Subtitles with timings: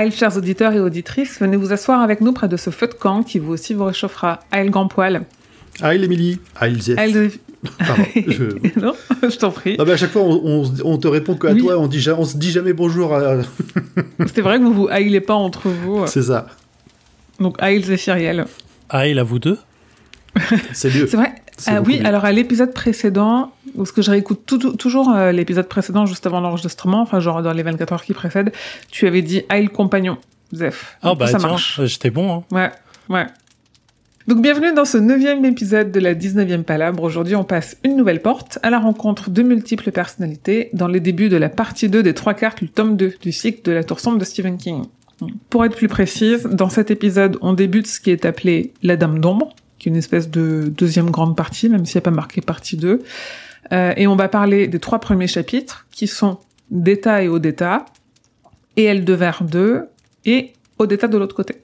[0.00, 2.94] Aïe, chers auditeurs et auditrices, venez vous asseoir avec nous près de ce feu de
[2.94, 4.40] camp qui vous aussi vous réchauffera.
[4.50, 5.24] Aïe, grand poil.
[5.82, 6.38] Aïe, Émilie.
[6.58, 6.98] Aïe, Zef.
[6.98, 7.38] Aïe, Zef.
[7.86, 8.44] Pardon, je...
[8.80, 9.76] non, je t'en prie.
[9.78, 11.60] Ah bah, à chaque fois, on, on, on te répond qu'à Oui.
[11.60, 13.14] toi, on, dit, ja- on se dit jamais bonjour.
[13.14, 13.42] à-
[14.34, 16.06] C'est vrai que vous vous haïlez pas entre vous.
[16.06, 16.46] C'est ça.
[17.38, 18.46] Donc, Aïe, Zéphiriel.
[18.88, 19.58] Ah, il a vous deux
[20.72, 21.08] C'est mieux.
[21.08, 21.32] C'est vrai
[21.66, 22.06] Ah beaucoup oui, mieux.
[22.06, 26.26] alors à l'épisode précédent, parce que je réécoute tout- tout- toujours euh, l'épisode précédent juste
[26.26, 28.52] avant l'enregistrement, enfin genre dans les 24 heures qui précèdent,
[28.90, 30.18] tu avais dit Aïe le compagnon,
[30.54, 30.96] Zef.
[31.02, 31.80] Ah bah ça tiens, marche.
[31.84, 32.32] j'étais bon.
[32.32, 32.44] Hein.
[32.54, 32.70] Ouais,
[33.16, 33.26] ouais.
[34.26, 37.02] Donc bienvenue dans ce neuvième épisode de la 19e Palabre.
[37.02, 41.28] Aujourd'hui, on passe une nouvelle porte à la rencontre de multiples personnalités dans les débuts
[41.30, 43.98] de la partie 2 des trois cartes, le tome 2 du cycle de la tour
[43.98, 44.84] sombre de Stephen King.
[45.48, 49.18] Pour être plus précise, dans cet épisode, on débute ce qui est appelé la Dame
[49.18, 52.40] d'ombre, qui est une espèce de deuxième grande partie, même s'il n'y a pas marqué
[52.40, 53.02] partie 2.
[53.72, 56.38] Euh, et on va parler des trois premiers chapitres, qui sont
[56.70, 57.86] d'état et d'état,
[58.76, 59.84] et elle de vers 2,
[60.24, 60.52] et
[60.86, 61.56] d'état de l'autre côté.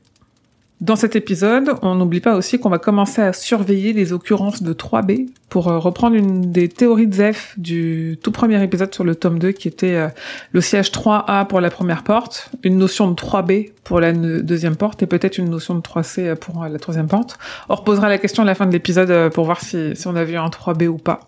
[0.83, 4.75] Dans cet épisode, on n'oublie pas aussi qu'on va commencer à surveiller les occurrences de
[4.75, 9.15] 3B pour euh, reprendre une des théories de Zef du tout premier épisode sur le
[9.15, 10.09] tome 2 qui était euh,
[10.53, 15.03] le siège 3A pour la première porte, une notion de 3B pour la deuxième porte
[15.03, 17.39] et peut-être une notion de 3C pour la troisième porte.
[17.71, 20.25] On reposera la question à la fin de l'épisode pour voir si, si on a
[20.25, 21.21] vu un 3B ou pas.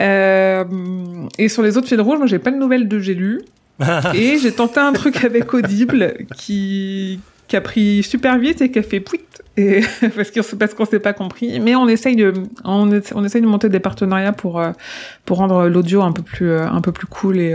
[0.00, 0.64] Euh,
[1.38, 3.42] et sur les autres fils rouges, moi j'ai pas de nouvelles de J'ai lu.
[4.14, 8.78] Et j'ai tenté un truc avec Audible qui, qui a pris super vite et qui
[8.78, 9.20] a fait pouit.
[9.58, 9.82] Et
[10.16, 11.60] parce qu'on parce qu'on s'est pas compris.
[11.60, 12.32] Mais on essaye de,
[12.64, 14.70] on, essa- on essaye de monter des partenariats pour, euh,
[15.26, 17.54] pour rendre l'audio un peu plus, euh, un peu plus cool et,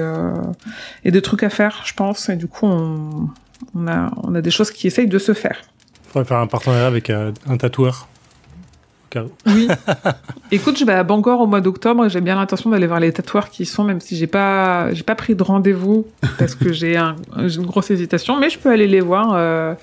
[1.03, 2.29] et des trucs à faire, je pense.
[2.29, 3.29] Et du coup, on,
[3.73, 5.57] on a, on a des choses qui essayent de se faire.
[6.09, 8.07] Faudrait faire un partenariat avec un tatoueur.
[9.45, 9.67] Oui.
[10.51, 13.11] Écoute, je vais à Bangor au mois d'octobre et j'ai bien l'intention d'aller voir les
[13.11, 16.07] tatoueurs qui y sont, même si j'ai pas, j'ai pas pris de rendez-vous
[16.37, 17.15] parce que j'ai un,
[17.47, 19.73] j'ai une grosse hésitation, mais je peux aller les voir euh,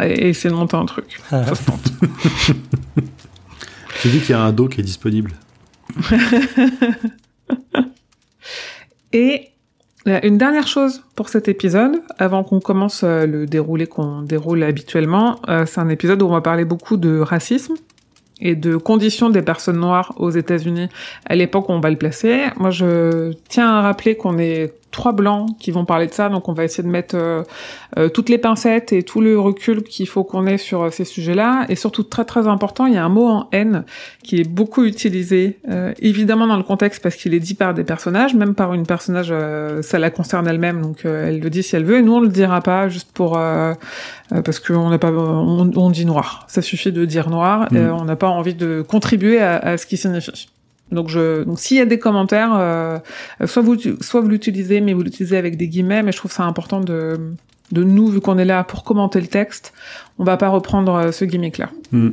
[0.00, 1.20] et essayer de monter un truc.
[1.30, 1.92] Ça se tente.
[4.02, 5.32] J'ai dit qu'il y a un dos qui est disponible.
[9.12, 9.48] Et
[10.06, 15.40] une dernière chose pour cet épisode, avant qu'on commence euh, le déroulé qu'on déroule habituellement,
[15.48, 17.74] euh, c'est un épisode où on va parler beaucoup de racisme
[18.40, 20.88] et de conditions des personnes noires aux États-Unis
[21.26, 22.46] à l'époque où on va le placer.
[22.56, 26.48] Moi, je tiens à rappeler qu'on est trois blancs qui vont parler de ça, donc
[26.48, 27.42] on va essayer de mettre euh,
[27.98, 31.04] euh, toutes les pincettes et tout le recul qu'il faut qu'on ait sur euh, ces
[31.04, 31.66] sujets-là.
[31.68, 33.84] Et surtout, très très important, il y a un mot en haine
[34.22, 37.84] qui est beaucoup utilisé, euh, évidemment dans le contexte parce qu'il est dit par des
[37.84, 41.76] personnages, même par une personnage, euh, ça la concerne elle-même, donc elle le dit si
[41.76, 43.38] elle veut, et nous on le dira pas juste pour
[44.44, 47.76] parce qu'on n'a pas, on, on dit noir, ça suffit de dire noir, Mm.
[47.76, 50.48] euh, on n'a pas envie de contribuer à, à ce qui signifie.
[50.90, 52.98] Donc je, donc s'il y a des commentaires, euh,
[53.44, 56.44] soit vous, soit vous l'utilisez, mais vous l'utilisez avec des guillemets, mais je trouve ça
[56.44, 57.18] important de
[57.72, 59.72] de nous, vu qu'on est là pour commenter le texte,
[60.18, 61.70] on va pas reprendre euh, ce gimmick-là.
[61.92, 62.10] Hmm.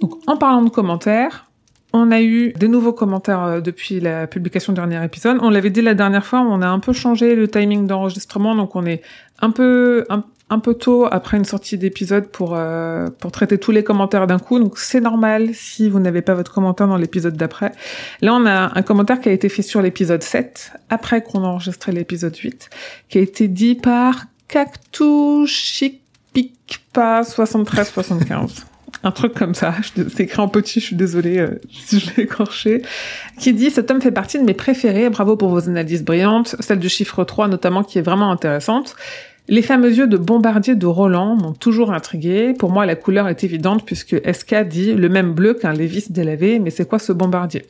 [0.00, 1.46] Donc, en parlant de commentaires,
[1.92, 5.38] on a eu des nouveaux commentaires euh, depuis la publication du dernier épisode.
[5.42, 8.74] On l'avait dit la dernière fois, on a un peu changé le timing d'enregistrement, donc
[8.74, 9.02] on est
[9.40, 13.70] un peu un, un peu tôt après une sortie d'épisode pour euh, pour traiter tous
[13.70, 14.58] les commentaires d'un coup.
[14.58, 17.72] Donc c'est normal si vous n'avez pas votre commentaire dans l'épisode d'après.
[18.20, 21.48] Là, on a un commentaire qui a été fait sur l'épisode 7, après qu'on a
[21.48, 22.70] enregistré l'épisode 8,
[23.08, 28.66] qui a été dit par Cactus Chic Pic pas 73 75
[29.02, 32.22] un truc comme ça, c'est écrit en petit, je suis désolée euh, si je l'ai
[32.22, 32.82] écorché,
[33.38, 36.78] qui dit «Cet homme fait partie de mes préférés, bravo pour vos analyses brillantes, celle
[36.78, 38.96] du chiffre 3 notamment qui est vraiment intéressante.
[39.48, 42.54] Les fameux yeux de bombardier de Roland m'ont toujours intrigué.
[42.58, 46.58] Pour moi, la couleur est évidente puisque SK dit le même bleu qu'un Lévis délavé,
[46.58, 47.66] mais c'est quoi ce bombardier?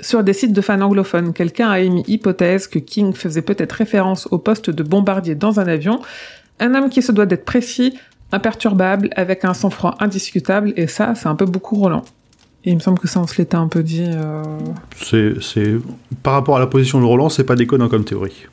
[0.00, 4.26] Sur des sites de fans anglophones, quelqu'un a émis hypothèse que King faisait peut-être référence
[4.32, 6.00] au poste de bombardier dans un avion,
[6.58, 7.96] un homme qui se doit d'être précis,
[8.32, 12.02] imperturbable, avec un sang-froid indiscutable, et ça, c'est un peu beaucoup Roland.
[12.64, 14.04] Et il me semble que ça, on se l'était un peu dit.
[14.08, 14.42] euh,
[14.96, 15.74] C'est, c'est...
[16.24, 18.46] Par rapport à la position de Roland, c'est pas déconnant comme théorie.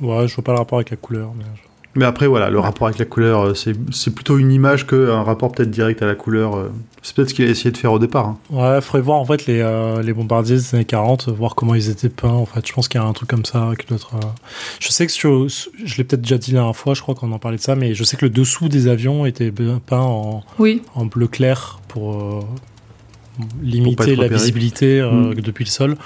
[0.00, 1.32] Ouais, je vois pas le rapport avec la couleur.
[1.36, 1.67] mais je-
[1.98, 3.74] Mais après, voilà, le rapport avec la couleur, euh, c'est,
[4.14, 6.56] plutôt une image qu'un rapport peut-être direct à la couleur.
[6.56, 6.70] euh.
[7.02, 8.26] C'est peut-être ce qu'il a essayé de faire au départ.
[8.26, 8.36] hein.
[8.50, 11.90] Ouais, faudrait voir en fait les, euh, les bombardiers des années 40, voir comment ils
[11.90, 12.28] étaient peints.
[12.28, 14.14] En fait, je pense qu'il y a un truc comme ça avec notre.
[14.14, 14.20] euh,
[14.78, 17.32] Je sais que sur- je l'ai peut-être déjà dit la dernière fois, je crois qu'on
[17.32, 20.44] en parlait de ça, mais je sais que le dessous des avions était peint en,
[20.60, 22.40] Oui, en bleu clair pour euh,
[23.60, 25.34] limiter la visibilité euh, Mm.
[25.40, 25.96] depuis le sol.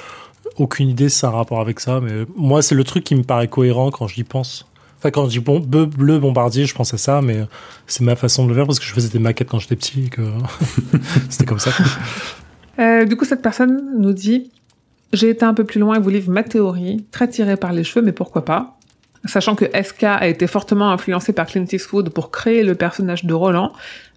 [0.58, 3.14] aucune idée si ça a un rapport avec ça, mais moi, c'est le truc qui
[3.14, 4.66] me paraît cohérent quand j'y pense.
[5.10, 7.40] Quand je dis bon, bleu, bleu bombardier, je pense à ça, mais
[7.86, 10.10] c'est ma façon de le faire parce que je faisais des maquettes quand j'étais petit
[11.28, 11.70] c'était comme ça.
[12.78, 14.50] Euh, du coup, cette personne nous dit
[15.12, 17.84] J'ai été un peu plus loin et vous livre ma théorie, très tirée par les
[17.84, 18.78] cheveux, mais pourquoi pas?
[19.24, 23.34] Sachant que SK a été fortement influencé par Clint Eastwood pour créer le personnage de
[23.34, 23.72] Roland,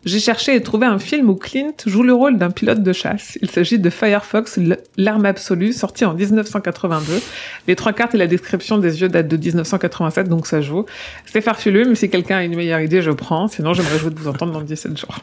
[0.05, 3.39] j'ai cherché et trouvé un film où Clint joue le rôle d'un pilote de chasse.
[3.41, 4.59] Il s'agit de Firefox,
[4.97, 7.21] l'arme absolue, sorti en 1982.
[7.67, 10.85] Les trois cartes et la description des yeux datent de 1987, donc ça joue.
[11.25, 13.47] C'est farfelu, mais si quelqu'un a une meilleure idée, je prends.
[13.47, 15.17] Sinon, j'aimerais jouer de vous entendre dans 17 jours.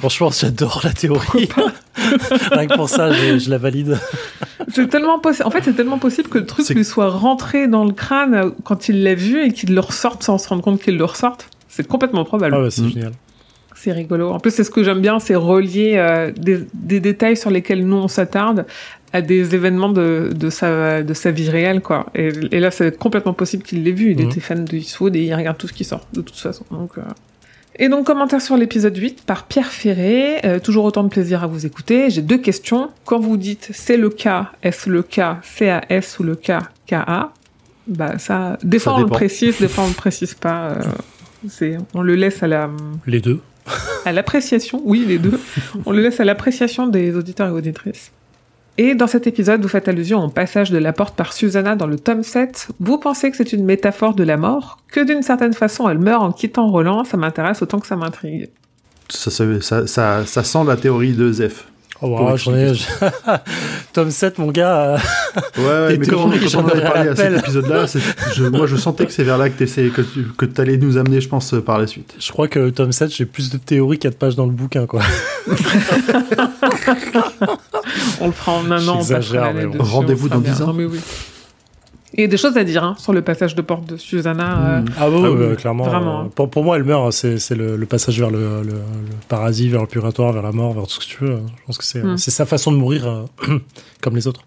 [0.00, 1.48] Franchement, j'adore la théorie.
[2.52, 3.98] Rien que pour ça, je, la valide.
[4.74, 5.46] C'est tellement possible.
[5.46, 8.88] En fait, c'est tellement possible que le truc lui soit rentré dans le crâne quand
[8.88, 11.48] il l'a vu et qu'il le ressorte sans se rendre compte qu'il le ressorte.
[11.68, 12.54] C'est complètement probable.
[12.54, 13.12] Ah ouais, c'est génial.
[13.76, 14.30] C'est rigolo.
[14.30, 17.86] En plus, c'est ce que j'aime bien, c'est relier euh, des, des, détails sur lesquels
[17.86, 18.64] nous on s'attarde
[19.12, 22.06] à des événements de, de, sa, de sa vie réelle, quoi.
[22.14, 24.12] Et, et là, c'est complètement possible qu'il l'ait vu.
[24.12, 24.30] Il mhm.
[24.30, 26.64] était fan de Eastwood et il regarde tout ce qui sort, de toute façon.
[26.70, 27.02] Donc, euh...
[27.78, 30.40] Et donc, commentaire sur l'épisode 8 par Pierre Ferré.
[30.46, 32.08] Euh, toujours autant de plaisir à vous écouter.
[32.08, 32.88] J'ai deux questions.
[33.04, 37.34] Quand vous dites c'est le cas, est-ce le cas CAS ou le cas KA
[37.86, 38.56] Bah, ça.
[38.62, 40.70] Des fois, on le précise, des fois, on le précise pas.
[40.70, 40.82] Euh,
[41.48, 42.70] c'est, on le laisse à la.
[43.06, 43.42] Les deux
[44.04, 45.38] à l'appréciation, oui, les deux.
[45.84, 48.12] On le laisse à l'appréciation des auditeurs et auditrices.
[48.78, 51.86] Et dans cet épisode, vous faites allusion au passage de la porte par Susanna dans
[51.86, 52.68] le tome 7.
[52.78, 56.22] Vous pensez que c'est une métaphore de la mort, que d'une certaine façon elle meurt
[56.22, 58.50] en quittant Roland, ça m'intéresse autant que ça m'intrigue.
[59.08, 59.30] Ça,
[59.86, 61.68] ça, ça, sent la théorie de Zef.
[62.02, 62.72] Oh, j'en ai.
[63.92, 64.98] Tome 7, mon gars.
[65.56, 67.86] ouais, ouais mais quand, on, quand on avait parlé à cet épisode-là,
[68.50, 71.28] moi je sentais que c'est vers là que, que tu que allais nous amener, je
[71.28, 72.14] pense, par la suite.
[72.18, 74.46] Je crois que tome 7, j'ai plus de théories qu'il y a de pages dans
[74.46, 75.02] le bouquin, quoi.
[78.20, 79.00] on le fera en un an.
[79.78, 80.72] Rendez-vous dans 10 ans.
[80.72, 81.00] mais oui.
[82.16, 84.78] Il y a des choses à dire hein, sur le passage de porte de Susanna.
[84.78, 84.86] Euh, mm.
[84.98, 85.84] ah, oui, ah clairement.
[85.84, 86.20] Vraiment.
[86.22, 87.06] Euh, pour, pour, moi, elle meurt.
[87.06, 88.74] Hein, c'est le, le, passage vers le, le,
[89.28, 91.34] paradis, vers le purgatoire, vers la mort, vers tout ce que tu veux.
[91.34, 91.46] Hein.
[91.58, 92.16] Je pense que c'est mm.
[92.16, 93.58] sa façon de mourir euh,
[94.00, 94.40] comme les autres.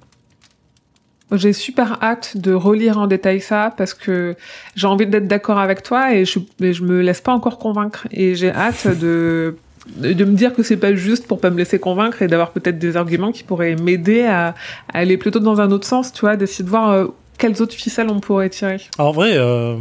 [1.32, 4.36] J'ai super hâte de relire en détail ça parce que
[4.76, 8.08] j'ai envie d'être d'accord avec toi et je, mais je me laisse pas encore convaincre.
[8.10, 9.56] Et j'ai hâte de
[9.98, 12.78] de me dire que c'est pas juste pour pas me laisser convaincre et d'avoir peut-être
[12.78, 14.54] des arguments qui pourraient m'aider à,
[14.94, 17.08] aller plutôt dans un autre sens, tu vois, d'essayer de voir
[17.40, 18.78] quelles autres ficelles on pourrait tirer?
[19.00, 19.78] En vrai, euh,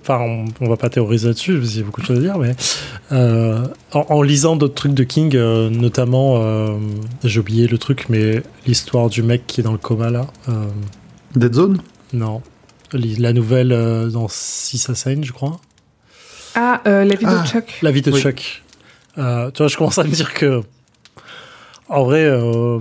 [0.00, 0.20] enfin,
[0.60, 2.54] on, va pas théoriser là-dessus, parce qu'il y a beaucoup de choses à dire, mais
[3.12, 6.78] euh, en, lisant d'autres trucs de King, euh, notamment,
[7.22, 10.26] j'ai oublié le truc, mais l'histoire du mec qui est dans le coma là.
[11.36, 11.82] Dead Zone?
[12.14, 12.40] Non.
[12.92, 13.70] La nouvelle
[14.10, 15.60] dans Six Assassins, je crois.
[16.54, 17.44] Ah, la vie de ah.
[17.44, 17.78] Chuck.
[17.82, 18.62] La vie de Chuck.
[19.16, 20.62] tu vois, je commence à me dire que,
[21.88, 22.30] en vrai,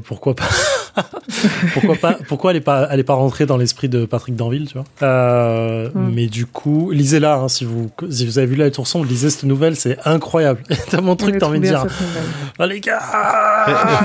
[0.05, 0.49] pourquoi pas
[1.73, 4.67] pourquoi pas Pourquoi elle est pas elle est pas rentrée dans l'esprit de Patrick Danville,
[4.67, 4.85] tu vois?
[5.03, 6.11] Euh, mm.
[6.13, 9.29] Mais du coup, lisez-la hein, si vous si vous avez vu la tour sombre, lisez
[9.29, 10.63] cette nouvelle, c'est incroyable.
[10.89, 11.85] T'as mon truc, t'as envie de dire.
[12.59, 12.99] Oh les gars,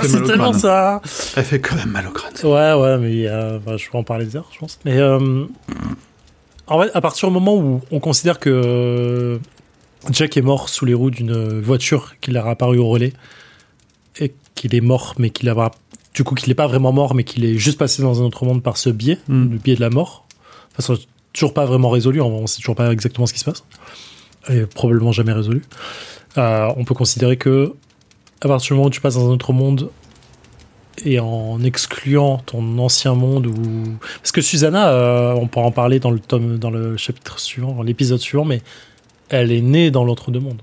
[0.03, 1.01] c'est tellement ça.
[1.37, 2.33] Elle fait quand même mal au crâne.
[2.43, 4.79] Ouais, ouais, mais euh, je peux en parler des heures, je pense.
[4.85, 5.45] Mais euh,
[6.67, 9.39] en fait, à partir du moment où on considère que
[10.11, 13.13] Jack est mort sous les roues d'une voiture qui a apparu au relais
[14.21, 15.55] et qu'il est mort, mais qu'il a
[16.15, 18.45] du coup qu'il n'est pas vraiment mort, mais qu'il est juste passé dans un autre
[18.45, 19.51] monde par ce biais, mm.
[19.51, 20.27] le biais de la mort.
[20.77, 23.65] Enfin, c'est toujours pas vraiment résolu, on sait toujours pas exactement ce qui se passe,
[24.49, 25.63] et probablement jamais résolu.
[26.39, 27.75] Euh, on peut considérer que
[28.41, 29.91] à partir du moment où tu passes dans un autre monde
[31.05, 33.55] et en excluant ton ancien monde ou
[34.19, 37.73] parce que Susanna, euh, on peut en parler dans le tome, dans le chapitre suivant,
[37.73, 38.63] dans l'épisode suivant, mais
[39.29, 40.61] elle est née dans l'autre-deux mondes.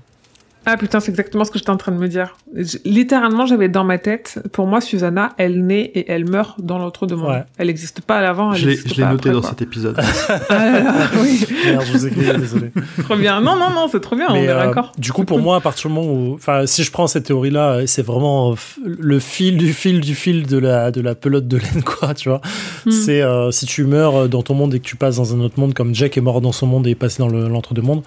[0.64, 2.36] Ah putain, c'est exactement ce que j'étais en train de me dire.
[2.84, 7.06] littéralement, j'avais dans ma tête, pour moi, Susanna, elle naît et elle meurt dans l'autre
[7.06, 7.44] de moi.
[7.58, 8.52] Elle n'existe pas à l'avant.
[8.52, 9.98] Je l'ai noté dans cet épisode.
[10.50, 11.44] ah, oui.
[11.64, 12.70] Merde, je vous ai désolé.
[13.02, 13.40] trop bien.
[13.40, 14.92] Non, non, non, c'est trop bien, on est euh, d'accord.
[14.98, 17.86] Du coup, pour moi, à partir du moment où, enfin, si je prends cette théorie-là,
[17.86, 18.54] c'est vraiment
[18.84, 22.28] le fil du fil du fil de la, de la pelote de laine, quoi, tu
[22.28, 22.40] vois.
[22.86, 22.90] Hmm.
[22.90, 25.58] C'est, euh, si tu meurs dans ton monde et que tu passes dans un autre
[25.58, 28.02] monde, comme Jack est mort dans son monde et est passé dans l'entre-deux-mondes,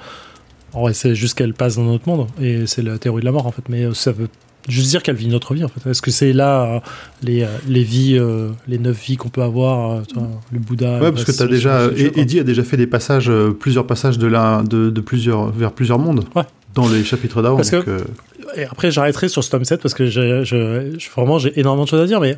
[0.75, 3.47] Ouais, c'est juste qu'elle passe dans notre monde et c'est la théorie de la mort
[3.47, 3.63] en fait.
[3.69, 4.27] Mais euh, ça veut
[4.67, 5.89] juste dire qu'elle vit notre vie en fait.
[5.89, 6.79] Est-ce que c'est là euh,
[7.23, 8.19] les, euh, les vies,
[8.67, 10.01] les neuf vies qu'on peut avoir,
[10.51, 13.87] le Bouddha Ouais, parce que tu as déjà, Eddie a déjà fait des passages, plusieurs
[13.87, 16.25] passages de, la, de, de, plusieurs, vers plusieurs mondes.
[16.35, 16.43] Ouais.
[16.73, 17.61] Dans les chapitres d'avant.
[18.57, 21.89] Et après, j'arrêterai sur ce tome 7 parce que je, je, vraiment j'ai énormément de
[21.89, 22.19] choses à dire.
[22.19, 22.37] Mais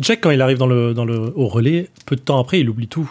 [0.00, 2.68] Jack, quand il arrive dans le, dans le, au relais, peu de temps après, il
[2.68, 3.10] oublie tout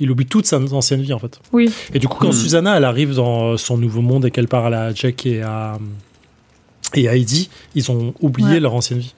[0.00, 1.38] il oublie toute sa ancienne vie en fait.
[1.52, 1.72] Oui.
[1.92, 2.32] Et du coup, quand hmm.
[2.32, 5.78] Susanna elle arrive dans son nouveau monde et qu'elle parle à Jack et à
[6.94, 9.14] et à Eddie, ils ont oublié leur ancienne vie.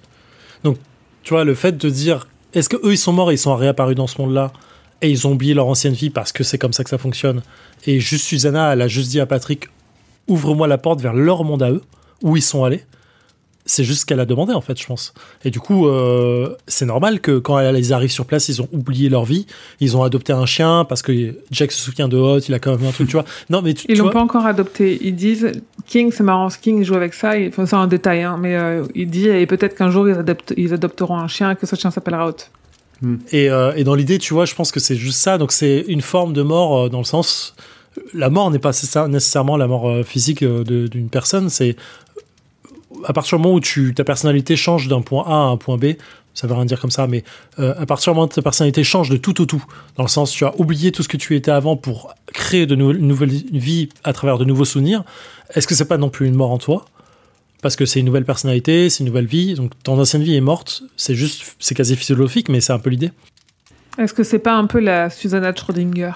[0.65, 0.79] Donc,
[1.23, 3.55] tu vois, le fait de dire est-ce que eux ils sont morts et ils sont
[3.55, 4.53] réapparus dans ce monde-là
[5.03, 7.43] et ils ont oublié leur ancienne vie parce que c'est comme ça que ça fonctionne
[7.87, 9.69] et juste Susanna elle a juste dit à Patrick
[10.27, 11.83] ouvre-moi la porte vers leur monde à eux
[12.23, 12.83] où ils sont allés
[13.67, 15.13] c'est juste ce qu'elle a demandé en fait je pense
[15.45, 19.09] et du coup euh, c'est normal que quand ils arrivent sur place ils ont oublié
[19.09, 19.47] leur vie
[19.81, 22.71] ils ont adopté un chien parce que Jack se souvient de Hot il a quand
[22.77, 24.99] même un truc tu vois non mais tu, ils tu l'ont vois, pas encore adopté
[25.03, 25.51] ils disent
[25.87, 28.85] King c'est marrant King joue avec ça il- enfin, c'est un détail hein, mais euh,
[28.95, 31.75] il dit et peut-être qu'un jour ils, adoptent- ils adopteront un chien et que ce
[31.77, 32.37] chien s'appellera Hot
[33.33, 35.37] Et, euh, et dans l'idée, tu vois, je pense que c'est juste ça.
[35.37, 37.55] Donc c'est une forme de mort euh, dans le sens.
[38.15, 41.51] La mort n'est pas nécessaire- nécessairement la mort euh, physique d'une personne.
[41.51, 41.77] C'est
[43.05, 45.77] à partir du moment où tu, ta personnalité change d'un point A à un point
[45.77, 45.95] B.
[46.35, 47.25] Ça veut rien dire comme ça, mais
[47.59, 49.65] euh, à partir du moment où ta personnalité change de tout au tout,
[49.97, 52.75] dans le sens tu as oublié tout ce que tu étais avant pour créer de
[52.77, 53.31] nou- une nouvelle
[54.05, 55.03] à travers de nouveaux souvenirs.
[55.55, 56.85] Est-ce que c'est pas non plus une mort en toi?
[57.63, 60.43] Parce que c'est une nouvelle personnalité, c'est une nouvelle vie, donc ton ancienne vie est
[60.43, 63.13] morte, c'est juste, c'est quasi physiologique, mais c'est un peu l'idée.
[63.97, 66.13] est-ce que c'est pas un peu la Susanna Schrödinger?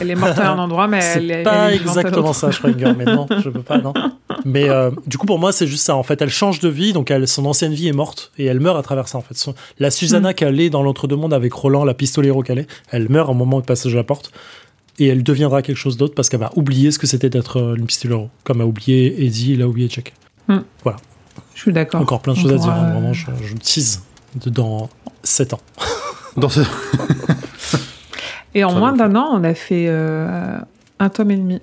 [0.00, 2.32] Elle est morte à un endroit mais elle C'est est pas elle est à exactement
[2.32, 3.92] ça, Schrödinger, mais non, je peux pas, non.
[4.44, 5.94] Mais euh, du coup, pour moi, c'est juste ça.
[5.96, 8.60] En fait, elle change de vie, donc elle, son ancienne vie est morte et elle
[8.60, 9.18] meurt à travers ça.
[9.18, 10.34] En fait, Son- la Susanna Mm.
[10.34, 13.66] qu'elle est dans l'entre-deux-mondes avec Roland, la pistolero qu'elle est, elle meurt au moment du
[13.66, 14.30] passage de la porte
[14.98, 17.74] et elle deviendra quelque chose d'autre parce qu'elle va oublier ce que c'était d'être euh,
[17.76, 20.12] une pistolero, comme a oublié Eddie, il a oublié Jack.
[20.48, 20.54] je
[21.54, 22.70] suis d'accord Encore plein de choses à dire.
[22.70, 24.02] hein, euh, Vraiment, je, je tease
[24.46, 24.88] dans
[25.22, 25.60] 7 ans.
[26.36, 26.60] Dans ce...
[28.54, 30.58] et en Ça moins d'un an on a fait euh,
[30.98, 31.60] un tome et demi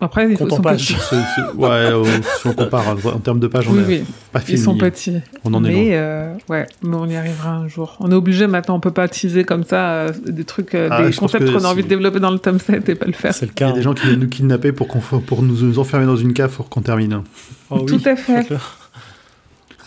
[0.00, 0.88] après ils sont page.
[0.88, 2.04] petits c'est- c'est- ouais, euh,
[2.40, 4.58] si on compare en termes de pages, on oui a oui pas ils fini.
[4.58, 5.92] sont petits On en est mais loin.
[5.94, 7.96] euh, ouais, mais on y arrivera un jour.
[8.00, 11.04] On est obligé maintenant, on peut pas teaser comme ça euh, des trucs, euh, Ah,
[11.06, 13.32] des concepts qu'on a envie de développer dans le tome 7 et pas le faire.
[13.34, 13.68] C'est le Il y cas.
[13.68, 16.34] a des gens qui viennent nous kidnapper pour, qu'on pour nous, nous enfermer dans une
[16.34, 17.22] cave pour qu'on termine.
[17.70, 18.46] Oh oui, Tout à fait.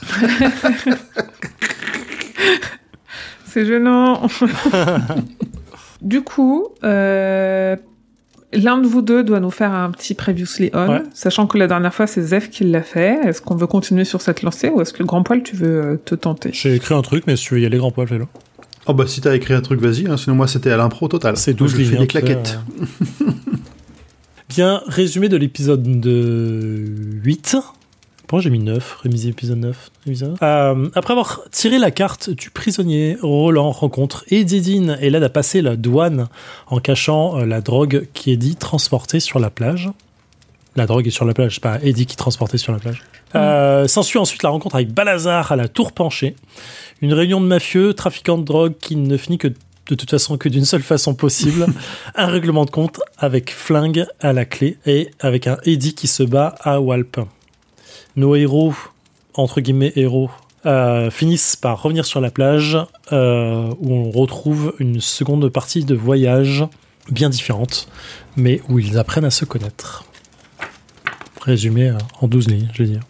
[3.45, 4.21] C'est gênant.
[6.01, 7.75] du coup, euh,
[8.53, 11.03] l'un de vous deux doit nous faire un petit previously on, Ouais.
[11.13, 13.19] sachant que la dernière fois c'est Zef qui l'a fait.
[13.25, 15.81] Est-ce qu'on veut continuer sur cette lancée ou est-ce que le grand poil tu veux
[15.83, 16.51] euh, te tenter?
[16.53, 18.25] J'ai écrit un truc, mais si tu veux y aller, grand poil, fais-le.
[18.89, 21.35] Oh bah si t'as écrit un truc, vas-y, hein, sinon moi c'était à l'impro total.
[21.35, 22.59] C'est Moi, 12 je fais hein, des sais, claquettes.
[23.21, 23.25] euh.
[24.49, 26.85] Bien, résumé de l'épisode de
[27.23, 27.57] 8.
[28.27, 29.91] Pourquoi j'ai mis 9 Révisé épisode 9.
[30.03, 30.25] révisé.
[30.43, 35.29] Euh, après avoir tiré la carte du prisonnier, Roland rencontre Eddie Dean et l'aide à
[35.29, 36.27] passer la douane
[36.67, 39.89] en cachant euh, la drogue qui est dit transportée sur la plage.
[40.75, 43.01] La drogue est sur la plage, c'est pas Eddie qui transportait sur la plage.
[43.35, 46.35] Euh, S'ensuit ensuite la rencontre avec Balazar à la tour penchée.
[47.01, 50.49] Une réunion de mafieux, trafiquants de drogue qui ne finit que de toute façon que
[50.49, 51.65] d'une seule façon possible.
[52.15, 56.23] un règlement de compte avec flingue à la clé et avec un Eddie qui se
[56.23, 57.21] bat à Walp.
[58.17, 58.73] Nos héros,
[59.35, 60.29] entre guillemets héros,
[60.65, 62.77] euh, finissent par revenir sur la plage
[63.13, 66.65] euh, où on retrouve une seconde partie de voyage
[67.11, 67.87] bien différente,
[68.35, 70.03] mais où ils apprennent à se connaître.
[71.41, 73.01] Résumé euh, en 12 lignes, je vais dire.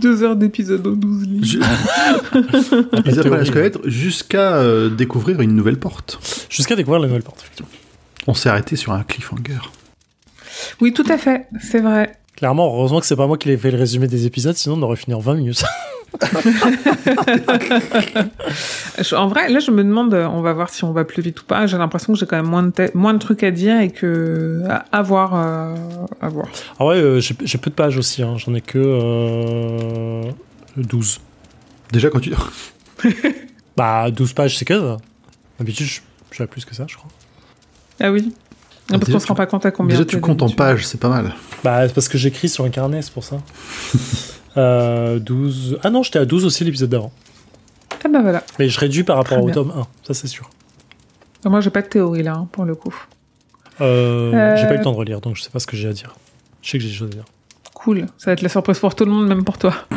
[0.00, 1.44] Deux heures d'épisode aux 12 lignes.
[1.44, 1.58] Je-
[3.06, 6.18] Ils apprennent à se connaître jusqu'à euh, découvrir une nouvelle porte.
[6.50, 7.68] Jusqu'à découvrir la nouvelle porte, effectivement.
[8.26, 9.58] On s'est arrêté sur un cliffhanger.
[10.80, 12.16] Oui, tout à fait, c'est vrai.
[12.36, 14.82] Clairement, heureusement que c'est pas moi qui l'ai fait le résumé des épisodes, sinon on
[14.82, 15.64] aurait fini en 20 minutes.
[19.12, 21.40] En vrai, là, je me demande, euh, on va voir si on va plus vite
[21.40, 21.66] ou pas.
[21.66, 24.62] J'ai l'impression que j'ai quand même moins de, moins de trucs à dire et que
[24.68, 25.74] à, à voir, euh,
[26.20, 26.46] à voir.
[26.78, 28.34] Ah ouais, euh, j'ai j'ai peu de pages aussi, hein.
[28.38, 30.22] j'en ai que euh,
[30.76, 31.20] 12.
[31.92, 32.32] Déjà quand tu...
[33.76, 34.96] Bah, 12 pages, c'est que
[35.58, 36.00] D'habitude, je-
[36.32, 37.10] j'avais plus que ça, je crois.
[38.00, 38.32] Ah oui.
[38.88, 39.96] Ah, parce déjà, qu'on se rend pas compte à combien.
[39.96, 41.34] Déjà tu comptes en pages, c'est pas mal.
[41.66, 43.38] Bah, c'est parce que j'écris sur un carnet, c'est pour ça.
[44.56, 45.80] euh, 12.
[45.82, 47.10] Ah non, j'étais à 12 aussi l'épisode d'avant.
[48.04, 48.44] Ah bah voilà.
[48.60, 49.54] Mais je réduis par rapport Très au bien.
[49.54, 50.48] tome 1, ça c'est sûr.
[51.44, 52.94] Moi, j'ai pas de théorie là, hein, pour le coup.
[53.80, 54.56] Euh, Euh.
[54.56, 55.92] J'ai pas eu le temps de relire, donc je sais pas ce que j'ai à
[55.92, 56.14] dire.
[56.62, 57.24] Je sais que j'ai des choses à dire.
[57.74, 58.06] Cool.
[58.16, 59.74] Ça va être la surprise pour tout le monde, même pour toi.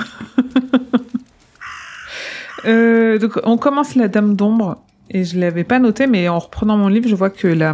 [2.66, 4.78] Euh, donc, on commence la Dame d'ombre.
[5.12, 7.74] Et je l'avais pas noté, mais en reprenant mon livre, je vois que la,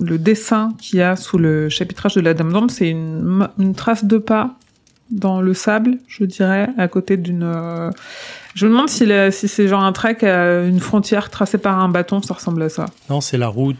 [0.00, 4.04] le dessin qu'il y a sous le chapitrage de la Dame d'ombre, c'est une, trace
[4.04, 4.54] de pas
[5.10, 7.42] dans le sable, je dirais, à côté d'une.
[7.42, 7.90] euh,
[8.54, 11.78] Je me demande si, la- si c'est genre un trek à une frontière tracée par
[11.80, 12.86] un bâton, ça ressemble à ça.
[13.10, 13.76] Non, c'est la route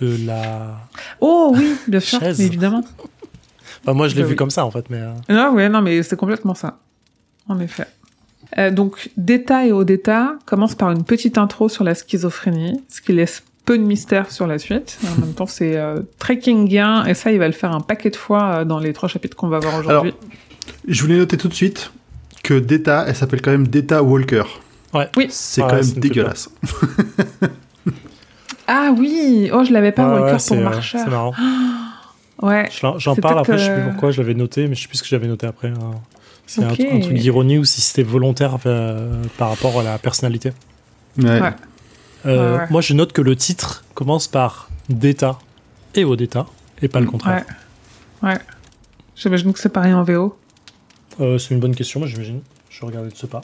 [0.00, 0.76] de la.
[1.20, 2.84] Oh oui, bien sûr, mais évidemment.
[3.84, 4.36] Bah, moi, je l'ai Bah vu oui.
[4.36, 4.98] comme ça en fait, mais.
[5.00, 6.78] euh, Ah ouais, non, mais c'est complètement ça.
[7.48, 7.86] En effet.
[8.58, 13.12] Euh, donc, Deta et Odetta commencent par une petite intro sur la schizophrénie, ce qui
[13.12, 14.98] laisse peu de mystère sur la suite.
[15.16, 18.10] En même temps, c'est euh, très kingien, et ça, il va le faire un paquet
[18.10, 20.14] de fois euh, dans les trois chapitres qu'on va voir aujourd'hui.
[20.86, 21.90] Je voulais noter tout de suite
[22.44, 24.44] que Data, elle s'appelle quand même Data Walker.
[24.94, 25.08] Ouais.
[25.16, 25.26] Oui.
[25.30, 26.48] C'est quand même dégueulasse.
[28.68, 31.00] Ah oui Oh, je l'avais pas, Ouais, Walker ouais, pour c'est, euh, marcheur.
[31.04, 31.32] c'est marrant.
[32.42, 32.68] Ouais.
[32.98, 34.98] J'en parle après, je sais plus euh, pourquoi je l'avais noté, mais je sais plus
[34.98, 35.68] ce que j'avais noté après.
[35.68, 35.92] hein.
[36.46, 40.52] C'est un- truc d'ironie ou si c'était volontaire euh, par rapport à la personnalité.
[41.18, 41.40] Ouais.
[41.40, 41.52] Ouais.
[42.26, 42.64] Euh, Ouais.
[42.70, 45.38] Moi, je note que le titre commence par Data
[45.94, 46.46] et Odeta,
[46.82, 47.44] et pas le contraire.
[48.22, 48.30] Ouais.
[48.30, 48.38] Ouais.
[49.16, 50.36] J'imagine que c'est pareil en VO.
[51.20, 52.40] Euh, c'est une bonne question, moi, j'imagine.
[52.70, 53.40] Je vais regarder de ce pas.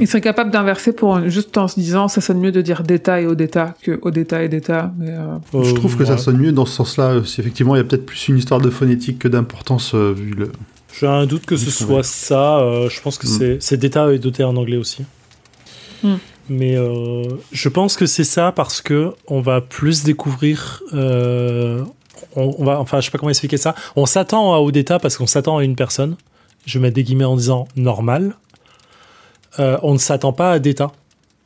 [0.00, 3.20] Il serait capable d'inverser pour juste en se disant ça sonne mieux de dire Deta
[3.20, 4.90] et Odeta que Odeta et Deta.
[4.96, 7.16] Mais euh, Je trouve que ça sonne mieux dans ce sens-là.
[7.16, 10.50] effectivement, il y a peut-être plus une histoire de phonétique que d'importance euh, vu le.
[10.98, 12.58] J'ai un doute que ce soit ça.
[12.60, 13.38] euh, je pense que Mm.
[13.38, 15.04] c'est- c'est Data et Dota en anglais aussi.
[16.02, 16.14] Mm.
[16.48, 20.82] Mais euh, je pense que c'est ça parce que on va plus découvrir.
[20.92, 21.82] euh,
[22.36, 23.74] on, on va, enfin, je sais pas comment expliquer ça.
[23.96, 26.16] On s'attend à Odeta parce qu'on s'attend à une personne.
[26.66, 28.34] Je mets des guillemets en disant normal.
[29.58, 30.92] Euh, on ne s'attend pas à Data.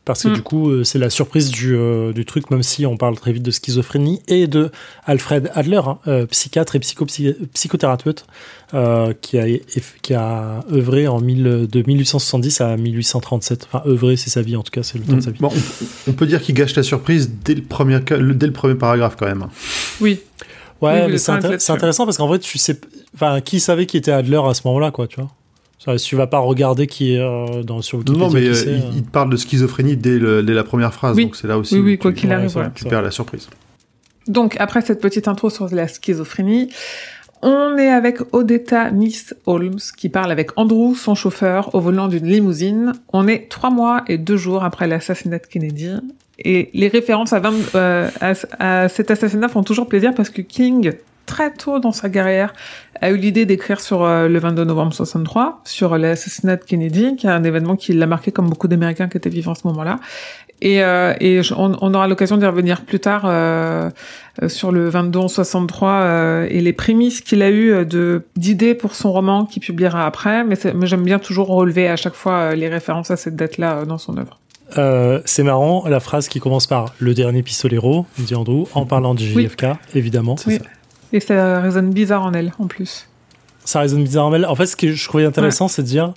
[0.07, 0.33] Parce que Mm.
[0.35, 3.33] du coup, euh, c'est la surprise du, euh, du truc, même si on parle très
[3.33, 4.71] vite de schizophrénie, et de
[5.05, 7.05] Alfred Adler, hein, euh, psychiatre et psycho
[7.53, 8.25] psychothérapeute,
[8.75, 13.67] euh, qui, a, eff- qui a œuvré en mille- de 1870 à 1837.
[13.71, 15.41] Enfin, œuvré, c'est sa vie, en tout cas, c'est le temps de sa vie.
[15.41, 15.51] Bon,
[16.09, 18.75] on, peut dire qu'il gâche la surprise dès le premier, ca- le- dès le premier
[18.77, 19.47] paragraphe quand même.
[20.01, 20.21] oui.
[20.83, 22.79] Ouais, Oui, mais intér- c'est intéressant parce qu'en vrai, tu sais.
[23.15, 25.31] Enfin, qui savait qui était Adler à ce moment-là, quoi, tu vois
[25.87, 28.27] Ça, Tu vas pas regarder qui est euh, dans, sur Wikipédia.
[28.27, 28.91] non, mais qui euh, il, euh.
[28.97, 31.25] il te parle de schizophrénie dès, le- dès la première phrase, Oui.
[31.25, 32.55] donc c'est là aussi Oui, oui, quoi tu, qu'il arrive.
[32.57, 32.67] ouais.
[32.75, 33.49] tu perds la surprise.
[34.29, 36.69] Donc, après cette petite intro sur la schizophrénie,
[37.43, 42.27] on est avec Odetta Miss Holmes qui parle avec Andrew, son chauffeur, au volant d'une
[42.27, 42.93] limousine.
[43.13, 45.91] On est trois mois et deux jours après l'assassinat de Kennedy.
[46.39, 48.33] Et les références à, 20 euh, à,
[48.85, 50.93] à cet assassinat font toujours plaisir parce que King,
[51.27, 52.55] très tôt dans sa carrière,
[53.01, 57.27] a eu l'idée d'écrire sur euh, le 22 novembre 63, sur l'assassinat de Kennedy, qui
[57.27, 59.99] est un événement qui l'a marqué comme beaucoup d'Américains qui étaient vivants à ce moment-là.
[60.63, 63.91] Et, euh, et je- on, on aura l'occasion d'y revenir plus tard euh,
[64.43, 68.95] euh, sur le 22 63 euh, et les prémices qu'il a eu de d'idées pour
[68.95, 70.45] son roman qu'il publiera après.
[70.45, 73.75] Mais, mais j'aime bien toujours relever à chaque fois euh, les références à cette date-là
[73.81, 74.39] euh, dans son œuvre.
[74.79, 79.15] Euh, c'est marrant, la phrase qui commence par le dernier pistolero, dit Andrew, en parlant
[79.15, 79.45] du Oui.
[79.45, 80.37] JFK, évidemment.
[80.47, 80.59] Oui.
[81.13, 83.09] Et ça résonne bizarre en elle, en plus.
[83.65, 84.37] Ça résonne bizarrement.
[84.49, 86.13] En fait, ce que je trouvais intéressant, c'est de dire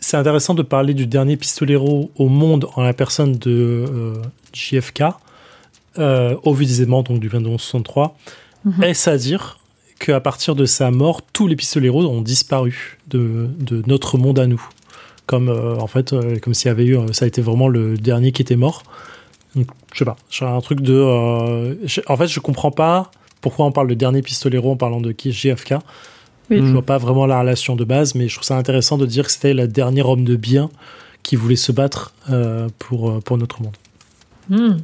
[0.00, 3.50] c'est intéressant de parler du dernier pistolero au monde en la personne de
[3.88, 4.14] euh,
[4.52, 5.04] JFK,
[5.98, 8.16] euh, au vu des événements donc, du 22 63.
[8.64, 8.82] Mhm.
[8.82, 9.58] Est-ce à dire
[10.00, 14.46] qu'à partir de sa mort, tous les pistoleros ont disparu de, de notre monde à
[14.46, 14.62] nous?
[15.26, 17.96] Comme euh, en fait euh, comme s'il y avait eu ça a été vraiment le
[17.96, 18.82] dernier qui était mort
[19.54, 23.66] Donc, je sais pas j'ai un truc de je- en fait je comprends pas pourquoi
[23.66, 25.30] on parle de dernier pistolero en parlant de qui?
[25.32, 25.74] JFK
[26.50, 26.56] Oui.
[26.58, 26.72] je Mm.
[26.72, 29.32] vois pas vraiment la relation de base mais je trouve ça intéressant de dire que
[29.32, 30.70] c'était le dernier homme de bien
[31.22, 33.76] qui voulait se battre euh, pour euh, pour notre monde
[34.50, 34.78] Hmm.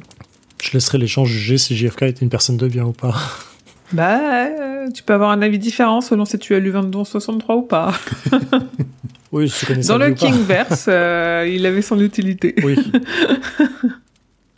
[0.61, 3.15] je laisserai les gens juger si JFK était une personne de bien ou pas
[3.91, 7.55] Bah, euh, tu peux avoir un avis différent selon si tu as lu 22 63
[7.55, 7.91] ou pas.
[9.31, 12.53] oui je connais Dans le Kingverse, euh, il avait son utilité.
[12.63, 12.75] oui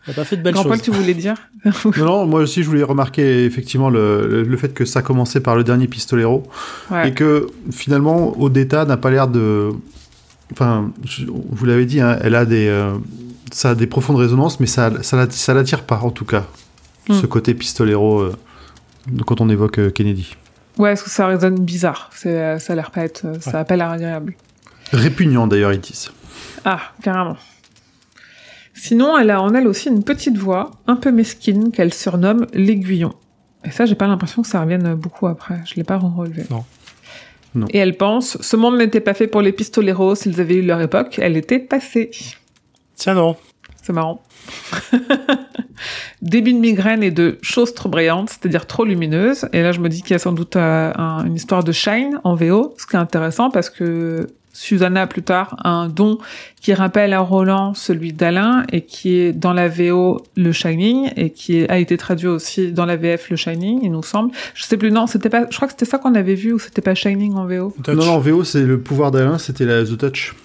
[0.08, 1.36] il a pas fait de belles Grand Paul, choses tu voulais dire
[1.98, 5.40] Non, non, moi aussi je voulais remarquer effectivement le, le, le fait que ça commençait
[5.42, 6.44] par le dernier pistolero
[6.90, 7.10] Ouais.
[7.10, 9.70] et que finalement Odetta n'a pas l'air de.
[10.52, 12.94] Enfin, je- vous l'avez dit, hein, elle a des, euh,
[13.52, 16.46] ça a des profondes résonances, mais ça, ça, ça l'attire pas en tout cas.
[17.10, 17.14] Hmm.
[17.20, 18.36] Ce côté pistolero euh,
[19.26, 20.36] quand on évoque euh, Kennedy.
[20.78, 22.10] Ouais, parce que ça résonne bizarre.
[22.14, 24.34] C'est, ça a l'air pas être, ça a pas l'air agréable.
[24.94, 26.12] Répugnant d'ailleurs, ils disent.
[26.66, 27.38] Ah, carrément.
[28.84, 33.14] Sinon, elle a en elle aussi une petite voix, un peu mesquine, qu'elle surnomme l'aiguillon.
[33.64, 35.60] Et ça, j'ai pas l'impression que ça revienne beaucoup après.
[35.66, 36.44] Je l'ai pas relevé.
[36.50, 36.64] Non.
[37.54, 37.68] Non.
[37.70, 40.82] Et elle pense, ce monde n'était pas fait pour les pistoleros s'ils avaient eu leur
[40.82, 42.10] époque, elle était passée.
[42.96, 43.36] tiens non
[43.84, 44.24] C'est marrant.
[46.22, 49.48] Début de migraine et de choses trop brillantes, c'est-à-dire trop lumineuses.
[49.54, 51.72] Et là, je me dis qu'il y a sans doute euh, un- une histoire de
[51.72, 56.18] shine en VO, ce qui est intéressant parce que Susanna, plus tard, un don
[56.62, 61.32] qui rappelle à Roland celui d'Alain et qui est dans la VO le Shining et
[61.32, 64.32] qui a été traduit aussi dans la VF le Shining, il nous semble.
[64.54, 66.60] Je sais plus, non, c'était pas, je crois que c'était ça qu'on avait vu ou
[66.60, 67.74] c'était pas Shining en VO.
[67.88, 70.36] Non, non, en VO, c'est le pouvoir d'Alain, c'était la The Touch.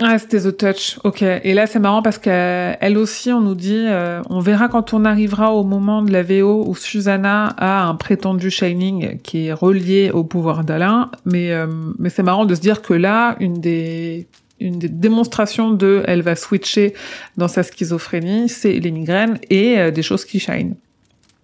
[0.00, 1.22] Ah, c'était The Touch, ok.
[1.22, 5.04] Et là, c'est marrant parce qu'elle aussi, on nous dit, euh, on verra quand on
[5.04, 10.10] arrivera au moment de la VO où Susanna a un prétendu Shining qui est relié
[10.10, 11.10] au pouvoir d'Alain.
[11.26, 11.66] Mais, euh,
[11.98, 14.26] mais c'est marrant de se dire que là, une des,
[14.60, 16.94] une des démonstrations de elle va switcher
[17.36, 20.74] dans sa schizophrénie, c'est les migraines et euh, des choses qui shine.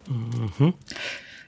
[0.09, 0.73] Mhm.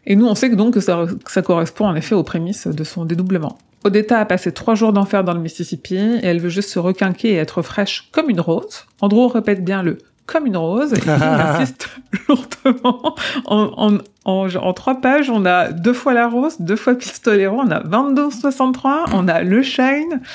[0.07, 2.67] Et nous, on sait que donc que ça, que ça correspond en effet aux prémices
[2.67, 3.59] de son dédoublement.
[3.85, 7.31] Odetta a passé trois jours d'enfer dans le Mississippi et elle veut juste se requinquer
[7.31, 8.85] et être fraîche comme une rose.
[9.01, 9.99] Andrew répète bien le
[10.31, 10.93] comme une rose.
[10.93, 11.89] Et il insiste
[12.29, 13.15] lourdement.
[13.47, 17.71] En, en, en, trois pages, on a deux fois la rose, deux fois Pistolero, on
[17.71, 20.21] a 22-63, on a le Shine.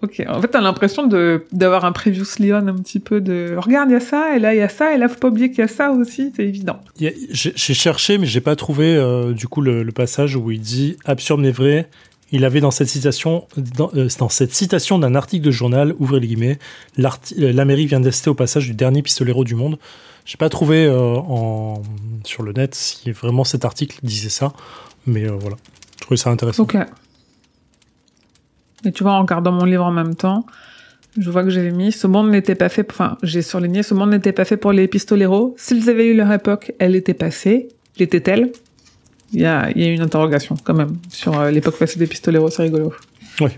[0.00, 3.90] Ok, en fait, t'as l'impression de d'avoir un preview Leon un petit peu de regarde,
[3.90, 5.50] il y a ça, et là, il y a ça, et là, faut pas oublier
[5.50, 6.78] qu'il y a ça aussi, c'est évident.
[7.00, 10.96] J'ai cherché, mais j'ai pas trouvé, euh, du coup, le, le, passage où il dit
[11.04, 11.88] absurde mais vrai,
[12.30, 16.28] il avait dans cette citation, euh, dans cette citation d'un article de journal, ouvrez les
[16.28, 16.58] guillemets,
[16.98, 19.78] euh, l'Amérique vient d'ester au passage du dernier pistolero du monde.
[20.28, 21.16] J'ai pas trouvé euh,
[22.24, 24.52] sur le net si vraiment cet article disait ça,
[25.06, 25.56] mais euh, voilà,
[25.96, 26.64] je trouvais ça intéressant.
[26.64, 26.76] Ok.
[28.84, 30.44] Et tu vois, en regardant mon livre en même temps,
[31.16, 34.10] je vois que j'avais mis ce monde n'était pas fait, enfin, j'ai surligné ce monde
[34.10, 35.54] n'était pas fait pour les pistoleros.
[35.56, 37.68] S'ils avaient eu leur époque, elle était passée.
[37.96, 38.52] L'était-elle
[39.32, 42.50] il y a, y a une interrogation quand même sur euh, l'époque passée des pistoleros,
[42.50, 42.92] c'est rigolo.
[43.40, 43.50] Oui.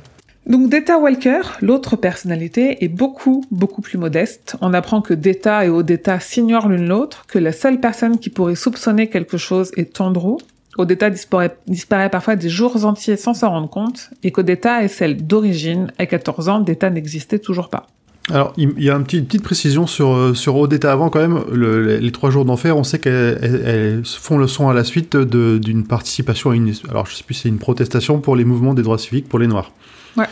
[0.46, 4.56] Donc Data Walker, l'autre personnalité, est beaucoup, beaucoup plus modeste.
[4.60, 8.54] On apprend que Data et Odetta s'ignorent l'une l'autre, que la seule personne qui pourrait
[8.54, 10.38] soupçonner quelque chose est Andrew.
[10.78, 15.24] Odetta disparaît, disparaît parfois des jours entiers sans s'en rendre compte, et qu'Odetta est celle
[15.26, 15.92] d'origine.
[15.98, 17.86] À 14 ans, Data n'existait toujours pas.
[18.28, 21.42] Alors, il y a une petite, petite précision sur, euh, sur Odetta avant quand même.
[21.50, 25.86] Le, les, trois jours d'enfer, on sait qu'elles font le son à la suite d'une
[25.86, 26.72] participation à une.
[26.90, 29.46] Alors, je sais plus, c'est une protestation pour les mouvements des droits civiques pour les
[29.46, 29.72] Noirs.
[30.16, 30.26] Ouais.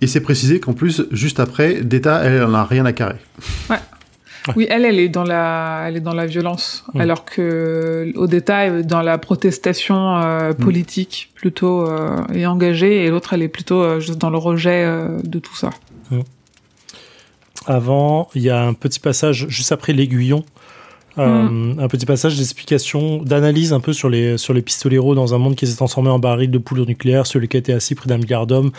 [0.00, 3.18] Et c'est précisé qu'en plus, juste après, Detta, elle, n'a rien à carrer.
[3.70, 3.78] Ouais.
[4.56, 7.00] Oui, elle, elle est dans la, elle est dans la violence, mmh.
[7.00, 11.38] alors que Odetta est dans la protestation euh, politique mmh.
[11.38, 15.18] plutôt euh, et engagée, et l'autre, elle est plutôt euh, juste dans le rejet euh,
[15.22, 15.70] de tout ça.
[16.10, 16.20] Mmh
[17.68, 20.44] avant, il y a un petit passage juste après l'aiguillon,
[21.18, 21.80] euh, mm.
[21.80, 25.56] un petit passage d'explication, d'analyse un peu sur les sur les pistoleros dans un monde
[25.56, 28.46] qui s'est transformé en baril de poudre nucléaire, celui qui était assis près d'un milliard
[28.46, 28.70] d'hommes.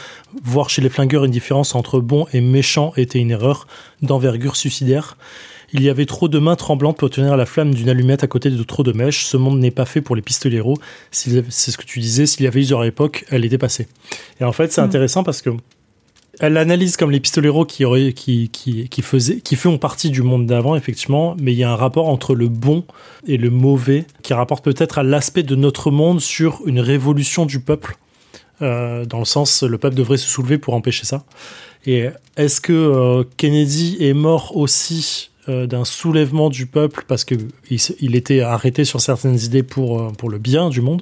[0.43, 3.67] Voir chez les flingueurs une différence entre bon et méchant était une erreur
[4.02, 5.17] d'envergure suicidaire.
[5.71, 8.49] Il y avait trop de mains tremblantes pour tenir la flamme d'une allumette à côté
[8.49, 9.25] de trop de mèches.
[9.25, 10.78] Ce monde n'est pas fait pour les pistoleros.
[11.12, 12.25] C'est ce que tu disais.
[12.25, 13.88] S'il y avait eu leur époque, elle était passée.
[14.41, 14.86] Et en fait, c'est mm.
[14.86, 15.52] intéressant parce que
[16.39, 18.49] elle l'analyse comme les pistoleros qui, qui,
[18.89, 22.34] qui, faisaient, font partie du monde d'avant, effectivement, mais il y a un rapport entre
[22.34, 22.86] le bon
[23.28, 27.60] et le mauvais qui rapporte peut-être à l'aspect de notre monde sur une révolution du
[27.60, 27.97] peuple.
[28.62, 31.23] Euh, dans le sens, le peuple devrait se soulever pour empêcher ça.
[31.86, 37.33] Et est-ce que euh, Kennedy est mort aussi euh, d'un soulèvement du peuple parce que
[37.71, 41.01] il, il, était arrêté sur certaines idées pour, euh, pour le bien du monde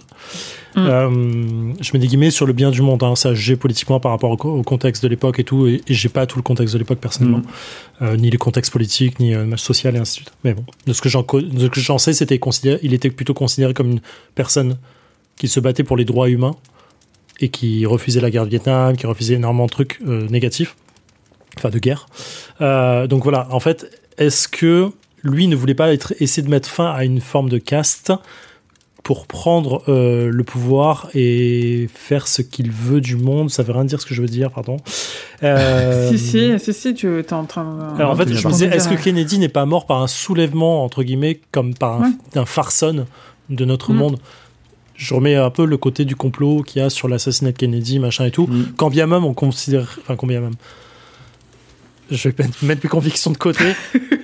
[0.76, 0.80] mm.
[0.80, 4.12] euh, Je mets des guillemets sur le bien du monde, hein, ça j'ai politiquement par
[4.12, 6.74] rapport au, au, contexte de l'époque et tout, et, et j'ai pas tout le contexte
[6.74, 8.04] de l'époque personnellement, mm.
[8.04, 10.32] euh, ni le contexte politique, ni social et ainsi de suite.
[10.44, 11.10] Mais bon, de ce que
[11.82, 14.02] j'en sais, c'était considéré, il était plutôt considéré comme une
[14.34, 14.78] personne
[15.36, 16.56] qui se battait pour les droits humains
[17.40, 20.76] et qui refusait la guerre de Vietnam, qui refusait énormément de trucs négatifs,
[21.58, 22.08] enfin de guerre.
[22.62, 24.92] Euh, donc voilà, en fait, est-ce que
[25.24, 28.14] lui ne voulait pas être, essayer de mettre fin à une forme de caste
[29.04, 33.50] pour prendre euh, le pouvoir et faire ce qu'il veut du monde?
[33.50, 34.78] Ça veut rien dire ce que je veux dire, pardon.
[35.44, 36.10] Euh...
[36.12, 38.02] si, si, si, si, tu es en train de...
[38.02, 40.84] Alors en fait, je me disais, est-ce que Kennedy n'est pas mort par un soulèvement,
[40.84, 42.12] entre guillemets, comme par un, ouais.
[42.36, 43.06] un farson
[43.50, 43.96] de notre mm.
[43.96, 44.20] monde?
[44.96, 48.00] Je remets un peu le côté du complot qu'il y a sur l'assassinat de Kennedy,
[48.00, 48.48] machin et tout.
[48.48, 48.74] Mm.
[48.78, 50.56] Quand bien même on considère, enfin quand bien même,
[52.12, 53.64] je vais mettre mes convictions de côté.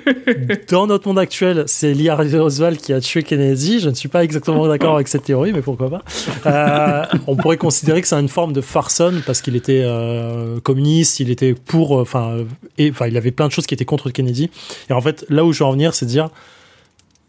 [0.69, 3.80] Dans notre monde actuel, c'est Lee Harvey Oswald qui a tué Kennedy.
[3.80, 6.02] Je ne suis pas exactement d'accord avec cette théorie, mais pourquoi pas.
[6.46, 11.19] Euh, on pourrait considérer que c'est une forme de farson parce qu'il était euh, communiste,
[11.19, 12.43] il était pour, enfin, euh,
[12.78, 14.50] et enfin, il avait plein de choses qui étaient contre Kennedy.
[14.89, 16.30] Et en fait, là où je veux en venir, c'est de dire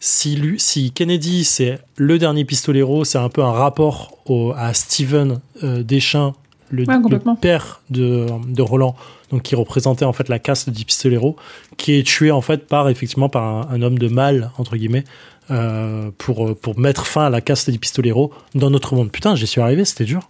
[0.07, 4.75] si, lui, si Kennedy c'est le dernier pistolero, c'est un peu un rapport au, à
[4.75, 6.35] Steven euh, Deschamps,
[6.71, 8.97] le, ouais, le père de, de Roland
[9.31, 11.37] donc qui représentait en fait la caste du pistolero,
[11.77, 15.05] qui est tué en fait par effectivement par un, un homme de mal entre guillemets
[15.51, 19.11] euh, pour pour mettre fin à la caste du pistolero dans notre monde.
[19.11, 20.29] Putain, j'y suis arrivé, c'était dur.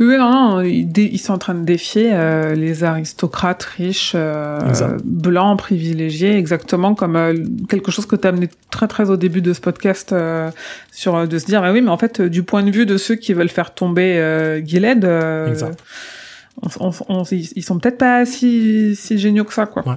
[0.00, 4.60] Oui, non, non, ils, ils, sont en train de défier euh, les aristocrates riches, euh,
[5.04, 7.34] blancs, privilégiés, exactement comme euh,
[7.68, 10.50] quelque chose que tu as amené très très au début de ce podcast euh,
[10.92, 13.16] sur de se dire, bah oui, mais en fait, du point de vue de ceux
[13.16, 15.04] qui veulent faire tomber euh, Gilead,
[15.48, 15.82] exact
[16.62, 19.86] on, on, on, ils sont peut-être pas si, si géniaux que ça, quoi.
[19.86, 19.94] Ouais.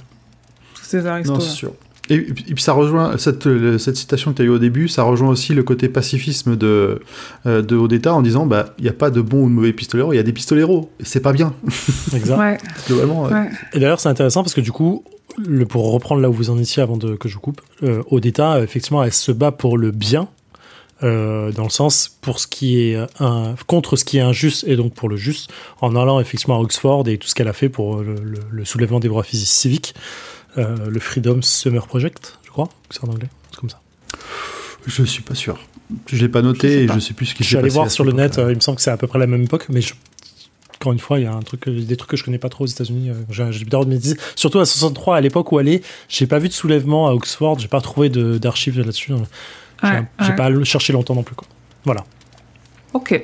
[0.76, 1.66] Tous ces aristos.
[2.12, 3.48] Et, et, puis ça rejoint cette,
[3.78, 7.00] cette citation que tu as eu au début, ça rejoint aussi le côté pacifisme de,
[7.46, 9.72] euh, de Odetta en disant bah il n'y a pas de bons ou de mauvais
[9.72, 11.54] pistoleros, il y a des pistoleros, et c'est pas bien.
[12.14, 12.38] Exact.
[12.38, 12.58] ouais.
[12.88, 13.24] Globalement.
[13.24, 13.50] Ouais.
[13.72, 15.06] Et d'ailleurs c'est intéressant parce que du coup,
[15.38, 18.62] le, pour reprendre là où vous en étiez avant de, que je coupe, euh, Odetta
[18.62, 20.28] effectivement elle se bat pour le bien
[21.04, 24.76] euh, dans le sens pour ce qui est un, contre ce qui est injuste et
[24.76, 27.70] donc pour le juste, en allant effectivement à Oxford et tout ce qu'elle a fait
[27.70, 28.16] pour le,
[28.52, 33.08] le, soulèvement des droits physiques civiques, euh, le Freedom Summer Project, je crois, c'est en
[33.08, 33.80] anglais, c'est comme ça.
[34.86, 35.60] Je suis pas sûr.
[36.08, 37.44] Je l'ai pas noté je et je sais plus ce qui s'est passé.
[37.44, 39.20] Je suis allé voir sur le net, il me semble que c'est à peu près
[39.20, 39.94] la même époque, mais je,
[40.82, 42.64] encore une fois, il y a un truc, des trucs que je connais pas trop
[42.64, 43.12] aux États-Unis.
[43.12, 44.00] Euh, j'ai de me
[44.36, 47.60] surtout à 63, à l'époque où elle est, j'ai pas vu de soulèvement à Oxford,
[47.60, 49.14] j'ai pas trouvé d'archives là-dessus.
[49.84, 51.36] j'ai pas cherché longtemps non plus.
[51.36, 51.48] Quoi.
[51.86, 52.04] Voilà.
[52.94, 53.24] Ok.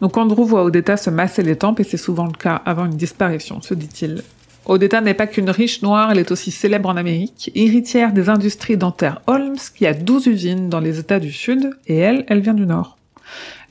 [0.00, 2.96] Donc Andrew voit Odetta se masser les tempes et c'est souvent le cas avant une
[2.96, 4.24] disparition, se dit-il.
[4.70, 8.76] Odetta n'est pas qu'une riche noire, elle est aussi célèbre en Amérique, héritière des industries
[8.76, 12.54] dentaires Holmes, qui a 12 usines dans les États du Sud, et elle, elle vient
[12.54, 12.96] du Nord.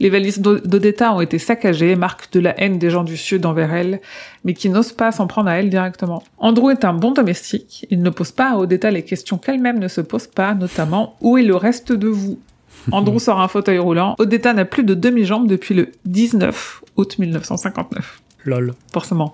[0.01, 3.73] Les valises d'Odetta ont été saccagées, marque de la haine des gens du Sud envers
[3.73, 4.01] elle,
[4.43, 6.21] mais qui n'osent pas s'en prendre à elle directement.
[6.38, 9.88] Andrew est un bon domestique, il ne pose pas à Odetta les questions qu'elle-même ne
[9.88, 12.39] se pose pas, notamment «Où est le reste de vous?»
[12.91, 14.15] Andrew sort un fauteuil roulant.
[14.19, 18.21] Odetta n'a plus de demi-jambe depuis le 19 août 1959.
[18.43, 18.73] Lol.
[18.91, 19.33] Forcément.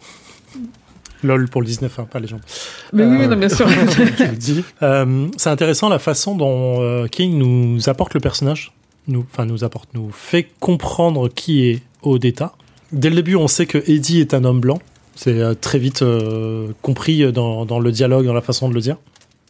[1.26, 2.42] LOL pour le 19, hein, pas les jambes.
[2.94, 3.68] Mais oui, non, bien sûr.
[4.82, 8.72] euh, c'est intéressant la façon dont euh, King nous apporte le personnage
[9.08, 12.54] nous, enfin nous apporte, nous fait comprendre qui est Odetta.
[12.92, 14.80] Dès le début, on sait que Eddie est un homme blanc.
[15.16, 18.82] C'est euh, très vite euh, compris dans, dans, le dialogue, dans la façon de le
[18.82, 18.98] dire.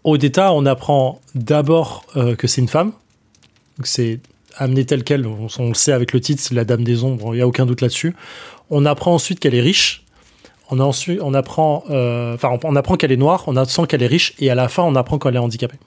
[0.04, 2.92] Odetta, on apprend d'abord euh, que c'est une femme.
[3.84, 4.20] C'est
[4.58, 7.34] amené tel quel, on, on, le sait avec le titre, c'est la Dame des Ombres,
[7.34, 8.16] il n'y a aucun doute là-dessus.
[8.70, 10.05] On apprend ensuite qu'elle est riche.
[10.72, 14.04] On, a ensuite, on apprend, enfin, on, on apprend qu'elle est noire, on apprend qu'elle
[14.04, 15.78] est riche, et à la fin, on apprend qu'elle est handicapée.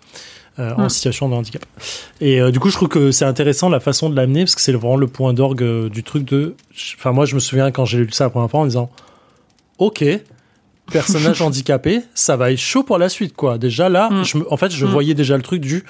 [0.59, 1.65] Euh, en situation de handicap.
[2.21, 4.61] Et euh, du coup, je trouve que c'est intéressant la façon de l'amener parce que
[4.61, 6.57] c'est vraiment le point d'orgue euh, du truc de.
[6.97, 8.91] Enfin, moi, je me souviens quand j'ai lu ça la première fois en disant
[9.79, 10.05] Ok,
[10.91, 13.57] personnage handicapé, ça va être chaud pour la suite, quoi.
[13.57, 14.25] Déjà là, mm.
[14.25, 14.89] je en fait, je mm.
[14.89, 15.85] voyais déjà le truc du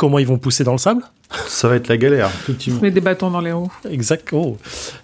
[0.00, 1.02] comment ils vont pousser dans le sable.
[1.46, 2.80] Ça va être la galère, effectivement.
[2.80, 3.70] Se met des bâtons dans les roues.
[3.88, 4.26] Exact.
[4.32, 4.56] Oh.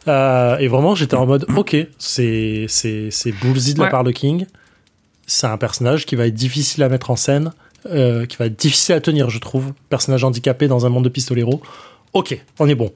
[0.07, 4.47] et vraiment, j'étais en mode, ok, c'est c'est c'est de la part de King.
[5.27, 7.53] C'est un personnage qui va être difficile à mettre en scène.
[7.91, 9.73] Euh, qui va être difficile à tenir, je trouve.
[9.91, 11.61] Personnage handicapé dans un monde de pistolero.
[12.15, 12.91] Ok, on est bon.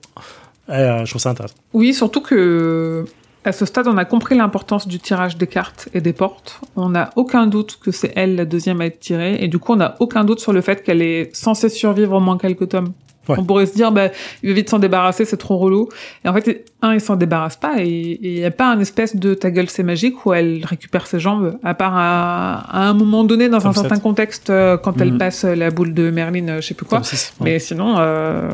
[0.70, 1.54] Euh, je trouve ça intéressant.
[1.74, 3.04] Oui, surtout que
[3.44, 6.60] à ce stade, on a compris l'importance du tirage des cartes et des portes.
[6.76, 9.72] On n'a aucun doute que c'est elle la deuxième à être tirée, et du coup,
[9.72, 12.92] on n'a aucun doute sur le fait qu'elle est censée survivre au moins quelques tomes.
[13.28, 14.08] On pourrait se dire, bah,
[14.42, 15.88] il veut vite s'en débarrasser, c'est trop relou.
[16.24, 19.14] Et en fait, un, il s'en débarrasse pas, et il n'y a pas un espèce
[19.16, 23.24] de ta gueule c'est magique où elle récupère ses jambes, à part à, un moment
[23.24, 25.18] donné, dans un certain contexte, euh, quand elle mhm.
[25.18, 27.02] passe la boule de Merlin, euh, je sais plus quoi.
[27.40, 28.50] Mais sinon, euh,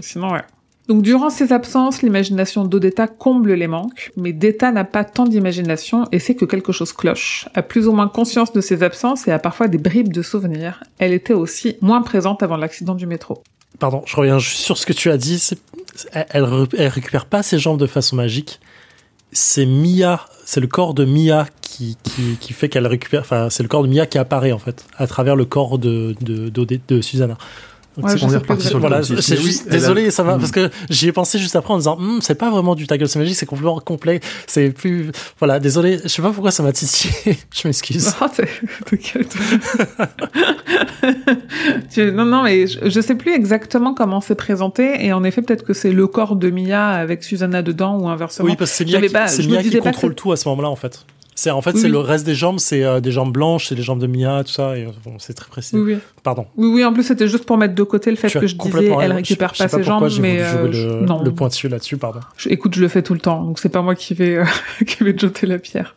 [0.00, 0.42] sinon, ouais.
[0.88, 6.06] Donc durant ses absences, l'imagination d'Odetta comble les manques, mais Detta n'a pas tant d'imagination
[6.12, 7.46] et sait que quelque chose cloche.
[7.54, 10.82] A plus ou moins conscience de ses absences et a parfois des bribes de souvenirs.
[10.98, 13.42] Elle était aussi moins présente avant l'accident du métro.
[13.78, 15.50] Pardon, je reviens sur ce que tu as dit.
[16.14, 16.48] Elle,
[16.78, 18.58] elle, récupère pas ses jambes de façon magique.
[19.30, 21.98] C'est Mia, c'est le corps de Mia qui,
[22.40, 23.20] qui, fait qu'elle récupère.
[23.20, 26.16] Enfin, c'est le corps de Mia qui apparaît en fait à travers le corps de,
[26.22, 27.36] de Susanna
[28.02, 31.38] on est reparti sur voilà, c'est juste, désolé, ça va, parce que j'y ai pensé
[31.38, 33.80] juste après en disant, hm, c'est pas vraiment du ta gueule, c'est magique, c'est complètement
[33.80, 37.12] complet, c'est plus, voilà, désolé, je sais pas pourquoi ça m'a titillé,
[37.54, 38.14] je m'excuse.
[42.12, 45.72] non, non, mais je, sais plus exactement comment c'est présenté, et en effet, peut-être que
[45.72, 48.48] c'est le corps de Mia avec Susanna dedans, ou inversement.
[48.48, 51.04] Oui, parce que c'est Mia, qui, Mia qui contrôle tout à ce moment-là, en fait.
[51.38, 53.82] C'est en fait c'est le reste des jambes, c'est euh, des jambes blanches, c'est les
[53.84, 54.76] jambes de Mia, tout ça.
[54.76, 55.76] Et bon, c'est très précis.
[55.76, 55.98] Oui, oui.
[56.24, 56.46] Pardon.
[56.56, 56.84] Oui, oui.
[56.84, 59.52] En plus, c'était juste pour mettre de côté le fait que je disais, elle récupère
[59.52, 61.22] pas, ses jambes, mais euh, le, non.
[61.22, 62.18] le pointu là-dessus, pardon.
[62.46, 64.44] écoute, je le fais tout le temps, donc c'est pas moi qui vais euh,
[64.84, 65.94] qui vais jeter la pierre.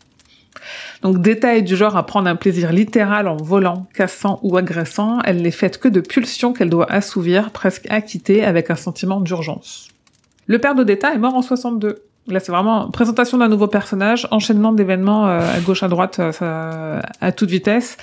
[1.01, 5.41] Donc détail du genre à prendre un plaisir littéral en volant, cassant ou agressant, elle
[5.41, 9.87] n'est faite que de pulsions qu'elle doit assouvir, presque acquitter avec un sentiment d'urgence.
[10.45, 12.03] Le père d'Odetta est mort en 62.
[12.27, 17.01] Là, c'est vraiment présentation d'un nouveau personnage, enchaînement d'événements euh, à gauche, à droite, euh,
[17.19, 17.97] à toute vitesse.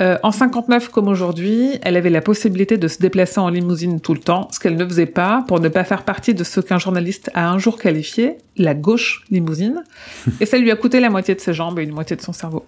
[0.00, 4.12] Euh, en 59 comme aujourd'hui, elle avait la possibilité de se déplacer en limousine tout
[4.12, 6.78] le temps, ce qu'elle ne faisait pas pour ne pas faire partie de ce qu'un
[6.78, 9.82] journaliste a un jour qualifié la gauche limousine.
[10.40, 12.34] et ça lui a coûté la moitié de ses jambes et une moitié de son
[12.34, 12.66] cerveau.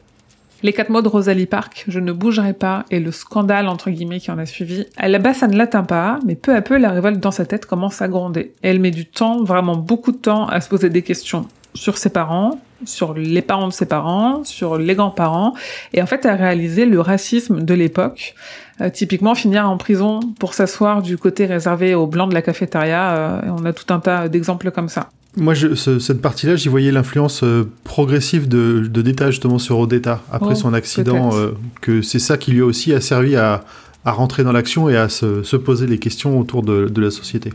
[0.64, 4.18] Les quatre mots de Rosalie Park, je ne bougerai pas, et le scandale entre guillemets
[4.18, 4.86] qui en a suivi.
[4.96, 7.44] À la base, ça ne l'atteint pas, mais peu à peu, la révolte dans sa
[7.44, 8.54] tête commence à gronder.
[8.62, 12.08] elle met du temps, vraiment beaucoup de temps, à se poser des questions sur ses
[12.08, 15.52] parents, sur les parents de ses parents, sur les grands-parents,
[15.92, 18.34] et en fait à réaliser le racisme de l'époque.
[18.80, 23.12] Euh, typiquement, finir en prison pour s'asseoir du côté réservé aux blancs de la cafétéria,
[23.12, 25.10] euh, on a tout un tas d'exemples comme ça.
[25.36, 30.52] Moi, je, cette partie-là, j'y voyais l'influence euh, progressive de, de justement sur Odetta après
[30.52, 33.64] oh, son accident, euh, que c'est ça qui lui a aussi a servi à,
[34.04, 37.10] à rentrer dans l'action et à se, se, poser les questions autour de, de la
[37.10, 37.52] société.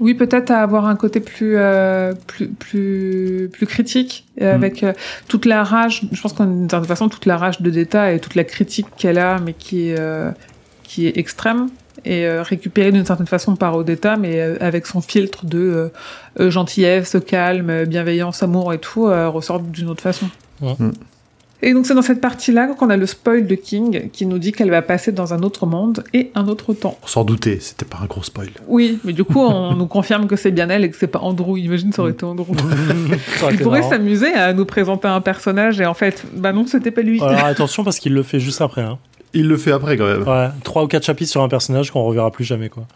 [0.00, 4.54] Oui, peut-être à avoir un côté plus euh, plus plus plus critique euh, mm.
[4.54, 4.92] avec euh,
[5.28, 6.02] toute la rage.
[6.10, 9.18] Je pense qu'une certaine façon toute la rage de Data et toute la critique qu'elle
[9.18, 9.98] a, mais qui est
[10.82, 11.68] qui est extrême
[12.04, 15.90] et récupérée d'une certaine façon par Odetta, mais avec son filtre de
[16.38, 20.28] gentillesse, calme, bienveillance, amour et tout, ressort d'une autre façon.
[20.60, 20.90] Mm.
[21.62, 24.52] Et donc c'est dans cette partie-là qu'on a le spoil de King qui nous dit
[24.52, 26.96] qu'elle va passer dans un autre monde et un autre temps.
[27.04, 28.48] Sans douter, c'était pas un gros spoil.
[28.66, 31.18] Oui, mais du coup on nous confirme que c'est bien elle et que c'est pas
[31.18, 31.58] Andrew.
[31.58, 32.54] Imagine ça aurait été Andrew.
[33.50, 37.02] Il pourrait s'amuser à nous présenter un personnage et en fait, bah non, c'était pas
[37.02, 37.20] lui.
[37.20, 38.82] Alors attention parce qu'il le fait juste après.
[38.82, 38.98] Hein.
[39.32, 40.26] Il le fait après quand même.
[40.26, 42.86] Ouais, trois ou quatre chapitres sur un personnage qu'on reverra plus jamais quoi.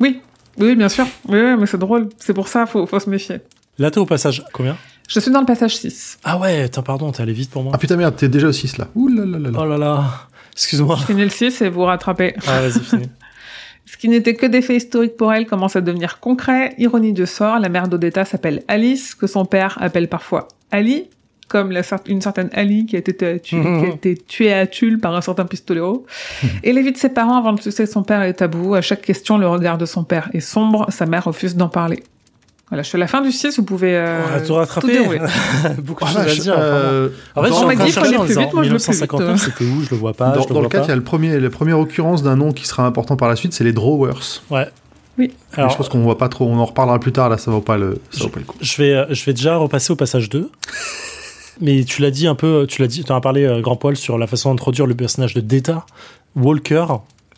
[0.00, 0.20] Oui,
[0.58, 1.06] oui, bien sûr.
[1.28, 2.08] Oui, mais c'est drôle.
[2.18, 3.40] C'est pour ça, faut, faut se méfier.
[3.78, 4.76] Là, t'es au passage combien?
[5.08, 6.18] Je suis dans le passage 6.
[6.24, 7.72] Ah ouais, pardon, t'es allé vite pour moi.
[7.74, 8.88] Ah putain merde, t'es déjà au 6 là.
[8.94, 9.50] Ouh là là là.
[9.58, 10.04] Oh là là,
[10.52, 10.96] excuse-moi.
[11.00, 12.34] Je finis le 6 et vous rattrapez.
[12.46, 13.08] Ah vas-y, finis.
[13.84, 16.74] Ce qui n'était que des faits historiques pour elle commence à devenir concret.
[16.78, 21.10] Ironie de sort, la mère d'Odetta s'appelle Alice, que son père appelle parfois Ali,
[21.52, 24.98] comme la, une certaine Ali qui a été, tuée, qui a été tuée à Tulle
[24.98, 26.06] par un certain pistolero.
[26.62, 28.74] Et les vies de ses parents avant de succès son père est tabou.
[28.74, 30.86] À chaque question, le regard de son père est sombre.
[30.88, 32.02] Sa mère refuse d'en parler.
[32.70, 34.98] Voilà, je suis à la fin du 6, vous pouvez euh, On va tout rattraper.
[35.82, 36.54] Beaucoup de choses à dire.
[36.56, 39.38] Euh, en fait, on m'a dit qu'il fallait plus vite, moi je le plus vite.
[39.38, 40.30] C'était où Je le vois pas.
[40.30, 42.66] Dans, dans le 4, il y a le premier, la première occurrence d'un nom qui
[42.66, 44.40] sera important par la suite, c'est les Drawers.
[44.48, 44.68] Ouais.
[45.18, 45.34] Oui.
[45.52, 47.60] Alors, je pense qu'on voit pas trop, on en reparlera plus tard, là ça vaut
[47.60, 48.56] pas le, ça je, vaut pas le coup.
[48.62, 50.50] Je vais, euh, je vais déjà repasser au passage 2.
[51.60, 53.76] Mais tu l'as dit un peu, tu l'as dit, tu en as parlé, euh, Grand
[53.76, 55.86] Poil, sur la façon d'introduire le personnage de Data
[56.36, 56.86] Walker,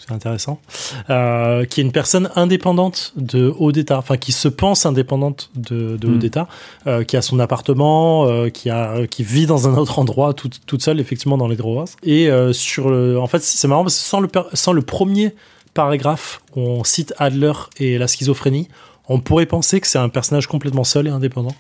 [0.06, 0.60] c'est intéressant,
[1.08, 6.08] euh, qui est une personne indépendante de Odetta, enfin qui se pense indépendante de, de
[6.08, 6.14] mm.
[6.14, 6.48] Odetta,
[6.86, 10.50] euh, qui a son appartement, euh, qui a, qui vit dans un autre endroit, tout,
[10.66, 11.86] toute seule effectivement dans les Drawers.
[12.02, 15.34] Et sur le, en fait, c'est marrant parce que sans le, sans le premier
[15.72, 18.68] paragraphe où on cite Adler et la schizophrénie,
[19.08, 21.54] on pourrait penser que c'est un personnage complètement seul et indépendant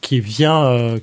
[0.00, 0.98] qui vient euh,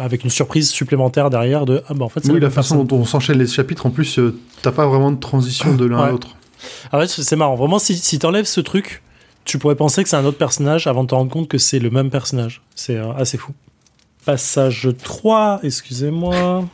[0.00, 3.04] avec une surprise supplémentaire derrière de ah bah en fait oui la façon dont on
[3.04, 6.36] s'enchaîne les chapitres en plus euh, t'as pas vraiment de transition de l'un à l'autre.
[6.92, 7.56] Ah ouais c'est marrant.
[7.56, 9.02] Vraiment si, si t'enlèves ce truc
[9.44, 11.80] tu pourrais penser que c'est un autre personnage avant de te rendre compte que c'est
[11.80, 12.62] le même personnage.
[12.74, 13.52] C'est euh, assez fou.
[14.24, 16.64] Passage 3 excusez-moi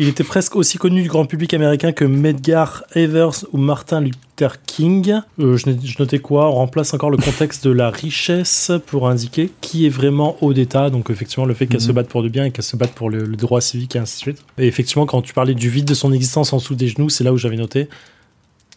[0.00, 4.62] il était presque aussi connu du grand public américain que Medgar Evers ou Martin Luther
[4.62, 5.20] King.
[5.38, 6.48] Euh, je, notais quoi?
[6.48, 10.88] On remplace encore le contexte de la richesse pour indiquer qui est vraiment haut d'état.
[10.88, 11.96] Donc effectivement, le fait qu'elle se mhm.
[11.96, 14.20] batte pour du bien et qu'elle se batte pour le, droit civique et ainsi de
[14.20, 14.44] suite.
[14.56, 17.22] Et effectivement, quand tu parlais du vide de son existence en dessous des genoux, c'est
[17.22, 17.90] là où j'avais noté.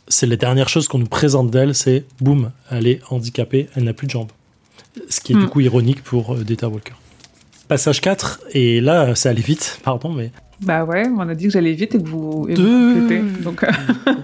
[0.09, 3.93] C'est la dernière chose qu'on nous présente d'elle, c'est boum, elle est handicapée, elle n'a
[3.93, 4.31] plus de jambes.
[5.07, 5.49] Ce qui est du mm.
[5.49, 6.95] coup ironique pour euh, Data Walker.
[7.69, 10.31] Passage 4, et là, ça allait vite, pardon, mais
[10.63, 13.21] bah ouais, on a dit que j'allais vite et que vous, et vous complétez.
[13.43, 13.65] Donc,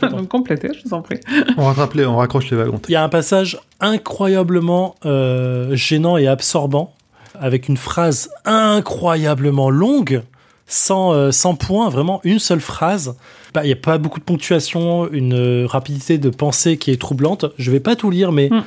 [0.11, 1.19] donc complétez, je vous en prie.
[1.57, 2.79] On rattrape les, on raccroche les wagons.
[2.87, 6.93] Il y a un passage incroyablement euh, gênant et absorbant
[7.39, 10.23] avec une phrase incroyablement longue,
[10.67, 13.15] sans, euh, sans point, vraiment une seule phrase.
[13.53, 17.45] Bah, il n'y a pas beaucoup de ponctuation, une rapidité de pensée qui est troublante.
[17.57, 18.63] Je vais pas tout lire, mais mm.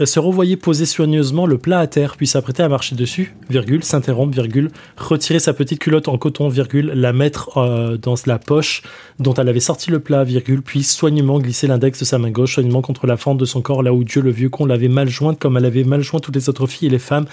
[0.00, 3.84] Euh, se revoyait poser soigneusement le plat à terre, puis s'apprêter à marcher dessus, virgule,
[3.84, 8.82] s'interrompre, virgule, retirer sa petite culotte en coton, virgule, la mettre euh, dans la poche
[9.18, 12.54] dont elle avait sorti le plat, virgule, puis soigneusement glisser l'index de sa main gauche,
[12.54, 15.08] soigneusement contre la fente de son corps, là où Dieu le vieux con l'avait mal
[15.08, 17.26] jointe comme elle avait mal joint toutes les autres filles et les femmes.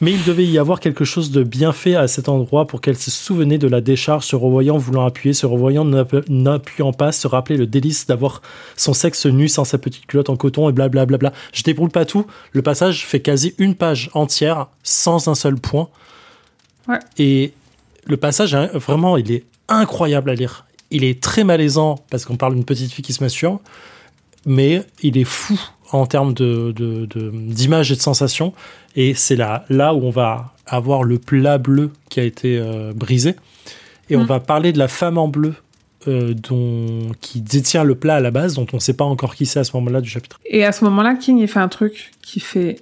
[0.00, 2.98] Mais il devait y avoir quelque chose de bien fait à cet endroit pour qu'elle
[2.98, 5.86] se souvenait de la décharge, se revoyant voulant appuyer, se revoyant
[6.28, 8.42] n'appuyant pas, se rappeler le délice d'avoir
[8.76, 11.06] son sexe nu sans sa petite culotte en coton et blablabla.
[11.06, 11.38] Bla bla bla.
[11.72, 12.26] Déroule pas tout.
[12.52, 15.88] Le passage fait quasi une page entière sans un seul point.
[17.16, 17.52] Et
[18.06, 20.66] le passage, hein, vraiment, il est incroyable à lire.
[20.90, 23.60] Il est très malaisant parce qu'on parle d'une petite fille qui se m'assure,
[24.44, 25.60] mais il est fou
[25.92, 26.72] en termes de,
[27.32, 28.52] d'image et de sensations.
[28.96, 32.92] Et c'est là, là où on va avoir le plat bleu qui a été euh,
[32.92, 33.36] brisé.
[34.08, 34.26] Et on mm.
[34.26, 35.54] va parler de la femme en bleu
[36.08, 39.34] euh, dont, qui détient le plat à la base, dont on ne sait pas encore
[39.34, 40.40] qui c'est à ce moment-là du chapitre.
[40.46, 42.78] Et à ce moment-là, King, il fait un truc qui fait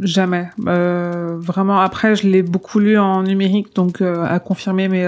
[0.00, 0.48] jamais.
[0.66, 5.06] Euh, vraiment, après, je l'ai beaucoup lu en numérique, donc euh, à confirmer, mais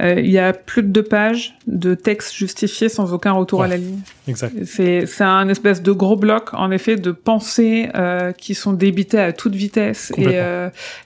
[0.00, 3.68] euh, il y a plus de deux pages de texte justifié sans aucun retour à
[3.68, 4.00] la ligne.
[4.28, 4.54] Exact.
[4.64, 7.88] C'est c'est un espèce de gros bloc, en effet, de pensées
[8.38, 10.38] qui sont débités à toute vitesse et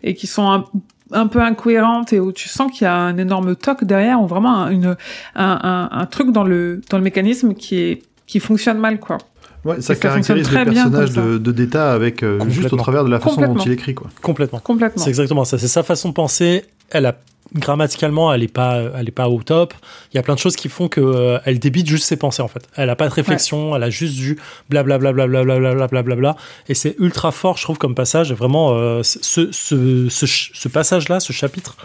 [0.03, 0.65] et qui sont un,
[1.13, 4.27] un peu incohérente et où tu sens qu'il y a un énorme toc derrière ou
[4.27, 4.97] vraiment une,
[5.35, 9.19] un, un, truc dans le, dans le mécanisme qui, est, qui fonctionne mal, quoi.
[9.65, 13.41] Ouais, ça, caractérise le personnage de, de avec euh, juste au travers de la façon
[13.41, 14.09] dont il écrit, quoi.
[14.21, 14.59] Complètement.
[14.61, 15.03] Complètement.
[15.03, 15.57] C'est exactement ça.
[15.59, 16.65] C'est sa façon de penser.
[16.91, 17.17] Elle a
[17.53, 19.75] grammaticalement, elle est pas, elle est pas au top.
[20.13, 22.43] Il y a plein de choses qui font que euh, elle débite juste ses pensées
[22.43, 22.69] en fait.
[22.77, 24.39] Elle a pas de réflexion, elle a juste du
[24.71, 26.37] blablabla blablabla blablabla
[26.69, 28.33] et c'est ultra fort, je trouve comme passage.
[28.33, 31.77] Vraiment, euh, ce, ce, ce, ce passage-là, ce chapitre,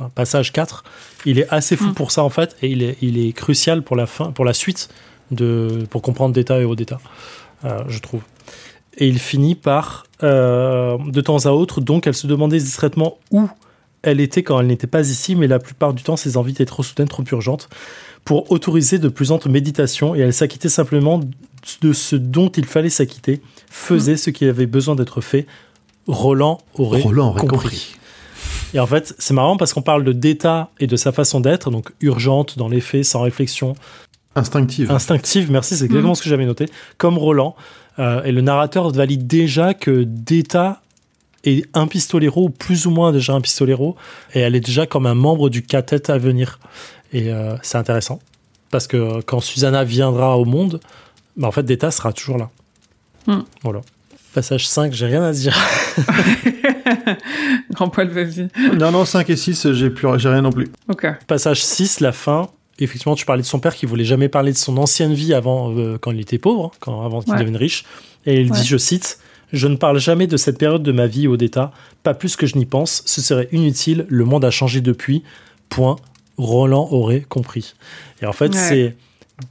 [0.00, 0.84] hein, passage 4,
[1.26, 1.94] il est assez fou Mm.
[1.94, 4.52] pour ça en fait, et il est, il est crucial pour la fin, pour la
[4.54, 4.88] suite
[5.30, 7.00] de, pour comprendre d'état et haut d'état,
[7.64, 8.22] euh, je trouve.
[8.96, 13.48] Et il finit par, euh, de temps à autre, donc elle se demandait discrètement où
[14.02, 16.64] elle était quand elle n'était pas ici, mais la plupart du temps, ses envies étaient
[16.64, 17.68] trop soudaines, trop urgentes,
[18.24, 21.20] pour autoriser de plus amples méditations, et elle s'acquittait simplement
[21.80, 23.40] de ce dont il fallait s'acquitter,
[23.70, 25.46] faisait ce qui avait besoin d'être fait.
[26.06, 27.58] Roland aurait Roland aurait compris.
[27.58, 27.94] compris.
[28.74, 31.70] Et en fait, c'est marrant parce qu'on parle de d'état et de sa façon d'être,
[31.70, 33.74] donc urgente dans les faits, sans réflexion,
[34.34, 34.90] Instinctive.
[34.90, 37.56] instinctive, merci, c'est exactement ce que j'avais noté, comme Roland.
[37.98, 40.82] Euh, et le narrateur valide déjà que d'état
[41.48, 43.96] est un pistolero, ou plus ou moins déjà un pistolero,
[44.34, 46.58] et elle est déjà comme un membre du quartet à venir.
[47.12, 48.20] Et euh, c'est intéressant,
[48.70, 50.80] parce que quand Susanna viendra au monde,
[51.36, 52.50] bah, en fait, d'état sera toujours là.
[53.26, 53.42] Hmm.
[53.62, 53.80] Voilà.
[54.34, 55.56] Passage 5, j'ai rien à dire.
[57.72, 58.48] Grand poil, vas-y.
[58.76, 60.68] non, non, 5 et 6, j'ai plus, j'ai rien non plus.
[60.88, 61.06] Ok.
[61.26, 62.48] Passage 6, la fin.
[62.80, 65.74] Effectivement, tu parlais de son père qui voulait jamais parler de son ancienne vie avant,
[65.76, 67.38] euh, quand il était pauvre, hein, quand, avant qu'il Ouais.
[67.40, 67.84] devienne riche.
[68.26, 68.58] Et il Ouais.
[68.60, 69.18] dit, je cite,
[69.52, 71.72] Je ne parle jamais de cette période de ma vie au d'état,
[72.02, 75.22] pas plus que je n'y pense, ce serait inutile, le monde a changé depuis.
[75.68, 75.96] Point.
[76.36, 77.74] Roland aurait compris.
[78.22, 78.58] Et en fait, Ouais.
[78.68, 78.96] c'est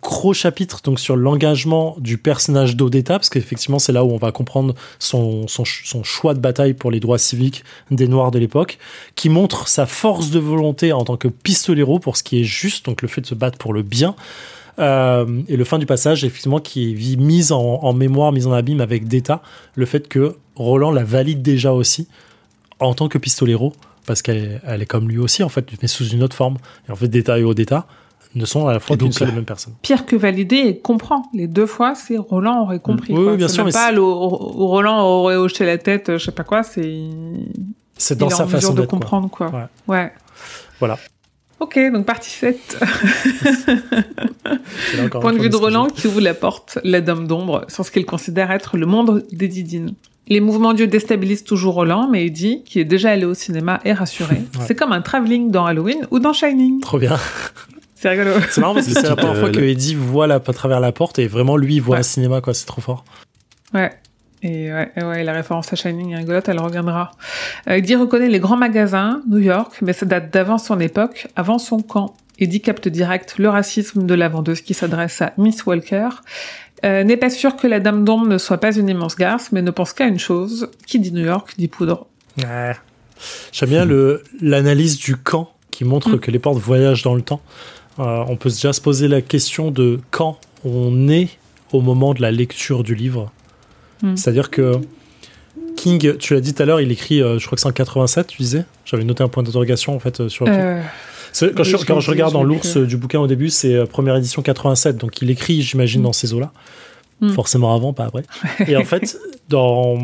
[0.01, 4.31] gros chapitre donc sur l'engagement du personnage d'Odetta, parce qu'effectivement, c'est là où on va
[4.31, 8.79] comprendre son, son, son choix de bataille pour les droits civiques des Noirs de l'époque,
[9.15, 12.85] qui montre sa force de volonté en tant que pistolero pour ce qui est juste,
[12.85, 14.15] donc le fait de se battre pour le bien.
[14.79, 18.51] Euh, et le fin du passage, effectivement, qui est mise en, en mémoire, mise en
[18.53, 19.41] abîme avec Deta,
[19.75, 22.07] le fait que Roland la valide déjà aussi
[22.79, 23.73] en tant que pistolero,
[24.05, 26.57] parce qu'elle est- elle est comme lui aussi, en fait, mais sous une autre forme.
[26.87, 27.87] Et en fait, Deta et Odetta
[28.35, 29.73] ne sont à la fois donc, seule et même personne.
[29.81, 31.23] Pire que valider et comprend.
[31.33, 33.13] Les deux fois, c'est Roland aurait compris.
[33.13, 33.31] Oui, quoi.
[33.31, 36.61] oui, bien sûr, mais pas le Roland aurait hoché la tête, je sais pas quoi,
[36.61, 36.93] c'est.
[37.97, 38.87] C'est dans sa en façon de quoi.
[38.87, 39.47] comprendre, quoi.
[39.49, 39.63] Ouais.
[39.87, 40.11] Ouais.
[40.79, 40.99] Voilà.
[41.59, 42.77] Ok, donc partie 7.
[44.91, 47.65] C'est là encore Point de vue de Roland qui ouvre la porte, la dame d'ombre,
[47.67, 49.93] sur ce qu'il considère être le monde des Didines.
[50.27, 53.93] Les mouvements d'yeux déstabilisent toujours Roland, mais Eddie, qui est déjà allé au cinéma, est
[53.93, 54.41] rassuré.
[54.67, 56.81] C'est comme un travelling dans Halloween ou dans Shining.
[56.81, 57.17] Trop bien.
[57.95, 58.31] C'est rigolo.
[58.49, 60.79] C'est marrant parce que c'est la première fois euh, que Eddie voit la, à travers
[60.79, 61.99] la porte et vraiment lui il voit Ouais.
[62.01, 62.53] un cinéma quoi.
[62.53, 63.05] C'est trop fort.
[63.73, 63.91] Ouais.
[64.43, 67.11] Et ouais, la référence à Shining est rigolote, elle reviendra.
[67.67, 71.57] Euh, Eddie reconnaît les grands magasins, New York, mais ça date d'avant son époque, avant
[71.57, 72.15] son camp.
[72.39, 76.09] Eddie capte direct le racisme de la vendeuse qui s'adresse à Miss Walker.
[76.85, 79.63] Euh, N'est pas sûr que la dame d'ombre ne soit pas une immense garce, mais
[79.63, 80.69] ne pense qu'à une chose.
[80.85, 82.05] Qui dit New York dit poudre.
[82.37, 82.75] Ouais.
[83.51, 83.87] J'aime bien
[84.39, 86.19] l'analyse du quand qui montre Mm.
[86.19, 87.41] que les portes voyagent dans le temps.
[87.99, 91.29] Euh, on peut déjà se poser la question de quand on est
[91.73, 93.31] au moment de la lecture du livre.
[94.01, 94.15] Mm.
[94.15, 94.73] C'est-à-dire que
[95.75, 97.71] King, tu l'as dit tout à l'heure, il écrit, euh, je crois que c'est en
[97.71, 98.65] 87, tu disais?
[98.85, 100.45] J'avais noté un point d'interrogation en fait euh, sur.
[100.47, 100.81] Euh,
[101.55, 104.41] Quand, je, quand je regarde dans l'ours euh, du bouquin au début, c'est première édition
[104.41, 106.05] 87, donc il écrit, j'imagine, Mm.
[106.05, 106.51] dans ces eaux-là.
[107.21, 107.31] Mm.
[107.31, 108.23] Forcément avant, pas après.
[108.67, 109.17] Et en fait,
[109.49, 109.97] dans.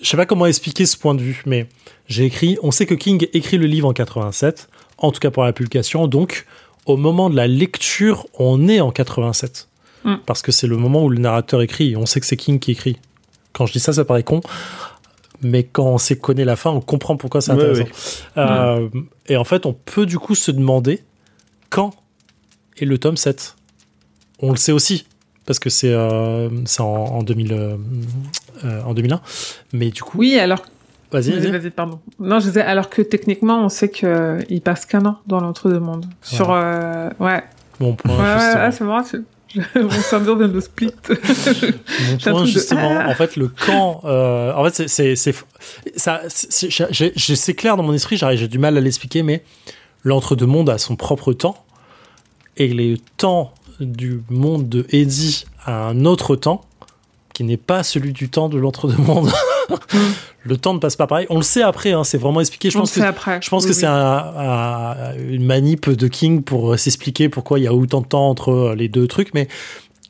[0.00, 1.66] Je sais pas comment expliquer ce point de vue, mais
[2.08, 2.56] j'ai écrit.
[2.62, 4.68] On sait que King écrit le livre en 87,
[4.98, 6.46] en tout cas pour la publication, donc
[6.86, 9.68] au moment de la lecture, on est en 87.
[10.04, 10.14] Mm.
[10.26, 12.72] Parce que c'est le moment où le narrateur écrit, on sait que c'est King qui
[12.72, 12.98] écrit.
[13.52, 14.40] Quand je dis ça, ça paraît con,
[15.42, 17.82] mais quand on sait connaît la fin, on comprend pourquoi c'est intéressant.
[17.84, 17.90] ouais.
[18.38, 18.88] Euh,
[19.28, 21.02] Et en fait, on peut du coup se demander
[21.70, 21.92] quand
[22.78, 23.56] est le tome 7.
[24.40, 25.06] On le sait aussi,
[25.46, 27.76] parce que c'est euh, c'est en, en, 2000, euh,
[28.64, 29.20] euh, en 2001.
[29.72, 30.62] Mais du coup, oui, alors.
[31.12, 32.00] vas-y, Vas-y, pardon.
[32.18, 36.06] Non, je disais, alors que techniquement, on sait qu'il passe qu'un an dans l'entre-deux-mondes.
[36.22, 36.50] Sur.
[36.52, 37.44] euh, ouais.
[37.80, 39.22] Mon point, Ouais, c'est marrant, tu...
[39.74, 40.90] Mon cerveau vient de split.
[41.08, 43.08] Mon point, de- justement, Ah.
[43.08, 45.14] en fait, le camp, euh, en fait, c'est-
[47.54, 49.42] clair dans mon esprit, j'ai du mal à l'expliquer, mais
[50.04, 51.64] l'entre-deux-mondes a son propre temps,
[52.56, 56.64] et le temps du monde de Eddie a un autre temps,
[57.34, 59.30] qui n'est pas celui du temps de l'entre-deux-mondes.
[60.44, 61.26] le temps ne passe pas pareil.
[61.30, 62.70] On le sait après, hein, c'est vraiment expliqué.
[62.70, 63.40] Je On pense que sait après.
[63.42, 63.80] je pense Oui, que oui.
[63.80, 63.92] c'est un-
[64.36, 68.28] un- une manip de King pour euh, s'expliquer pourquoi il y a autant de temps
[68.28, 69.48] entre euh, les deux trucs, mais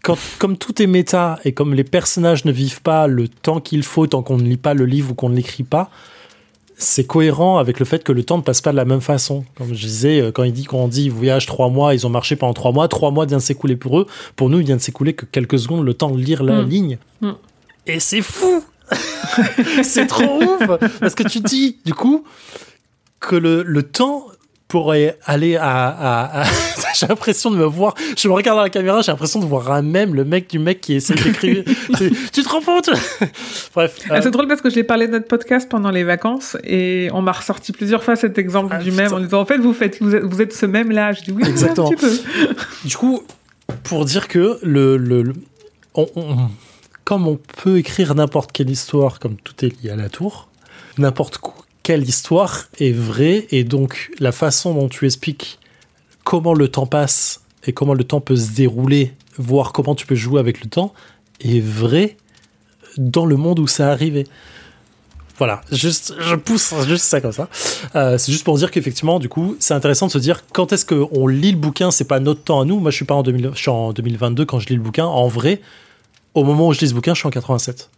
[0.02, 3.82] quand, comme tout est méta et comme les personnages ne vivent pas le temps qu'il
[3.82, 5.90] faut tant qu'on ne lit pas le livre ou qu'on ne l'écrit pas,
[6.76, 9.44] c'est cohérent avec le fait que le temps ne passe pas de la même façon.
[9.56, 12.34] Comme je disais, euh, quand il dit qu'on dit voyage trois mois, ils ont marché
[12.34, 14.06] pendant trois mois, trois mois vient de s'écouler pour eux.
[14.34, 16.68] Pour nous, il vient de s'écouler que quelques secondes, le temps de lire la Mm.
[16.68, 16.98] ligne.
[17.20, 17.30] Mm.
[17.86, 18.64] Et c'est fou
[19.82, 20.66] C'est trop ouf
[21.00, 22.24] Parce que tu dis, du coup,
[23.20, 24.26] que le, le temps
[24.68, 25.88] pourrait aller à.
[25.88, 26.44] à, à...
[26.94, 27.94] j'ai l'impression de me voir.
[28.16, 30.58] Je me regarde dans la caméra, j'ai l'impression de voir un même, le mec du
[30.58, 31.62] mec qui essaie d'écrire.
[32.32, 32.88] tu te rends compte?
[33.74, 33.98] Bref.
[34.10, 37.08] Ah, C'est drôle parce que je l'ai parlé de notre podcast pendant les vacances et
[37.12, 39.16] on m'a ressorti plusieurs fois cet exemple Ah, du même putain.
[39.16, 41.12] en disant en fait vous faites vous êtes, vous êtes ce même là.
[41.12, 41.88] Je dis oui, Exactement.
[41.88, 42.18] un petit peu.
[42.84, 43.22] Du coup,
[43.84, 45.34] pour dire que le, le, le-
[45.94, 46.36] on- on-
[47.04, 50.48] comme on peut écrire n'importe quelle histoire, comme tout est lié à la tour,
[50.98, 51.50] n'importe qu-
[51.82, 55.58] quelle histoire est vraie, et donc la façon dont tu expliques
[56.24, 60.14] comment le temps passe et comment le temps peut se dérouler, voir comment tu peux
[60.14, 60.94] jouer avec le temps,
[61.40, 62.16] est vrai
[62.98, 64.24] dans le monde où ça arrivé.
[65.38, 67.48] Voilà, juste, je pousse juste ça comme ça.
[67.96, 70.84] Euh, c'est juste pour dire qu'effectivement, du coup, c'est intéressant de se dire quand est-ce
[70.86, 72.78] qu'on lit le bouquin, c'est pas notre temps à nous.
[72.78, 75.06] Moi, je suis pas en 2000, je suis en 2022 quand je lis le bouquin.
[75.06, 75.60] En vrai,
[76.34, 77.90] au moment où je lis ce bouquin, je suis en 87.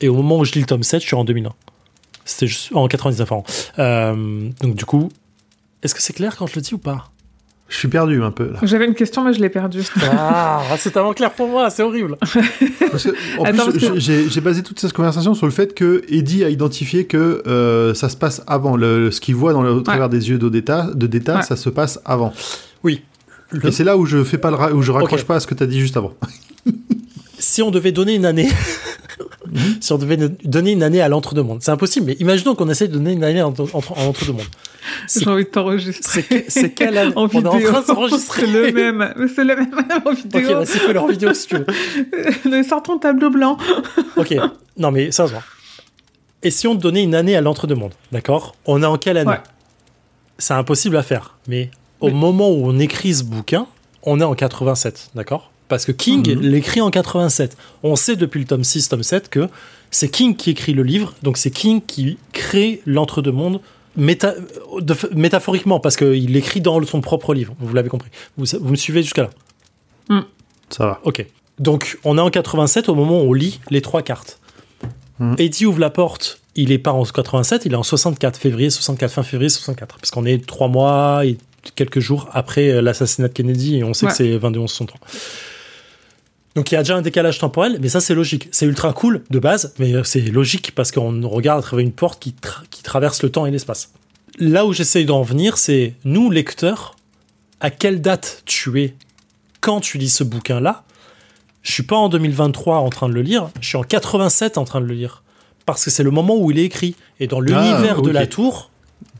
[0.00, 1.52] Et au moment où je lis le tome 7, je suis en 2001.
[2.24, 3.44] C'était juste en 99 pardon.
[3.78, 5.10] Euh, donc du coup,
[5.82, 7.10] est-ce que c'est clair quand je le dis ou pas?
[7.68, 8.58] Je suis perdu un peu là.
[8.62, 9.82] J'avais une question mais je l'ai perdue.
[10.02, 12.16] Ah, c'est tellement clair pour moi, c'est horrible.
[12.18, 12.32] Parce
[13.04, 16.02] que, en Attends, plus, parce que- j'ai basé toute cette conversation sur le fait que
[16.08, 18.76] Eddie a identifié que euh, ça se passe avant.
[18.76, 21.42] Le, ce qu'il voit dans le, au travers des yeux d'Odetta, de Deta, Ouais.
[21.42, 22.32] ça se passe avant.
[22.82, 23.02] Oui.
[23.62, 25.46] Et c'est là où je fais pas le ra- où je raccroche pas à ce
[25.46, 26.12] que tu as dit juste avant.
[27.40, 28.48] si on devait donner une année,
[29.80, 32.86] si on devait ne- donner une année à l'entre-deux-mondes, c'est impossible, mais imaginons qu'on essaie
[32.88, 34.46] de donner une année en, entre- en entre-deux-mondes.
[35.06, 36.24] C'est- J'ai envie de t'enregistrer.
[36.28, 37.52] C'est c'est quelle année En On vidéo.
[37.52, 38.42] est en train de s'enregistrer.
[38.46, 39.14] C'est le même.
[39.34, 39.74] C'est le même
[40.04, 40.58] en Ok, vidéo.
[40.58, 42.62] vas-y, fais leur vidéo si tu veux.
[42.62, 43.56] Sors ton tableau blanc.
[44.16, 44.34] Ok,
[44.76, 45.42] non mais sérieusement.
[46.42, 48.54] Et si on te donnait une année à l'entre-deux-mondes, d'accord?
[48.66, 49.30] On est en quelle année?
[49.30, 49.40] Ouais.
[50.38, 51.70] C'est impossible à faire, mais
[52.00, 52.14] au Oui.
[52.14, 53.66] moment où on écrit ce bouquin,
[54.02, 55.50] on est en 87, d'accord?
[55.70, 56.40] Parce que King Mhm.
[56.42, 57.56] l'écrit en 87.
[57.82, 59.48] On sait depuis le tome 6, tome 7 que
[59.90, 63.60] c'est King qui écrit le livre, donc c'est King qui crée l'entre-deux-mondes
[63.98, 64.34] méta-
[64.80, 68.10] de- métaphoriquement, parce qu'il l'écrit dans son propre livre, vous l'avez compris.
[68.36, 69.30] Vous, vous me suivez jusqu'à là
[70.70, 71.00] Ça va.
[71.04, 71.24] Ok.
[71.58, 74.38] Donc, on est en 87 au moment où on lit les trois cartes.
[75.18, 75.34] Mhm.
[75.38, 79.12] Eddie ouvre la porte, il est pas en 87, il est en 64, février 64,
[79.12, 79.98] fin février 64.
[79.98, 81.36] Parce qu'on est trois mois et
[81.74, 84.12] quelques jours après euh, l'assassinat de Kennedy et on sait Ouais.
[84.12, 84.98] que c'est 22 11 63.
[86.56, 88.48] Donc il y a déjà un décalage temporel, mais ça c'est logique.
[88.50, 91.92] C'est ultra cool de base, mais euh, c'est logique parce qu'on regarde à travers une
[91.92, 93.92] porte qui, tra- qui traverse le temps et l'espace.
[94.38, 96.96] Là où j'essaye d'en venir, c'est nous, lecteurs,
[97.60, 98.94] à quelle date tu es
[99.60, 100.84] quand tu lis ce bouquin-là?
[101.62, 104.64] Je suis pas en 2023 en train de le lire, je suis en 87 en
[104.64, 105.22] train de le lire.
[105.66, 106.96] Parce que c'est le moment où il est écrit.
[107.20, 108.14] Et dans l'univers de ok.
[108.14, 108.70] la tour,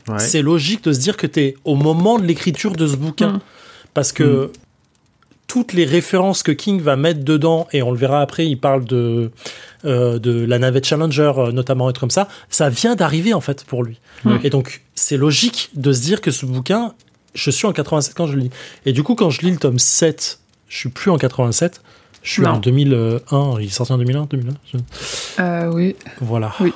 [0.07, 0.17] Ouais.
[0.19, 3.33] c'est logique de se dire que tu es au moment de l'écriture de ce bouquin.
[3.33, 3.39] Mm.
[3.93, 4.51] Parce que
[5.51, 8.85] toutes les références que King va mettre dedans, et on le verra après, il parle
[8.85, 9.31] de,
[9.83, 13.65] euh, de la navette Challenger, euh, notamment, et comme ça, ça vient d'arriver en fait
[13.65, 13.99] pour lui.
[14.43, 16.93] Et donc, c'est logique de se dire que ce bouquin,
[17.33, 18.49] je suis en 87 quand je le lis.
[18.85, 20.39] Et du coup, quand je lis le tome 7,
[20.69, 21.81] je suis plus en 87,
[22.23, 22.51] je suis Non.
[22.51, 23.57] en 2001.
[23.59, 24.77] Il est sorti en 2001, 2001 je-
[25.43, 25.97] Euh, oui.
[26.21, 26.53] Voilà.
[26.61, 26.71] Oui.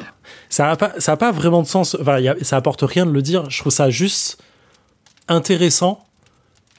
[0.50, 1.96] Ça n'a pas, ça a pas vraiment de sens.
[2.02, 3.50] Enfin, y a- ça apporte rien de le dire.
[3.50, 4.38] Je trouve ça juste
[5.30, 6.04] intéressant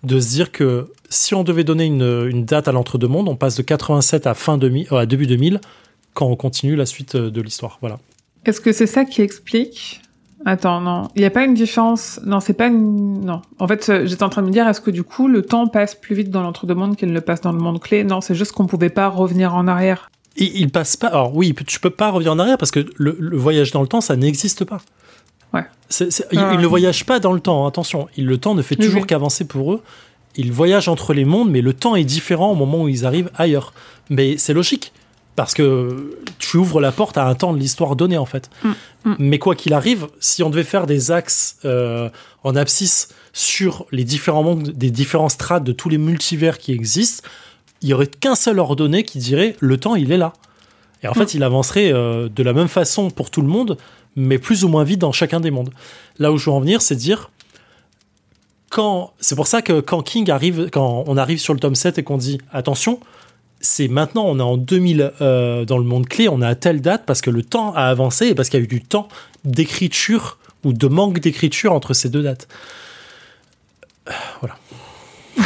[0.03, 3.57] de se dire que si on devait donner une, une date à l'entre-deux-mondes, on passe
[3.57, 5.61] de 87 à, fin 2000, euh, à début 2000
[6.15, 7.79] quand on continue la suite euh, de l'histoire.
[7.81, 7.99] Voilà.
[8.45, 10.01] Est-ce que c'est ça qui explique?
[10.45, 11.09] Attends, non.
[11.17, 12.21] Il n'y a pas une différence?
[12.25, 13.21] Non, c'est pas une.
[13.25, 13.43] Non.
[13.59, 15.67] En fait, euh, j'étais en train de me dire, est-ce que du coup, le temps
[15.67, 18.05] passe plus vite dans l'entre-deux-mondes qu'il ne le passe dans le monde clé?
[18.05, 20.11] Non, c'est juste qu'on pouvait pas revenir en arrière.
[20.37, 21.09] Et il passe pas.
[21.09, 23.89] Alors oui, tu peux pas revenir en arrière parce que le, le voyage dans le
[23.89, 24.81] temps, ça n'existe pas.
[25.55, 25.65] Ouais.
[26.01, 26.51] Il, Ah.
[26.53, 28.07] il ne voyage pas dans le temps, attention.
[28.17, 29.07] Il, le temps ne fait toujours oui.
[29.07, 29.83] qu'avancer pour eux.
[30.37, 33.31] Ils voyagent entre les mondes, mais le temps est différent au moment où ils arrivent
[33.35, 33.73] ailleurs.
[34.11, 34.93] Mais c'est logique,
[35.35, 38.51] parce que tu ouvres la porte à un temps de l'histoire donnée, en fait.
[38.63, 38.69] Mm,
[39.05, 39.17] mm.
[39.19, 42.09] Mais quoi qu'il arrive, si on devait faire des axes euh,
[42.45, 47.27] en abscisse sur les différents mondes, des différents strates de tous les multivers qui existent,
[47.83, 50.33] il y aurait qu'un seul ordonné qui dirait le temps, il est là.
[51.03, 53.77] Et en fait, il avancerait euh, de la même façon pour tout le monde,
[54.17, 55.71] mais plus ou moins vite dans chacun des mondes.
[56.19, 57.31] Là où je veux en venir, c'est dire
[59.19, 62.03] c'est pour ça que quand King arrive, quand on arrive sur le tome 7 et
[62.03, 63.01] qu'on dit attention,
[63.61, 66.81] c'est maintenant, on est en 2000 euh, dans le monde clé, on est à telle
[66.81, 69.09] date parce que le temps a avancé et parce qu'il y a eu du temps
[69.45, 72.49] d'écriture ou de manque d'écriture entre ces deux dates.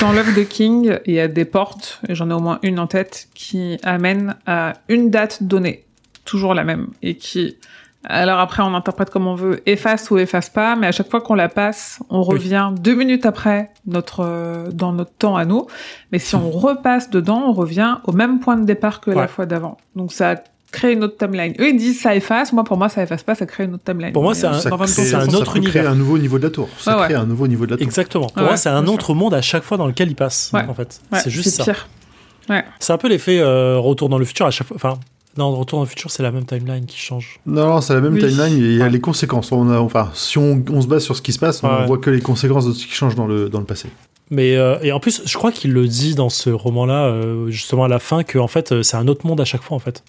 [0.00, 2.78] Dans l'œuvre de King, il y a des portes, et j'en ai au moins une
[2.78, 5.84] en tête, qui amènent à une date donnée,
[6.24, 7.56] toujours la même, et qui,
[8.04, 11.20] alors après on interprète comme on veut, efface ou efface pas, mais à chaque fois
[11.20, 12.26] qu'on la passe, on Oui.
[12.34, 15.66] revient deux minutes après notre euh, dans notre temps à nous.
[16.12, 19.16] Mais si on repasse dedans, on revient au même point de départ que Ouais.
[19.16, 19.76] la fois d'avant.
[19.96, 20.36] Donc ça
[20.72, 21.52] créer une autre timeline.
[21.58, 22.52] Eux, ils disent ça efface.
[22.52, 24.12] Moi, pour moi, ça efface pas, ça crée une autre timeline.
[24.12, 26.44] Pour moi, c'est un- Ça dans crée- 23 c'est un ça autre nouveau niveau de
[26.44, 26.68] la tour.
[26.78, 27.84] Ça Ouais, crée un nouveau niveau de la tour.
[27.84, 28.26] Exactement.
[28.28, 30.52] Pour Ouais, moi, c'est un autre monde à chaque fois dans lequel il passe.
[30.54, 30.62] Ouais.
[30.68, 31.64] En fait, Ouais, c'est juste ça.
[31.64, 31.88] pire.
[32.48, 32.64] Ouais.
[32.78, 34.76] C'est un peu l'effet euh, retour dans le futur à chaque fois.
[34.76, 34.98] Enfin,
[35.38, 37.38] non, retour dans le futur, c'est la même timeline qui change.
[37.46, 38.20] Non, non, c'est la même Oui.
[38.20, 38.56] timeline.
[38.56, 38.90] Il y a Ouais.
[38.90, 39.52] les conséquences.
[39.52, 41.86] On a, enfin, si on, on se base sur ce qui se passe, on Ouais.
[41.86, 43.88] voit que les conséquences de ce qui change dans le, dans le passé.
[44.30, 47.84] Mais euh, et en plus, je crois qu'il le dit dans ce roman-là, euh, justement
[47.84, 49.76] à la fin, que en fait, euh, c'est un autre monde à chaque fois.
[49.76, 50.02] En fait,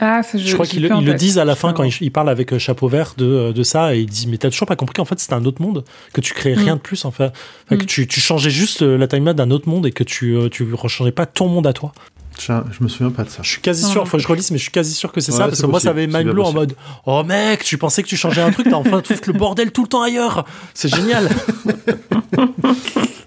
[0.00, 2.28] Ah, je, je crois qu'ils le, le disent à la fin quand il, il parle
[2.30, 5.04] avec Chapeau Vert de, de ça et il dit mais t'as toujours pas compris qu'en
[5.04, 6.78] fait c'était un autre monde, que tu créais rien Mm.
[6.78, 7.32] de plus en fait,
[7.66, 7.86] Enfin, que Mm.
[7.86, 11.26] tu, tu changeais juste la timeline d'un autre monde et que tu tu rechangeais pas
[11.26, 11.92] ton monde à toi.
[12.40, 13.42] Je, je me souviens pas de ça.
[13.42, 15.32] Je suis quasi sûr, faut que je relise, mais je suis quasi sûr que c'est
[15.32, 16.74] Ouais, ça parce que moi ça avait mind blow en mode
[17.06, 19.82] oh mec, tu pensais que tu changeais un truc, t'as enfin tout le bordel tout
[19.82, 21.28] le temps ailleurs, c'est génial.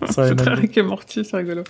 [0.09, 0.53] ça C'est très.
[0.53, 1.63] Rick et Morty, c'est rigolo.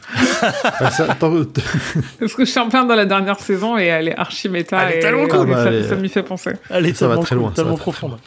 [0.91, 4.49] Ça, Parce que je suis en plein dans la dernière saison et elle est archi
[4.49, 4.83] méta.
[4.83, 5.49] Elle est et tellement cool.
[5.49, 6.51] et Ah bah, ça, ça m'y fait penser.
[6.69, 8.17] Elle est Ça va tellement très loin, ça tellement va très profonde.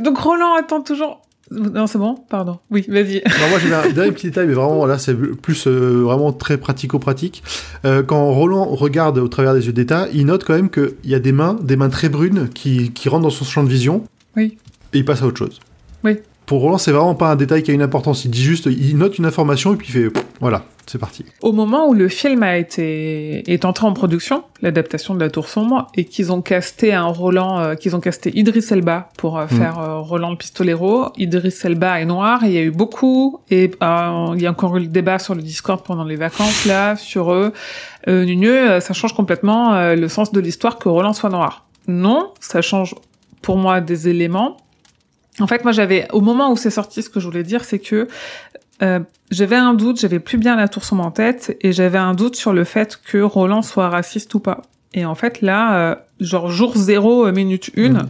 [0.00, 1.20] Donc Roland attend toujours.
[1.52, 2.58] Non, c'est bon, pardon.
[2.70, 3.22] Oui, vas-y.
[3.50, 7.42] Moi j'ai un dernier petit détail, mais vraiment là c'est plus euh, vraiment très pratico-pratique.
[7.84, 11.14] Euh, quand Roland regarde au travers des yeux d'État, il note quand même qu'il y
[11.14, 14.04] a des mains, des mains très brunes qui, qui rentrent dans son champ de vision.
[14.36, 14.56] Oui.
[14.92, 15.60] Et il passe à autre chose.
[16.04, 16.18] Oui.
[16.46, 18.24] Pour Roland, c'est vraiment pas un détail qui a une importance.
[18.24, 21.24] Il dit juste, il note une information et puis il fait, pff, voilà, c'est parti.
[21.40, 25.48] Au moment où le film a été est entré en production, l'adaptation de La Tour
[25.48, 29.44] Sombre, et qu'ils ont casté un Roland, euh, qu'ils ont casté Idris Elba pour euh,
[29.44, 29.48] Mm.
[29.56, 31.06] faire euh, Roland le Pistolero.
[31.16, 34.76] Idris Elba est noir, et il y a eu beaucoup, et il y a encore
[34.76, 37.52] eu le débat sur le Discord pendant les vacances là sur eux.
[38.08, 41.66] Euh, euh, ça change complètement le sens de l'histoire que Roland soit noir.
[41.88, 42.94] Non, ça change
[43.40, 44.56] pour moi des éléments.
[45.40, 47.78] En fait, moi, j'avais au moment où c'est sorti, ce que je voulais dire, c'est
[47.78, 48.06] que
[48.82, 52.14] euh, j'avais un doute, j'avais plus bien la tour sombre en tête, et j'avais un
[52.14, 54.62] doute sur le fait que Roland soit raciste ou pas.
[54.94, 58.08] Et en fait, là, euh, genre jour zéro, euh, minute une,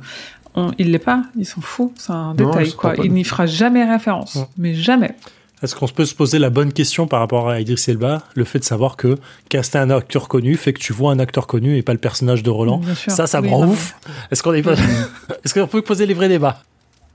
[0.55, 2.95] on- il l'est pas, il s'en fout, c'est un Non, détail, quoi.
[3.05, 5.15] Il n'y fera jamais référence, mais jamais.
[5.63, 8.59] Est-ce qu'on peut se poser la bonne question par rapport à Idris Elba Le fait
[8.59, 9.17] de savoir que
[9.49, 12.43] caster un acteur connu fait que tu vois un acteur connu et pas le personnage
[12.43, 12.81] de Roland?
[12.97, 13.13] Sûr.
[13.13, 13.95] Ça, ça me rend ouf.
[14.33, 14.73] Est-ce qu'on est pas...
[15.45, 16.65] Est-ce qu'on peut poser les vrais débats?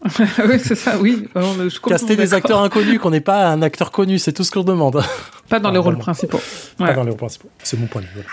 [0.20, 1.28] oui, c'est ça, oui.
[1.36, 4.64] Je Caster des acteurs inconnus, qu'on n'est pas un acteur connu, c'est tout ce qu'on
[4.64, 5.02] demande.
[5.50, 6.40] Pas dans les rôles principaux.
[6.78, 7.50] Pas dans les rôles principaux.
[7.64, 8.14] C'est mon point de vue.
[8.16, 8.30] voilà.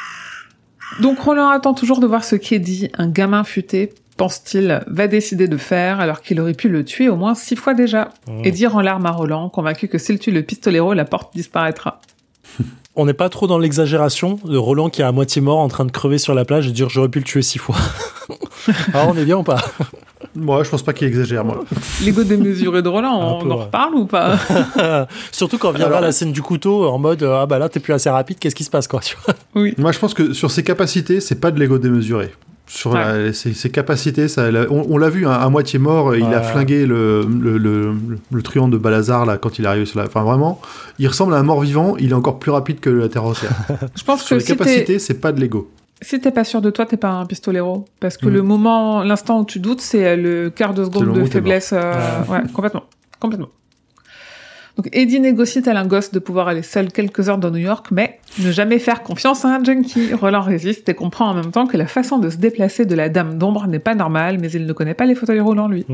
[1.00, 5.56] Donc Roland attend toujours de voir ce qu'Eddie, un gamin futé, pense-t-il, va décider de
[5.56, 8.10] faire alors qu'il aurait pu le tuer au moins six fois déjà.
[8.28, 8.44] Mmh.
[8.44, 12.00] Eddie rend l'arme à Roland, convaincu que s'il tue le pistolero, la porte disparaîtra.
[12.96, 15.84] On n'est pas trop dans l'exagération de Roland qui est à moitié mort en train
[15.84, 17.76] de crever sur la plage et dire j'aurais pu le tuer six fois.
[18.94, 19.64] Alors on est bien ou pas?
[20.36, 21.64] Moi, je pense pas qu'il exagère, moi.
[22.04, 23.62] L'ego démesuré de Roland, on peu, en ouais.
[23.64, 24.36] reparle ou pas
[25.32, 27.92] Surtout quand viendra Alors- la scène du couteau en mode ah bah là t'es plus
[27.92, 29.74] assez rapide, qu'est-ce qui se passe quoi tu vois Oui.
[29.78, 32.32] Moi, je pense que sur ses capacités, c'est pas de l'ego démesuré.
[32.66, 36.16] Sur la- ses, ses capacités, ça, la- on, on l'a vu, hein, à moitié mort,
[36.16, 37.94] il a flingué le, le, le,
[38.32, 40.06] le truand de Balazar là quand il est arrivé sur la.
[40.06, 40.60] Enfin, vraiment,
[40.98, 41.96] il ressemble à un mort-vivant.
[41.98, 43.52] Il est encore plus rapide que la Terre entière.
[43.94, 45.70] Je pense sur que les si capacités, c'est pas de l'ego.
[46.04, 47.84] Si t'es pas sûr de toi, t'es pas un pistolero.
[48.00, 48.32] Parce que Mm.
[48.34, 51.70] le moment, l'instant où tu doutes, c'est euh, le quart de seconde de faiblesse.
[51.72, 51.92] euh,
[52.28, 52.84] ouais, complètement.
[53.20, 53.48] Complètement.
[54.76, 57.86] Donc Eddie négocie tel un gosse de pouvoir aller seul quelques heures dans New York,
[57.92, 60.12] mais ne jamais faire confiance à un junkie?
[60.14, 63.08] Roland résiste et comprend en même temps que la façon de se déplacer de la
[63.08, 65.86] dame d'ombre n'est pas normale, mais il ne connaît pas les fauteuils roulants, lui.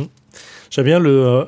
[0.71, 1.45] J'aime bien le, euh,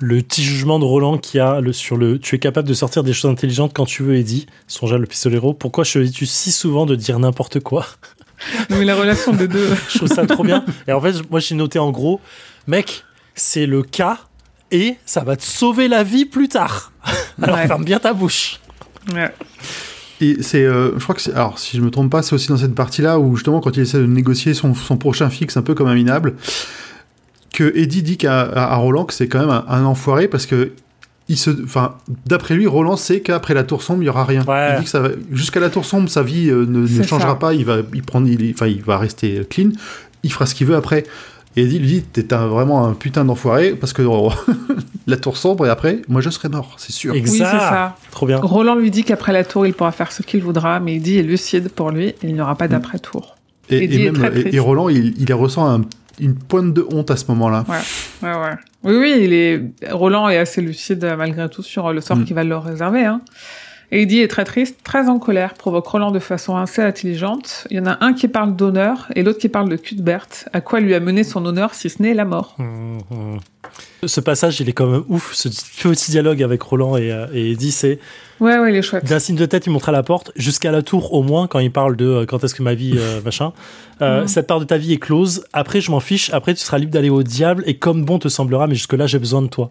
[0.00, 3.04] le petit jugement de Roland qui a le, sur le tu es capable de sortir
[3.04, 4.46] des choses intelligentes quand tu veux, Eddie.
[4.66, 5.52] Songe à le pistolero.
[5.54, 7.86] Pourquoi dis-tu si souvent de dire n'importe quoi?
[8.70, 9.68] Mais la relation des deux.
[9.90, 10.64] Je trouve ça trop bien.
[10.88, 12.20] Et en fait, moi j'ai noté en gros,
[12.66, 14.18] mec, c'est le cas
[14.70, 16.92] et ça va te sauver la vie plus tard.
[17.42, 17.66] Alors Ouais.
[17.66, 18.58] ferme bien ta bouche.
[19.14, 19.32] Ouais.
[20.22, 22.48] Et c'est, euh, je crois que c'est, alors si je me trompe pas, c'est aussi
[22.48, 25.62] dans cette partie-là où justement quand il essaie de négocier son, son prochain fixe un
[25.62, 26.34] peu comme un minable,
[27.60, 30.46] que Eddie dit qu'à à, à Roland que c'est quand même un, un enfoiré parce
[30.46, 30.72] que
[31.28, 31.94] il se, enfin,
[32.26, 34.44] d'après lui, Roland sait qu'après la tour sombre, il y aura rien.
[34.46, 34.70] Ouais.
[34.74, 37.34] Il dit que ça jusqu'à la tour sombre, sa vie euh, ne, changera ça.
[37.36, 37.54] pas.
[37.54, 39.70] Il va, il prend, il, enfin, il va rester clean.
[40.24, 41.04] Il fera ce qu'il veut après.
[41.56, 44.32] Et Eddie lui dit, t'es un- vraiment un putain d'enfoiré parce que oh,
[45.06, 47.14] la tour sombre et après, moi je serai mort, c'est sûr.
[47.14, 47.32] Exact.
[47.32, 47.96] Oui, c'est ça.
[48.10, 48.38] Trop bien.
[48.40, 51.22] Roland lui dit qu'après la tour, il pourra faire ce qu'il voudra, mais Eddie est
[51.22, 52.66] lucide pour lui, il n'y aura pas.
[53.68, 54.54] Et, et même, très et- triste.
[54.54, 55.82] et Roland, il, il ressent un-
[56.20, 57.64] une pointe de honte à ce moment-là.
[57.68, 58.54] Ouais, ouais.
[58.84, 59.62] Oui, oui, il est...
[59.90, 62.24] Roland est assez lucide euh, malgré tout sur le sort Mm.
[62.24, 63.04] qui va leur réserver.
[63.04, 63.20] Hein.
[63.92, 67.66] Eddie est très triste, très en colère, provoque Roland de façon assez intelligente.
[67.70, 70.26] Il y en a un qui parle d'honneur et l'autre qui parle de Cuthbert.
[70.52, 72.54] À quoi lui a mené son honneur si ce n'est la mort?
[72.60, 73.40] Hum, hum.
[74.04, 75.48] Ce passage, il est quand même ouf, ce
[75.88, 77.98] petit dialogue avec Roland et, euh, et Eddie, c'est
[78.40, 79.04] Ouais, ouais, il est chouette.
[79.04, 81.58] d'un signe de tête, il montre à la porte, jusqu'à la tour au moins, quand
[81.58, 83.52] il parle de euh, quand est-ce que ma vie, euh, machin.
[84.02, 84.28] Euh, Mhm.
[84.28, 86.92] Cette part de ta vie est close, après je m'en fiche, après tu seras libre
[86.92, 89.70] d'aller au diable, et comme bon te semblera, mais jusque-là j'ai besoin de toi.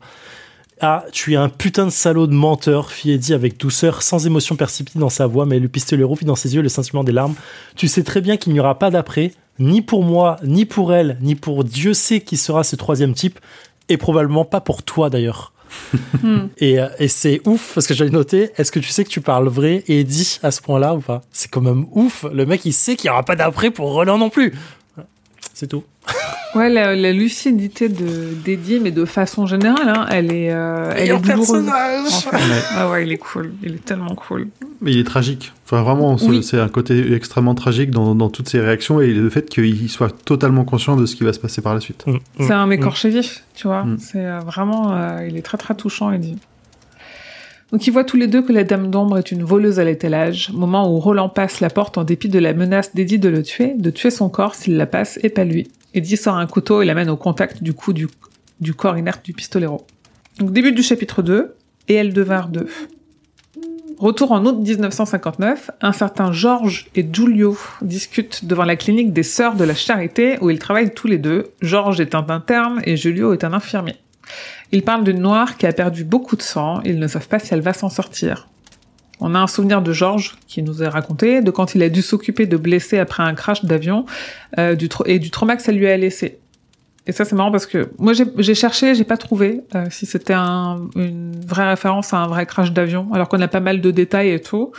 [0.81, 4.55] Ah, tu es un putain de salaud de menteur, fit Eddie avec douceur, sans émotion
[4.55, 7.35] perceptible dans sa voix, mais le pistolet rouvrit dans ses yeux le sentiment des larmes.
[7.75, 11.17] Tu sais très bien qu'il n'y aura pas d'après, ni pour moi, ni pour elle,
[11.19, 13.39] ni pour Dieu sait qui sera ce troisième type,
[13.89, 15.53] et probablement pas pour toi d'ailleurs.
[16.23, 16.47] Hmm.
[16.57, 18.49] Et, euh, et c'est ouf parce que j'avais noté.
[18.57, 21.21] Est-ce que tu sais que tu parles vrai et dit à ce point-là ou pas?
[21.31, 22.25] C'est quand même ouf.
[22.33, 24.53] Le mec, il sait qu'il n'y aura pas d'après pour Roland non plus.
[25.59, 25.83] C'est tout.
[26.55, 31.09] Ouais, la, la lucidité de d'Eddie, mais de façon générale, hein, elle est, euh, elle
[31.09, 31.11] est.
[31.11, 31.61] Ouais.
[32.77, 33.51] Ah ouais, il est cool.
[33.61, 34.47] Il est tellement cool.
[34.79, 35.51] Mais il est tragique.
[35.65, 36.43] Enfin, vraiment, Oui.
[36.43, 40.15] c'est un côté extrêmement tragique dans, dans toutes ses réactions et le fait qu'il soit
[40.23, 42.05] totalement conscient de ce qui va se passer par la suite.
[42.07, 43.83] Mm, C'est un mm, écorché vif, tu vois.
[43.83, 43.97] Mm.
[43.99, 46.37] C'est euh, vraiment, euh, il est très très touchant, Eddie.
[47.71, 50.51] Donc ils voient tous les deux que la Dame d'Ombre est une voleuse à l'étalage,
[50.53, 53.75] moment où Roland passe la porte en dépit de la menace d'Eddie de le tuer,
[53.77, 55.67] de tuer son corps s'il la passe et pas lui.
[55.93, 58.07] Eddie sort un couteau et l'amène au contact du coup du,
[58.75, 59.85] corps inerte du pistolero.
[60.39, 61.55] Donc début du chapitre 2,
[61.89, 62.67] et elle devint 2.
[63.99, 69.55] Retour en août 1959, un certain Georges et Giulio discutent devant la clinique des Sœurs
[69.55, 71.47] de la Charité où ils travaillent tous les deux.
[71.61, 73.95] Georges est un interne et Giulio est un infirmier.
[74.71, 77.53] Ils parlent d'une noire qui a perdu beaucoup de sang, ils ne savent pas si
[77.53, 78.47] elle va s'en sortir.
[79.21, 82.01] On a un souvenir de Georges qui nous est raconté, de quand il a dû
[82.01, 84.05] s'occuper de blessés après un crash d'avion
[84.57, 84.75] euh,
[85.05, 86.39] et du trauma que ça lui a laissé.
[87.07, 90.05] Et ça c'est marrant parce que moi j'ai j'ai cherché, j'ai pas trouvé euh, si
[90.05, 93.81] c'était un, une vraie référence à un vrai crash d'avion, alors qu'on a pas mal
[93.81, 94.71] de détails et tout.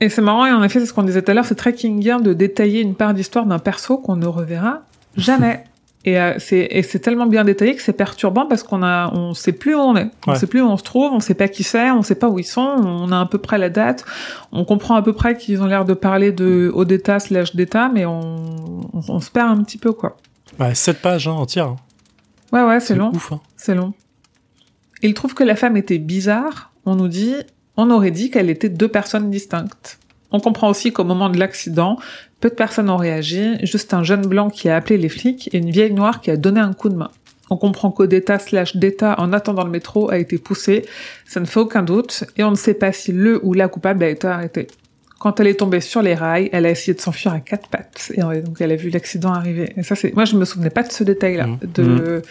[0.00, 1.72] Et c'est marrant et en effet c'est ce qu'on disait tout à l'heure, c'est très
[1.72, 4.82] Kingien de détailler une part d'histoire d'un perso qu'on ne reverra
[5.16, 5.64] jamais.
[6.08, 9.34] Et euh, c'est et c'est tellement bien détaillé que c'est perturbant parce qu'on a on
[9.34, 10.38] sait plus où on est, on Ouais.
[10.38, 12.38] sait plus où on se trouve, on sait pas qui c'est, on sait pas où
[12.38, 14.04] ils sont, on a à peu près la date,
[14.52, 18.06] on comprend à peu près qu'ils ont l'air de parler de Odetta slash d'État, mais
[18.06, 18.36] on,
[18.94, 20.16] on, on se perd un petit peu quoi.
[20.60, 21.66] Ouais, 7 pages hein, entières.
[21.66, 21.76] hein.
[22.52, 23.12] Ouais ouais c'est long.
[23.32, 23.40] hein.
[23.56, 23.92] C'est long.
[25.02, 26.72] Il trouve que la femme était bizarre.
[26.86, 27.34] On nous dit,
[27.76, 29.98] on aurait dit qu'elle était deux personnes distinctes.
[30.30, 31.98] On comprend aussi qu'au moment de l'accident,
[32.40, 35.58] peu de personnes ont réagi, juste un jeune blanc qui a appelé les flics et
[35.58, 37.10] une vieille noire qui a donné un coup de main.
[37.50, 40.84] On comprend qu'Odetta slash d'État en attendant le métro a été poussé,
[41.26, 44.04] ça ne fait aucun doute, et on ne sait pas si le ou la coupable
[44.04, 44.66] a été arrêtée.
[45.18, 48.12] Quand elle est tombée sur les rails, elle a essayé de s'enfuir à quatre pattes,
[48.14, 49.72] et euh, donc elle a vu l'accident arriver.
[49.76, 51.58] Et ça, c'est, moi, je me souvenais pas de ce détail-là, Mhm.
[51.74, 52.22] de,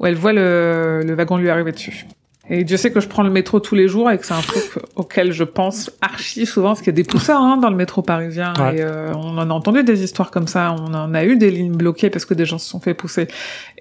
[0.00, 2.04] où elle voit le, le wagon lui arriver dessus.
[2.50, 4.42] Et Dieu sait que je prends le métro tous les jours et que c'est un
[4.42, 4.64] truc
[4.96, 8.02] auquel je pense archi souvent, parce qu'il y a des pousseurs hein, dans le métro
[8.02, 8.52] parisien.
[8.58, 8.76] Ouais.
[8.76, 11.50] Et euh, on en a entendu des histoires comme ça, on en a eu des
[11.50, 13.28] lignes bloquées parce que des gens se sont fait pousser.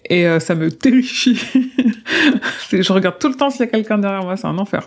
[0.09, 1.41] Et euh, ça me terrifie.
[2.71, 4.85] Je regarde tout le temps s'il y a quelqu'un derrière moi, c'est un enfer.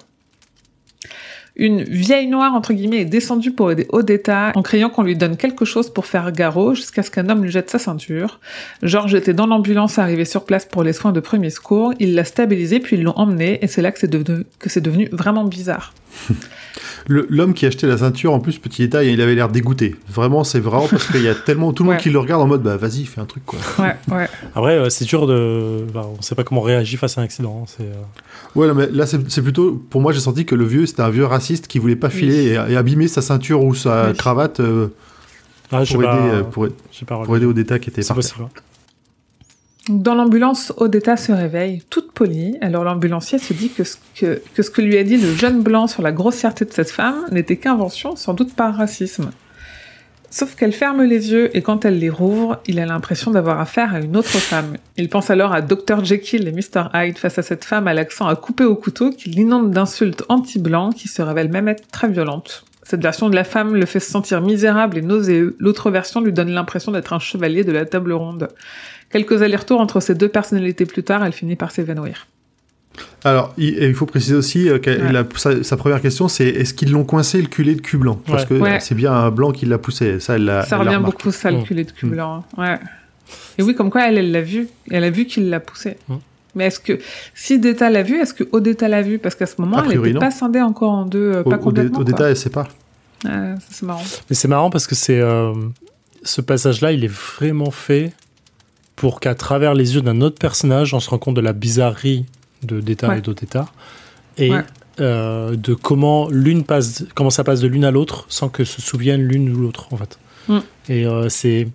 [1.59, 5.37] Une vieille noire, entre guillemets, est descendue pour aider Odetta en criant qu'on lui donne
[5.39, 8.41] quelque chose pour faire garrot jusqu'à ce qu'un homme lui jette sa ceinture.
[8.83, 11.95] Georges était dans l'ambulance arrivé sur place pour les soins de premier secours.
[11.99, 14.83] Il l'a stabilisé puis ils l'ont emmené et c'est là que c'est devenu, que c'est
[14.83, 15.95] devenu vraiment bizarre.
[17.09, 19.95] L'homme qui a acheté la ceinture, en plus, petit détail, il avait l'air dégoûté.
[20.09, 22.03] Vraiment, c'est vraiment parce qu'il y a tellement tout le monde Ouais.
[22.03, 23.61] qui le regarde en mode, bah vas-y, fais un truc quoi.
[23.79, 24.27] Ouais, ouais.
[24.57, 25.87] Après, euh, c'est dur de.
[25.95, 27.61] bah, on sait pas comment on réagit face à un accident.
[27.63, 27.85] hein, C'est.
[28.57, 31.11] Ouais, non, mais là, c'est plutôt, pour moi, j'ai senti que le vieux, c'était un
[31.11, 34.17] vieux raciste qui voulait pas filer et, et abîmer sa ceinture ou sa Oui.
[34.17, 34.89] cravate euh,
[35.71, 36.27] Ah, je sais pour, aider, pas.
[36.35, 36.43] euh,
[37.25, 38.49] pour, aider au détail qui était C'est par terre.
[39.89, 42.57] Dans l'ambulance, Odetta se réveille, toute polie.
[42.61, 45.63] Alors l'ambulancier se dit que ce que, que ce que lui a dit le jeune
[45.63, 49.31] blanc sur la grossièreté de cette femme n'était qu'invention, sans doute par racisme.
[50.39, 53.95] Sauf qu'elle ferme les yeux et quand elle les rouvre, il a l'impression d'avoir affaire
[53.95, 54.77] à une autre femme.
[54.99, 56.05] Il pense alors à Dr.
[56.05, 56.91] Jekyll et Mr.
[56.93, 60.95] Hyde face à cette femme à l'accent à couper au couteau qui l'inonde d'insultes anti-blancs
[60.95, 62.67] qui se révèle même être très violente.
[62.83, 65.57] Cette version de la femme le fait se sentir misérable et nauséeux.
[65.59, 68.49] L'autre version lui donne l'impression d'être un chevalier de la table ronde.
[69.09, 72.27] Quelques allers-retours entre ces deux personnalités plus tard, elle finit par s'évanouir.
[73.25, 75.13] Alors, il, faut préciser aussi euh, que Ouais.
[75.13, 78.21] la- sa, sa première question, c'est est-ce qu'ils l'ont coincé le culé de cul blanc?
[78.27, 78.49] Parce Ouais.
[78.49, 78.73] que Ouais.
[78.77, 80.21] euh, c'est bien un blanc qui l'a poussé.
[80.21, 81.65] Ça, elle Ça elle revient beaucoup, ça, le Mm.
[81.65, 82.11] culé de cul Mm.
[82.11, 82.45] blanc.
[82.57, 82.63] hein.
[82.63, 82.79] Ouais.
[83.59, 84.69] Et oui, comme quoi, elle, elle l'a vu.
[84.91, 85.97] Elle a vu qu'il l'a poussé.
[86.09, 86.15] Mm.
[86.55, 86.99] Mais est-ce que,
[87.35, 89.19] si Deta l'a vu, est-ce que Odetta l'a vu?
[89.19, 91.97] Parce qu'à ce moment, elle n'était pas scindée encore en deux, euh, pas complètement.
[91.97, 92.05] quoi.
[92.05, 92.69] détail, elle sait pas.
[93.25, 94.03] Ouais, ça, c'est marrant.
[94.31, 95.53] Mais c'est marrant parce que c'est euh,
[96.23, 98.13] ce passage-là, il est vraiment fait
[98.95, 102.25] pour qu'à travers les yeux d'un autre personnage, on se rend compte de la bizarrerie
[102.75, 103.19] d'État Ouais.
[103.19, 103.67] et d'Odetta
[104.39, 104.63] et Ouais.
[105.01, 108.81] euh, de comment l'une passe, comment ça passe de l'une à l'autre sans que se
[108.83, 110.19] souviennent l'une ou l'autre en fait.
[110.49, 110.59] Mm.
[110.89, 111.69] Et euh, c'est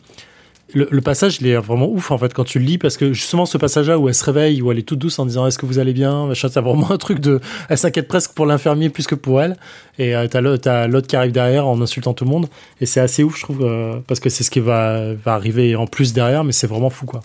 [0.74, 3.12] le, le passage, il est vraiment ouf en fait quand tu le lis parce que
[3.12, 5.60] justement ce passage-là où elle se réveille, où elle est toute douce en disant est-ce
[5.60, 8.90] que vous allez bien, machin, c'est vraiment un truc de, elle s'inquiète presque pour l'infirmier
[8.90, 9.58] plus que pour elle.
[10.00, 10.40] Et euh, t'as
[10.88, 12.48] l'autre qui arrive derrière en insultant tout le monde.
[12.80, 15.76] Et c'est assez ouf, je trouve, euh, parce que c'est ce qui va, va arriver
[15.76, 17.20] en plus derrière, mais c'est vraiment fou quoi.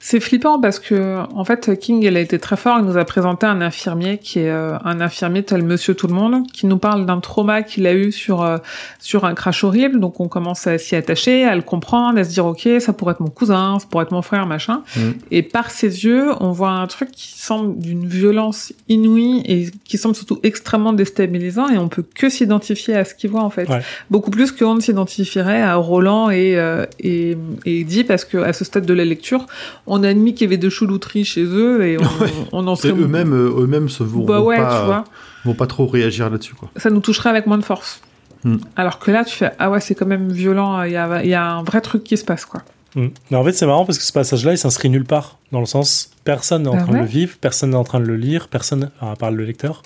[0.00, 3.04] C'est flippant parce que en fait King elle a été très fort, il nous a
[3.04, 6.78] présenté un infirmier qui est euh, un infirmier tel Monsieur Tout le Monde qui nous
[6.78, 8.58] parle d'un trauma qu'il a eu sur euh,
[9.00, 12.30] sur un crash horrible, donc on commence à s'y attacher, à le comprendre, à se
[12.30, 15.14] dire ok ça pourrait être mon cousin, ça pourrait être mon frère machin, Mhm.
[15.32, 19.98] et par ses yeux on voit un truc qui semble d'une violence inouïe et qui
[19.98, 21.70] semble surtout extrêmement déstabilisant.
[21.70, 23.80] Et on peut que s'identifier à ce qu'il voit en fait, Ouais.
[24.10, 27.36] beaucoup plus qu'on ne s'identifierait à Roland et euh, et
[27.66, 29.44] et Eddie parce que à ce stade de la lecture
[29.88, 32.32] on a admis qu'il y avait de choulouteries chez eux et on, Ouais.
[32.52, 35.04] on en Et serait eux-mêmes, euh, eux-mêmes se vont, bah vont ouais pas, tu vois
[35.44, 36.68] vont pas trop réagir là-dessus, quoi.
[36.76, 38.00] ça nous toucherait avec moins de force
[38.44, 38.58] Hmm.
[38.76, 41.28] alors que là tu fais ah ouais c'est quand même violent il y a il
[41.28, 42.62] y a un vrai truc qui se passe quoi
[42.94, 43.08] Mm.
[43.30, 45.36] Mais en fait, c'est marrant parce que ce passage-là, il s'inscrit nulle part.
[45.52, 48.00] Dans le sens, personne n'est en Ah train de le vivre, personne n'est en train
[48.00, 49.82] de le lire, personne, à part le lecteur.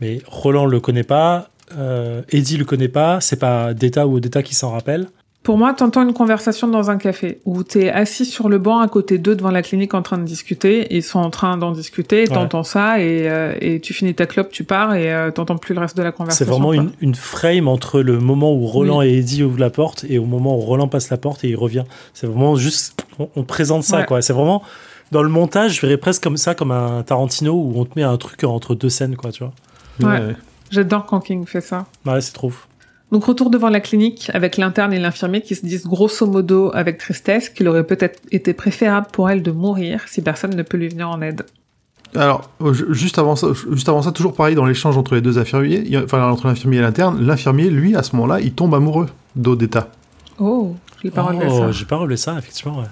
[0.00, 4.42] Mais Roland le connaît pas, euh, Eddie le connaît pas, c'est pas Data ou Data
[4.42, 5.08] qui s'en rappelle.
[5.44, 8.88] Pour moi t'entends une conversation dans un café où t'es assis sur le banc à
[8.88, 12.26] côté d'eux devant la clinique en train de discuter ils sont en train d'en discuter
[12.26, 15.74] t'entends ça et, euh, et tu finis ta clope tu pars et euh, t'entends plus
[15.74, 16.76] le reste de la C'est conversation vraiment quoi.
[16.82, 20.24] une, une frame entre le moment où Roland et Eddie ouvrent la porte et au
[20.24, 21.84] moment où Roland passe la porte et il revient.
[22.14, 24.06] C'est vraiment juste, on, on présente ça, Ouais.
[24.06, 24.22] quoi.
[24.22, 24.62] C'est vraiment,
[25.12, 28.02] dans le montage, je verrais presque comme ça, comme un Tarantino où on te met
[28.02, 29.52] un truc entre deux scènes, quoi, tu vois.
[30.10, 30.34] Ouais.
[30.70, 32.48] j'adore quand King fait ça Ouais, c'est trop.
[32.48, 32.66] ouf.
[33.14, 36.98] Donc retour devant la clinique avec l'interne et l'infirmier qui se disent grosso modo avec
[36.98, 40.88] tristesse qu'il aurait peut-être été préférable pour elle de mourir si personne ne peut lui
[40.88, 41.42] venir en aide.
[42.16, 45.20] Alors, euh, ju- juste avant ça, juste avant ça, toujours pareil dans l'échange entre les
[45.20, 49.06] deux infirmiers, enfin entre l'infirmier et l'interne, l'infirmier, lui, à ce moment-là, il tombe amoureux
[49.36, 49.90] d'Odetta.
[50.40, 51.70] Oh, je l'ai pas relevé Oh, ça.
[51.70, 52.86] j'ai pas relevé ça, effectivement, ouais.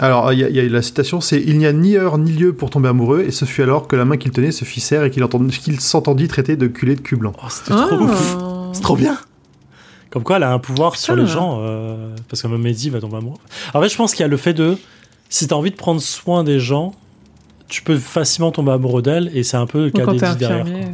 [0.00, 2.16] Alors, il y, a- il y a la citation, c'est Il n'y a ni heure
[2.16, 4.64] ni lieu pour tomber amoureux, et ce fut alors que la main qu'il tenait se
[4.64, 7.32] fit serre et qu'il entend- qu'il s'entendit traiter de culé de cul blanc.
[7.42, 8.06] Oh, c'était trop.
[8.08, 8.70] Ah.
[8.72, 9.18] C'est trop bien.
[10.18, 13.00] Comme quoi, elle a un pouvoir sur les gens, euh, parce que même Eddie va
[13.00, 13.38] tomber amoureux.
[13.74, 14.76] En fait, je pense qu'il y a le fait de,
[15.28, 16.94] si t'as envie de prendre soin des gens,
[17.68, 20.26] tu peux facilement tomber amoureux d'elle, et c'est un peu le Ou cas quand t'es
[20.26, 20.60] d'Eddie derrière.
[20.62, 20.84] infirmier.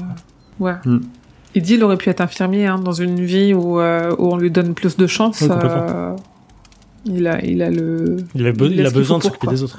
[0.59, 0.71] quoi.
[0.71, 0.75] euh, Ouais.
[0.85, 1.01] Hmm.
[1.57, 4.37] Il dit il aurait pu être infirmier hein, dans une vie où, euh, où on
[4.37, 5.41] lui donne plus de chance.
[5.41, 5.87] Oui, complètement.
[5.89, 6.17] euh,
[7.07, 8.17] il a, il a le.
[8.35, 9.55] Il a, be- Il il laisse a ce qu'il besoin faut de pour, s'occuper quoi.
[9.55, 9.79] des autres.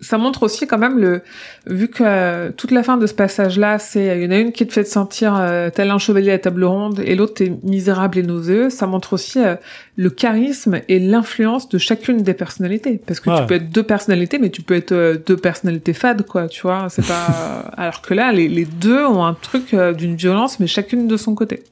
[0.00, 1.22] Ça montre aussi quand même le,
[1.66, 4.52] vu que euh, toute la fin de ce passage-là, c'est il y en a une
[4.52, 7.52] qui te fait te sentir euh, tel un chevalier à table ronde et l'autre t'es
[7.64, 8.70] misérable et nauséeux.
[8.70, 9.56] Ça montre aussi euh,
[9.96, 13.00] le charisme et l'influence de chacune des personnalités.
[13.04, 13.40] Parce que Ouais.
[13.40, 16.46] tu peux être deux personnalités, mais tu peux être euh, deux personnalités fades, quoi.
[16.48, 17.64] Tu vois, c'est pas.
[17.76, 21.34] Alors que là, les, les deux ont un truc d'une violence, mais chacune de son
[21.34, 21.64] côté.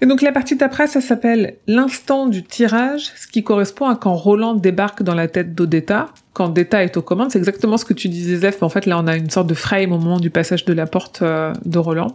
[0.00, 4.14] Et donc la partie d'après, ça s'appelle l'instant du tirage, ce qui correspond à quand
[4.14, 6.08] Roland débarque dans la tête d'Odetta.
[6.32, 8.56] Quand Detta est aux commandes, c'est exactement ce que tu disais, Zef.
[8.60, 10.72] mais En fait, là, on a une sorte de frame au moment du passage de
[10.72, 12.12] la porte euh, de Roland.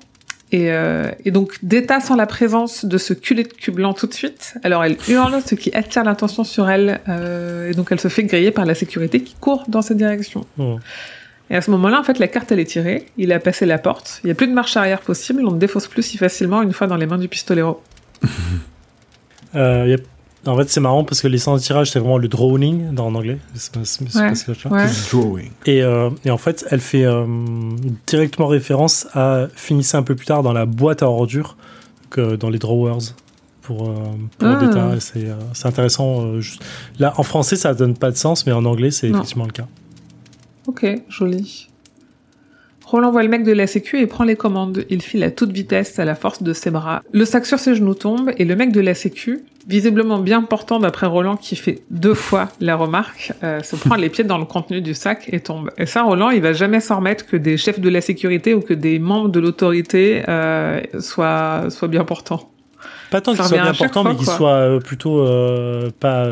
[0.51, 4.07] Et, euh, et donc, Detta sent la présence de ce culé de cul blanc tout
[4.07, 4.55] de suite.
[4.63, 6.99] Alors, elle hurle, ce qui attire l'attention sur elle.
[7.07, 10.45] euh, et donc, elle se fait griller par la sécurité qui court dans cette direction.
[10.57, 10.75] Hmm.
[11.52, 13.08] Et à ce moment-là, en fait, la carte, elle est tirée.
[13.18, 14.20] Il a passé la porte.
[14.24, 15.43] Il n'y a plus de marche arrière possible.
[15.47, 17.82] On ne défausse plus si facilement une fois dans les mains du pistolero.
[19.56, 19.97] Euh, y a-
[20.52, 23.08] En fait, c'est marrant parce que les sens de tirage, c'est vraiment le drawing dans
[23.08, 23.39] en anglais.
[23.74, 24.34] Pas- Ouais.
[24.70, 24.86] pas Ouais.
[25.12, 25.50] Drawing.
[25.66, 27.26] Et, euh, et en fait, elle fait euh,
[28.08, 31.58] directement référence à finissez un peu plus tard dans la boîte à ordures
[32.10, 33.00] que dans les drawers
[33.64, 33.93] pour, euh,
[34.38, 34.95] pour Ah.
[35.00, 35.36] C'est euh,
[35.66, 36.22] intéressant.
[36.22, 36.64] euh, juste-
[37.00, 39.68] Là, en français, ça donne pas de sens, mais en anglais, c'est effectivement le cas.
[40.70, 41.67] Ok, joli.
[42.86, 44.86] Roland voit le mec de la sécu et prend les commandes.
[44.91, 47.01] Il file à toute vitesse à la force de ses bras.
[47.11, 50.80] Le sac sur ses genoux tombe et le mec de la sécu, visiblement bien portant
[50.80, 54.45] d'après Roland qui fait deux fois la remarque, euh, se prend les pieds dans le
[54.45, 55.72] contenu du sac et tombe.
[55.80, 58.61] Et ça, Roland, il va jamais s'en remettre que des chefs de la sécurité ou
[58.61, 62.47] que des membres de l'autorité euh, soient, soient bien portants.
[63.09, 64.36] Pas tant Ça qu'il soit revient à bien chaque portant, fois, mais qu'il quoi.
[64.36, 66.28] soit euh, plutôt euh, pas.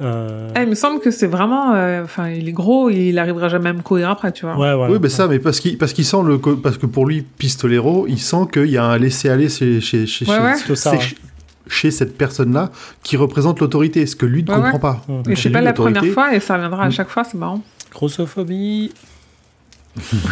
[0.00, 1.74] Euh, Ah, il me semble que c'est vraiment...
[1.74, 4.56] euh, Enfin, il est gros, il arrivera jamais à me courir après, tu vois.
[4.56, 4.88] ouais, ouais.
[4.92, 8.06] Oui, mais ça, mais parce qu'il parce qu'il sent le parce que pour lui pistolero,
[8.08, 10.54] il sent qu'il y a un laisser aller chez chez chez, Ouais, chez- ouais.
[10.66, 11.20] C'est ça, chez- ouais.
[11.68, 12.70] chez cette personne-là
[13.02, 15.22] qui représente l'autorité, ce que lui ne Ouais, comprend ouais.
[15.24, 15.30] pas.
[15.30, 16.92] Et c'est pas la première fois et ça reviendra à Mm.
[16.92, 17.62] chaque fois, c'est marrant.
[17.92, 18.92] Grossophobie.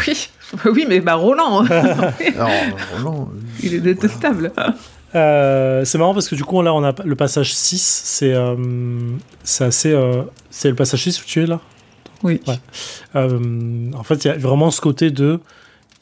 [0.07, 0.29] Oui,
[0.75, 1.67] oui, mais bah Roland, hein.
[2.37, 2.51] Alors,
[2.99, 4.53] Roland, euh, il est détestable.
[5.15, 8.03] Euh, c'est marrant parce que du coup, là, on a le passage 6.
[8.05, 8.57] C'est euh,
[9.61, 9.93] assez.
[9.93, 11.61] euh, c'est le passage 6 où tu es là?
[12.23, 12.41] Oui.
[12.47, 12.59] Ouais.
[13.17, 15.41] Euh, en fait, il y a vraiment ce côté de.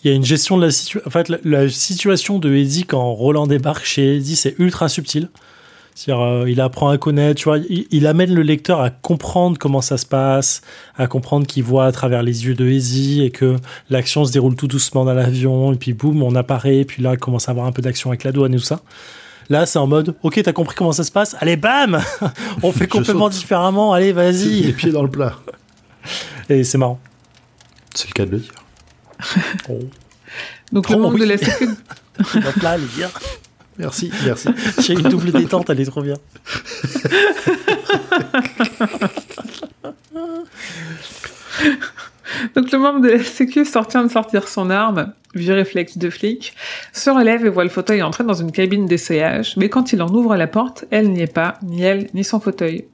[0.04, 1.06] Il y a une gestion de la situation.
[1.06, 5.28] En fait, la, la situation de Eddie quand Roland débarque chez Eddie, c'est ultra subtil.
[5.94, 9.58] C'est-à-dire, euh, il apprend à connaître, tu vois, il, il amène le lecteur à comprendre
[9.58, 10.62] comment ça se passe,
[10.96, 13.56] à comprendre qu'il voit à travers les yeux de Easy et que
[13.90, 17.12] l'action se déroule tout doucement dans l'avion, et puis boum, on apparaît, et puis là,
[17.12, 18.80] il commence à avoir un peu d'action avec la douane et tout ça.
[19.50, 22.00] Là, c'est en mode, ok, t'as compris comment ça se passe, allez, bam
[22.62, 25.36] On fait complètement différemment, allez, Les vas-y pieds dans le plat.
[26.48, 27.00] Et c'est marrant.
[27.94, 28.52] C'est le cas de le dire.
[29.68, 29.78] Oh,
[30.72, 31.66] Donc le monde de la sécu.
[31.66, 33.08] donc là, elle est bien.
[33.78, 34.48] Merci, merci.
[34.80, 36.16] J'ai une double détente, elle est trop bien.
[42.54, 46.54] Donc le membre de la sécu sortant de sortir son arme, vieux réflexe de flic,
[46.92, 50.08] se relève et voit le fauteuil entrer dans une cabine d'essayage, mais quand il en
[50.08, 52.86] ouvre la porte, elle n'y est pas, ni elle, ni son fauteuil.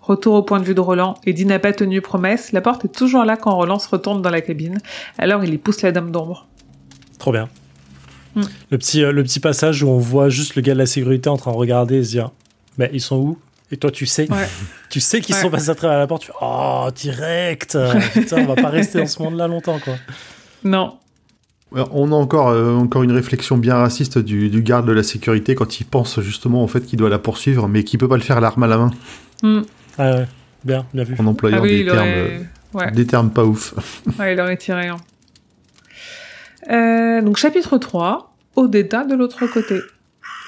[0.00, 2.94] Retour au point de vue de Roland, Eddie n'a pas tenu promesse, la porte est
[2.94, 4.78] toujours là quand Roland se retourne dans la cabine,
[5.18, 6.46] alors il y pousse la dame d'ombre.
[7.18, 7.48] Trop bien.
[8.36, 8.42] Mm.
[8.70, 11.28] Le, petit, euh, le petit passage où on voit juste le gars de la sécurité
[11.28, 12.30] en train de regarder et se dire
[12.78, 13.38] Mais ils sont où?
[13.72, 14.30] Et toi, tu sais.
[14.30, 14.46] Ouais.
[14.90, 15.40] Tu sais qu'ils Ouais.
[15.42, 16.22] sont passés à travers la porte.
[16.22, 17.76] Tu fais Oh, direct
[18.12, 19.94] Putain, on va pas rester dans ce monde-là longtemps, quoi.
[20.62, 20.94] Non.
[21.72, 25.54] On a encore, euh, encore une réflexion bien raciste du, du garde de la sécurité
[25.56, 28.22] quand il pense justement au fait qu'il doit la poursuivre, mais qu'il peut pas le
[28.22, 28.90] faire l'arme à la main
[29.42, 29.62] Hmm.
[29.98, 30.26] Ah ouais,
[30.64, 31.16] bien, bien vu.
[31.18, 32.40] en employant Ah oui, des, termes, aurait...
[32.74, 32.90] Ouais.
[32.92, 33.74] des termes pas ouf.
[34.18, 34.96] Ouais, il aurait tiré un.
[36.70, 39.80] Euh, donc chapitre 3, Odetta de l'autre côté.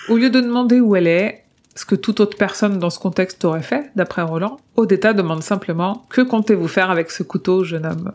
[0.09, 1.45] Au lieu de demander où elle est,
[1.75, 6.07] ce que toute autre personne dans ce contexte aurait fait, d'après Roland, Odetta demande simplement
[6.11, 8.12] «Que comptez-vous faire avec ce couteau, jeune homme?»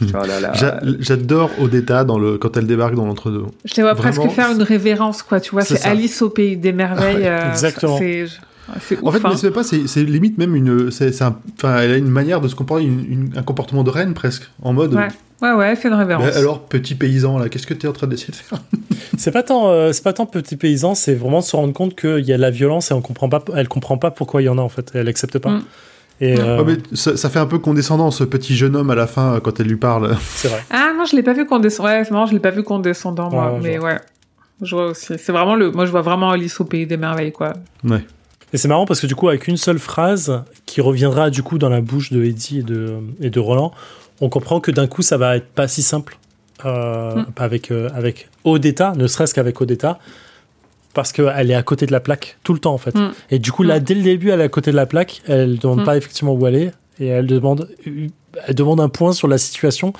[0.14, 0.52] Oh là là.
[0.54, 3.44] J'a- J'adore Odetta dans le, quand elle débarque dans l'entre-deux.
[3.66, 5.40] Je les vois Vraiment, presque faire une révérence, quoi.
[5.40, 5.84] Tu vois, c'est.
[5.84, 7.16] Alice au pays des merveilles.
[7.16, 7.98] Ouais, euh, exactement.
[8.70, 9.28] En fait, hein.
[9.30, 12.48] mais c'est pas, c'est limite même une, c'est un, enfin, elle a une manière de
[12.48, 14.94] se comporter, une- une- un comportement de reine presque, en mode.
[14.94, 15.08] Ouais,
[15.42, 16.24] ouais, ouais, elle fait une révérence.
[16.26, 18.58] Mais alors, petit paysan là, qu'est-ce que tu es en train d'essayer de faire?
[19.18, 22.24] C'est pas tant, euh, c'est pas tant petit paysan, c'est vraiment se rendre compte qu'il
[22.24, 24.48] y a de la violence et on comprend pas, elle comprend pas pourquoi il y
[24.48, 24.90] en a en fait.
[24.94, 25.50] Elle accepte pas.
[25.50, 25.62] Mm.
[26.20, 26.40] Et Mm.
[26.40, 29.06] euh, Ouais, mais ça, ça fait un peu condescendant ce petit jeune homme à la
[29.06, 30.16] fin quand elle lui parle.
[30.34, 30.64] c'est vrai.
[30.70, 31.88] Ah non, je l'ai pas vu condescendant.
[31.90, 33.46] Ouais, marrant, je l'ai pas vu condescendant, moi.
[33.46, 33.98] Ouais, ouais, mais ouais.
[34.62, 35.12] Je vois aussi.
[35.18, 35.70] C'est vraiment le.
[35.70, 37.52] Moi, je vois vraiment Alice au pays des merveilles, quoi.
[37.84, 38.04] Ouais.
[38.54, 41.58] Et c'est marrant parce que du coup, avec une seule phrase qui reviendra du coup
[41.58, 43.72] dans la bouche de Eddie et de, et de Roland,
[44.20, 46.16] on comprend que d'un coup, ça va être pas si simple
[46.64, 47.26] euh, Mm.
[47.36, 49.98] avec, euh, avec Odetta, ne serait-ce qu'avec Odetta,
[50.94, 52.94] parce qu'elle est à côté de la plaque tout le temps en fait.
[52.94, 53.10] Mm.
[53.32, 53.82] Et du coup, là, Mm.
[53.82, 55.84] dès le début, elle est à côté de la plaque, elle demande Mm.
[55.84, 59.92] pas effectivement où elle est, et elle demande, elle demande un point sur la situation.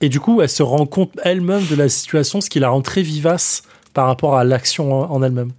[0.00, 2.82] Et du coup, elle se rend compte elle-même de la situation, ce qui la rend
[2.82, 5.50] très vivace par rapport à l'action en, elle-même.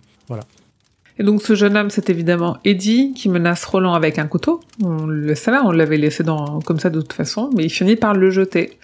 [1.22, 4.60] Et donc, ce jeune homme, c'est évidemment Eddie qui menace Roland avec un couteau.
[4.82, 7.96] On le savait, on l'avait laissé dans, comme ça de toute façon, mais il finit
[7.96, 8.80] par le jeter.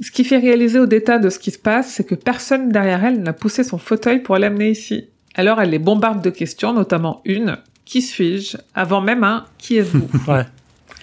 [0.00, 3.04] Ce qui fait réaliser au détail de ce qui se passe, c'est que personne derrière
[3.04, 5.04] elle n'a poussé son fauteuil pour l'amener ici.
[5.36, 10.08] Alors elle les bombarde de questions, notamment une qui suis-je Avant même un qui êtes-vous
[10.32, 10.46] Ouais,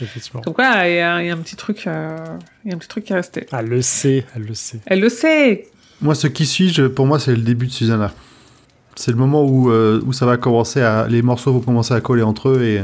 [0.02, 0.42] effectivement.
[0.42, 2.18] Donc ouais, il y, a il y a un petit truc, euh,
[2.66, 3.46] il y a un petit truc qui est resté.
[3.54, 4.82] Elle le sait, elle le sait.
[4.88, 5.68] Elle le sait.
[6.02, 8.12] Moi, ce qui suis-je, pour moi, c'est le début de Susanna.
[8.96, 11.08] C'est le moment où, euh, où ça va commencer à.
[11.08, 12.84] Les morceaux vont commencer à coller entre eux et.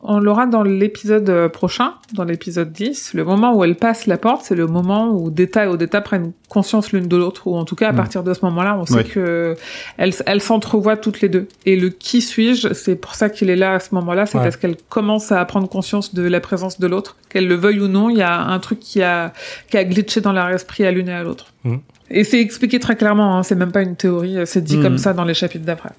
[0.00, 3.14] On l'aura dans l'épisode euh, prochain, dans l'épisode 10.
[3.14, 6.30] Le moment où elle passe la porte, c'est le moment où Deta et Odetta prennent
[6.48, 7.96] conscience l'une de l'autre, ou en tout cas à Mm.
[7.96, 9.56] partir de ce moment-là, on sait que
[9.96, 11.48] elles, elles s'entrevoient toutes les deux.
[11.66, 14.44] Et le qui suis-je, c'est pour ça qu'il est là à ce moment-là, c'est Ouais.
[14.44, 17.88] parce qu'elle commence à prendre conscience de la présence de l'autre, qu'elle le veuille ou
[17.88, 19.32] non, il y a un truc qui a
[19.68, 21.46] qui a glitché dans leur esprit à l'une et à l'autre.
[21.64, 21.76] Mm.
[22.10, 24.82] Et c'est expliqué très clairement, hein, c'est même pas une théorie, c'est dit Mm.
[24.82, 25.90] comme ça dans les chapitres d'après,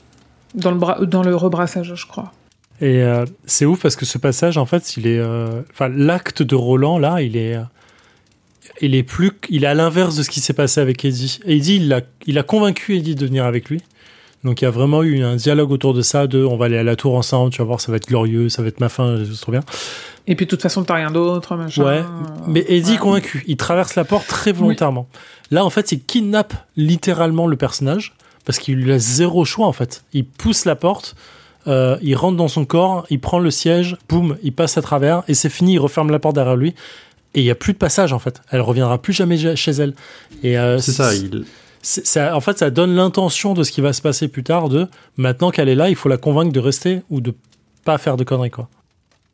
[0.55, 2.31] dans le bra- dans le rebrassage, je crois.
[2.81, 5.19] Et euh, c'est ouf parce que ce passage, en fait, il est.
[5.19, 7.55] euh, Enfin, l'acte de Roland, là, il est.
[7.55, 7.61] euh,
[8.81, 9.31] il est plus.
[9.49, 11.39] Il est à l'inverse de ce qui s'est passé avec Eddie.
[11.45, 13.81] Eddie, il a, il a convaincu Eddie de venir avec lui.
[14.45, 16.77] Donc il y a vraiment eu un dialogue autour de ça, de on va aller
[16.77, 18.87] à la tour ensemble, tu vas voir, ça va être glorieux, ça va être ma
[18.87, 19.59] fin, c'est trop bien.
[20.27, 21.83] Et puis de toute façon, t'as rien d'autre, machin.
[21.83, 22.03] Ouais,
[22.47, 25.09] Mais Eddie est convaincu, il traverse la porte très volontairement.
[25.51, 28.13] Là, en fait, il kidnappe littéralement le personnage
[28.45, 30.05] parce qu'il lui laisse zéro choix, en fait.
[30.13, 31.17] Il pousse la porte,
[31.67, 35.23] euh, il rentre dans son corps, il prend le siège, boum, il passe à travers
[35.27, 36.73] et c'est fini, il referme la porte derrière lui.
[37.35, 38.41] Et il n'y a plus de passage, en fait.
[38.49, 39.93] Elle reviendra plus jamais chez elle.
[40.41, 41.45] Et euh, C'est ça, il.
[41.83, 44.67] c'est- ça- en fait, ça donne l'intention de ce qui va se passer plus tard.
[44.69, 47.35] De maintenant qu'elle est là, il faut la convaincre de rester ou de
[47.85, 48.67] pas faire de conneries, quoi.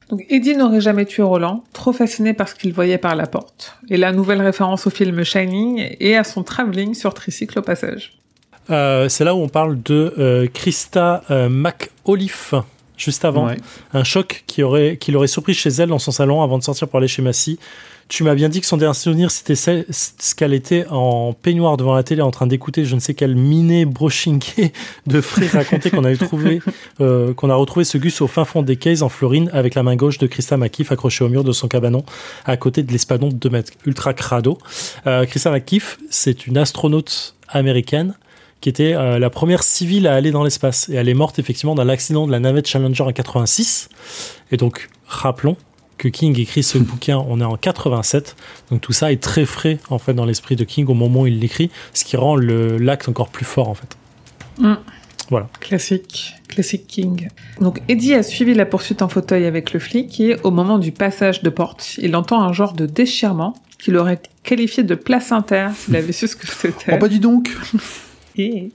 [0.10, 3.78] Donc Eddie n'aurait jamais tué Roland, trop fasciné par ce qu'il voyait par la porte.
[3.90, 8.20] Et la nouvelle référence au film Shining et à son travelling sur tricycle au passage.
[8.70, 12.56] Euh, c'est là où on parle de euh, Krista euh, McAuliffe,
[12.98, 13.48] juste avant.
[13.48, 13.58] Ouais.
[13.94, 16.88] Un choc qui aurait, qui l'aurait surpris chez elle dans son salon avant de sortir
[16.88, 17.60] pour aller chez Massy.
[18.08, 21.96] Tu m'as bien dit que son dernier souvenir, c'était ce qu'elle était en peignoir devant
[21.96, 24.74] la télé en train d'écouter je ne sais quel miné brochinqué
[25.08, 26.62] de frais raconter qu'on avait trouvé,
[27.02, 29.82] euh, qu'on a retrouvé ce gus au fin fond des cases en Florine avec la
[29.82, 32.06] main gauche de Christa McKeef accrochée au mur de son cabanon
[32.46, 34.60] à côté de l'espadon de 2 mètres, ultra crado.
[35.08, 38.14] Euh, Christa McKeef, c'est une astronaute américaine
[38.66, 40.90] qui était euh, la première civile à aller dans l'espace.
[40.90, 43.90] Et elle est morte effectivement dans l'accident de la navette Challenger en 86.
[44.52, 45.56] Et donc, rappelons
[46.00, 48.36] que King écrit ce bouquin, on est en 87.
[48.72, 51.28] Donc tout ça est très frais en fait dans l'esprit de King au moment où
[51.28, 53.96] il l'écrit, ce qui rend le- l'acte encore plus fort en fait.
[55.60, 57.28] Classique, classique King.
[57.62, 60.92] Donc Eddie a suivi la poursuite en fauteuil avec le flic et au moment du
[60.92, 65.96] passage de porte, il entend un genre de déchirement qu'il aurait qualifié de placentaire s'il
[65.96, 66.94] avait su ce que c'était.
[66.94, 67.56] Oh bah dis donc
[68.38, 68.72] Et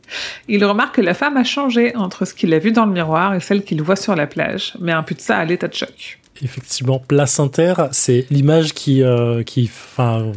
[0.48, 3.34] il remarque que la femme a changé entre ce qu'il a vu dans le miroir
[3.34, 6.18] et celle qu'il voit sur la plage, mais impute ça à l'état de choc.
[6.42, 10.32] Effectivement, placentaire, c'est l'image qui, euh, qui, enfin,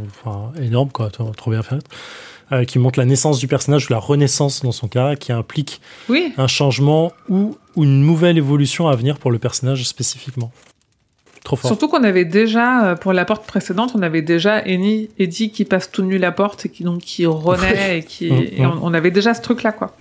[0.61, 1.79] énorme quoi, trop bien fait,
[2.51, 5.79] euh, qui montre la naissance du personnage ou la renaissance dans son cas, qui implique
[6.09, 10.51] Oui, un changement ou, ou une nouvelle évolution à venir pour le personnage spécifiquement.
[11.43, 11.67] Trop fort.
[11.69, 15.65] surtout qu'on avait déjà, euh, pour la porte précédente, on avait déjà Annie, Eddie qui
[15.65, 18.71] passe tout nu la porte et qui donc qui renaît et qui, Mm, et mm.
[18.81, 19.95] on, on avait déjà ce truc là quoi.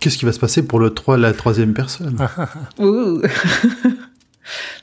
[0.00, 2.16] Qu'est-ce qui va se passer pour le 3, la troisième personne?
[2.78, 3.20] Ouh.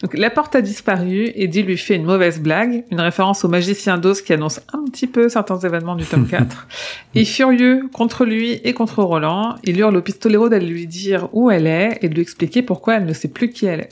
[0.04, 3.98] Donc la porte a disparu, Eddie lui fait une mauvaise blague, une référence au magicien
[3.98, 6.68] d'Oz qui annonce un petit peu certains événements du tome 4.
[7.16, 11.50] Et furieux contre lui et contre Roland, il hurle au pistolero d'aller lui dire où
[11.50, 13.90] elle est et de lui expliquer pourquoi elle ne sait plus qui elle est.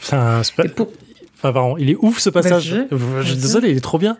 [0.00, 0.92] Enfin, c'est pas- pour-
[1.38, 2.72] enfin, pardon, il est ouf ce passage.
[2.72, 2.86] Vas-y.
[2.90, 3.36] Je suis Vas-y.
[3.40, 4.18] désolé, il est trop bien.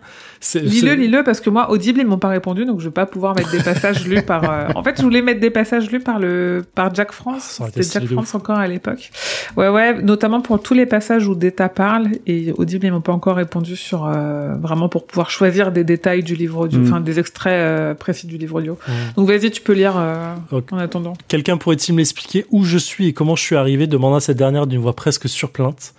[0.55, 3.35] Lis-le, lis-le, parce que moi, Audible, ils m'ont pas répondu, donc je vais pas pouvoir
[3.35, 4.45] mettre des passages lus par...
[4.49, 7.61] euh, En fait, je voulais mettre des passages lus par le par Jack France.
[7.69, 9.11] Été C'était Jack France encore à l'époque.
[9.57, 13.13] Ouais, ouais, notamment pour tous les passages où Data parle, et Audible, ils m'ont pas
[13.13, 14.07] encore répondu sur...
[14.07, 16.85] euh, vraiment pour pouvoir choisir des détails du livre audio, Mm.
[16.87, 18.79] enfin, des extraits euh, précis du livre audio.
[18.87, 18.93] Mm.
[19.17, 20.73] Donc vas-y, tu peux lire euh, Ok.
[20.73, 21.15] en attendant.
[21.27, 24.81] Quelqu'un pourrait-il m'expliquer où je suis et comment je suis arrivé demanda cette dernière d'une
[24.81, 25.95] voix presque surplainte.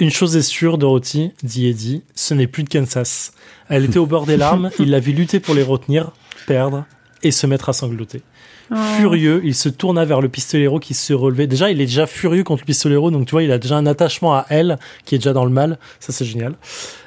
[0.00, 3.32] Une chose est sûre, Dorothy, dit Eddie, ce n'est plus de Kansas.
[3.68, 6.12] Elle était au bord des larmes, il l'a vu lutter pour les retenir,
[6.46, 6.84] perdre
[7.24, 8.22] et se mettre à sangloter.
[8.70, 8.76] Oh.
[8.96, 11.48] Furieux, il se tourna vers le pistolero qui se relevait.
[11.48, 13.86] Déjà, il est déjà furieux contre le pistolero, donc tu vois, il a déjà un
[13.86, 15.78] attachement à elle qui est déjà dans le mal.
[15.98, 16.54] Ça, c'est génial.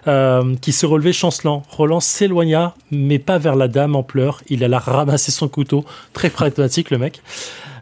[0.07, 1.63] Euh, qui se relevait chancelant.
[1.69, 4.41] Roland s'éloigna, mais pas vers la dame en pleurs.
[4.49, 5.85] Il alla ramasser son couteau.
[6.11, 7.21] Très pragmatique, le mec.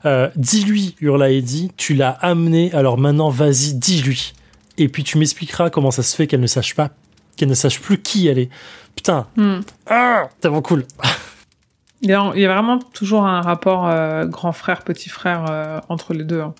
[0.06, 4.34] Euh, dis-lui, hurla Eddie, tu l'as amené, alors maintenant vas-y, dis-lui.
[4.80, 6.90] Et puis tu m'expliqueras comment ça se fait qu'elle ne sache pas,
[7.38, 8.50] qu'elle ne sache plus qui elle est.
[8.96, 9.60] Putain, Hmm.
[9.88, 10.86] ah, tellement cool.
[12.02, 15.46] Il y, a, il y a vraiment toujours un rapport euh, grand frère, petit frère
[15.50, 16.40] euh, entre les deux.
[16.40, 16.54] hein.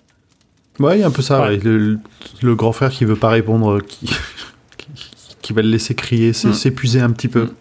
[0.78, 1.40] Ouais, il y a un peu ça.
[1.40, 1.56] Ouais.
[1.56, 1.98] Le,
[2.42, 4.04] le grand frère qui veut pas répondre, qui,
[4.76, 5.08] qui,
[5.40, 6.52] qui va le laisser crier, c'est- Mm.
[6.52, 7.44] s'épuiser un petit peu.
[7.44, 7.54] Mm.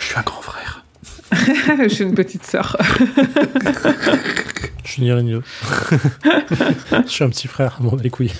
[0.00, 0.84] Je suis un grand frère.
[1.84, 2.76] Je suis une petite sœur.
[4.90, 5.46] Je suis ni l'un ni l'autre.
[7.06, 8.32] Je suis un petit frère, bon, les couilles.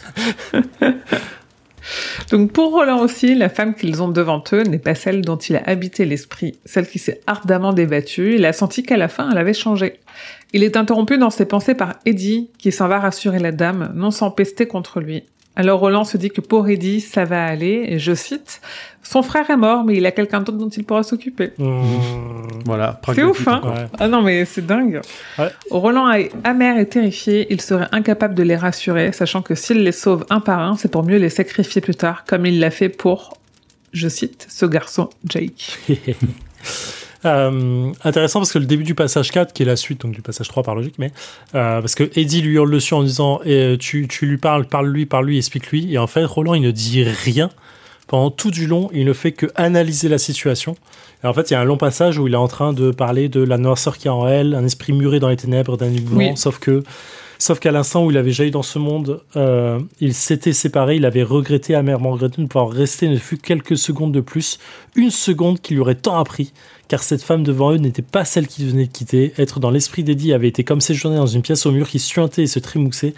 [2.33, 5.55] Donc pour Roland aussi, la femme qu'ils ont devant eux n'est pas celle dont il
[5.55, 8.35] a habité l'esprit, celle qui s'est ardemment débattue.
[8.35, 10.01] Il a senti qu'à la fin, elle avait changé.
[10.53, 14.11] Il est interrompu dans ses pensées par Eddie, qui s'en va rassurer la dame, non
[14.11, 15.23] sans pester contre lui.
[15.57, 18.61] Alors Roland se dit que pour Eddie, ça va aller, et je cite,
[19.03, 21.53] Son frère est mort, mais il a quelqu'un d'autre dont il pourra s'occuper.
[21.59, 21.83] Mmh.
[22.67, 23.01] Voilà.
[23.15, 23.63] C'est ouf, hein.
[23.65, 23.87] Ouais.
[23.99, 25.01] Ah non, mais c'est dingue.
[25.39, 25.49] Ouais.
[25.71, 27.47] Roland est amer et terrifié.
[27.51, 30.91] Il serait incapable de les rassurer, sachant que s'il les sauve un par un, c'est
[30.91, 33.39] pour mieux les sacrifier plus tard, comme il l'a fait pour,
[33.93, 35.79] je cite, ce garçon Jake.
[37.25, 40.23] Euh, intéressant parce que le début du passage 4, qui est la suite donc du
[40.23, 41.13] passage 3 par logique, mais
[41.55, 45.07] euh, parce que Eddie lui hurle dessus en disant eh, tu, tu lui parles, parle-lui,
[45.07, 45.93] parle-lui, explique-lui.
[45.93, 47.51] Et en fait, Roland, il ne dit rien.
[48.07, 50.77] Pendant tout du long, il ne fait que analyser la situation.
[51.23, 52.91] Et en fait, il y a un long passage où il est en train de
[52.91, 55.93] parler de la noirceur qui est en elle, un esprit muré dans les ténèbres d'un
[56.13, 56.33] Oui.
[56.35, 56.83] sauf que
[57.41, 61.07] Sauf qu'à l'instant où il avait jailli dans ce monde, euh, il s'était séparé, il
[61.07, 64.59] avait regretté, amèrement regretté de ne pouvoir rester ne fût quelques secondes de plus,
[64.95, 66.53] une seconde qui lui aurait tant appris,
[66.89, 69.33] car cette femme devant eux n'était pas celle qu'il venait de quitter.
[69.39, 72.43] Être dans l'esprit d'Eddie avait été comme séjourner dans une pièce au mur qui suintait
[72.43, 73.15] et se trémoussait.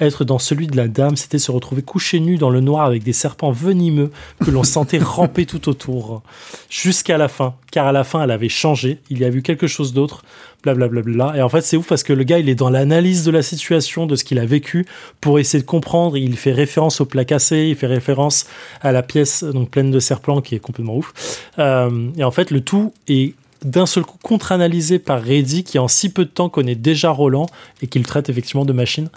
[0.00, 3.04] Être dans celui de la dame, c'était se retrouver couché nu dans le noir avec
[3.04, 4.10] des serpents venimeux
[4.44, 6.22] que l'on sentait ramper tout autour.
[6.68, 9.66] Jusqu'à la fin, car à la fin, elle avait changé, il y a vu quelque
[9.66, 10.24] chose d'autre,
[10.62, 11.34] blablabla.
[11.36, 13.42] Et en fait, c'est ouf parce que le gars, il est dans l'analyse de la
[13.42, 14.86] situation, de ce qu'il a vécu,
[15.20, 16.16] pour essayer de comprendre.
[16.16, 18.46] Il fait référence au plat cassé, il fait référence
[18.80, 21.12] à la pièce donc pleine de serpents qui est complètement ouf.
[21.58, 23.34] Euh, et en fait, le tout est
[23.64, 27.46] d'un seul coup contre-analysé par Reddy qui en si peu de temps connaît déjà Roland
[27.80, 29.08] et qu'il traite effectivement de machine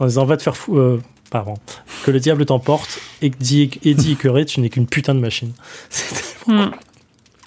[0.00, 1.00] en disant va te faire fou euh,
[1.30, 1.54] pardon
[2.04, 5.52] que le diable t'emporte et dit Eddie écœuré tu n'es qu'une putain de machine
[5.88, 6.70] c'est tellement Hmm.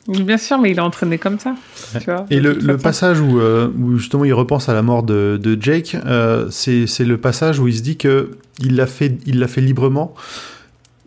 [0.08, 1.56] Bien sûr, mais il est entraîné comme ça.
[2.00, 5.40] Tu vois, Et le, passage où, euh, où justement il repense à la mort de,
[5.42, 9.40] de Jake, euh, c'est le passage où il se dit que il l'a fait, il
[9.40, 10.14] l'a fait librement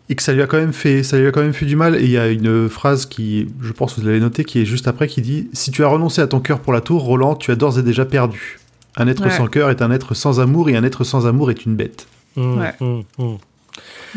[0.09, 1.75] et que ça lui a quand même fait, ça lui a quand même fait du
[1.75, 1.95] mal.
[1.95, 4.65] Et il y a une phrase qui, je pense que vous l'avez noté, qui est
[4.65, 7.35] juste après, qui dit Si tu as renoncé à ton cœur pour la tour, Roland,
[7.35, 8.59] tu as d'ores et déjà perdu.
[8.97, 9.29] Un être Ouais.
[9.29, 12.07] sans cœur est un être sans amour et un être sans amour est une bête.
[12.35, 12.73] Mmh, Ouais.
[12.81, 13.35] mmh, mmh.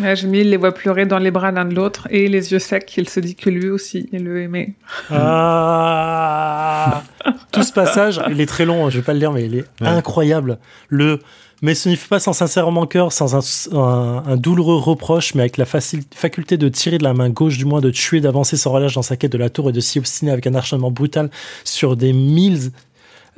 [0.00, 2.58] Ouais, Jimmy, il les voit pleurer dans les bras l'un de l'autre et les yeux
[2.58, 2.90] secs.
[2.96, 4.74] Il se dit que lui aussi, il le aimait.
[5.10, 7.02] Ah
[7.52, 9.54] Tout ce passage, il est très long, hein, je vais pas le lire, mais il
[9.56, 9.88] est Ouais.
[9.88, 10.58] incroyable.
[10.88, 11.18] Le
[11.64, 15.58] mais ce n'est pas sans sincèrement cœur, sans un, un- un douloureux reproche, mais avec
[15.58, 18.94] la faculté de tirer de la main gauche, du moins de tuer, d'avancer sans relâche
[18.94, 21.30] dans sa quête de la tour et de s'y obstiner avec un acharnement brutal
[21.62, 22.72] sur des milles,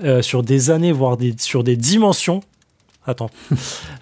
[0.04, 2.40] euh, sur des années, voire des, sur des dimensions.
[3.06, 3.28] Attends.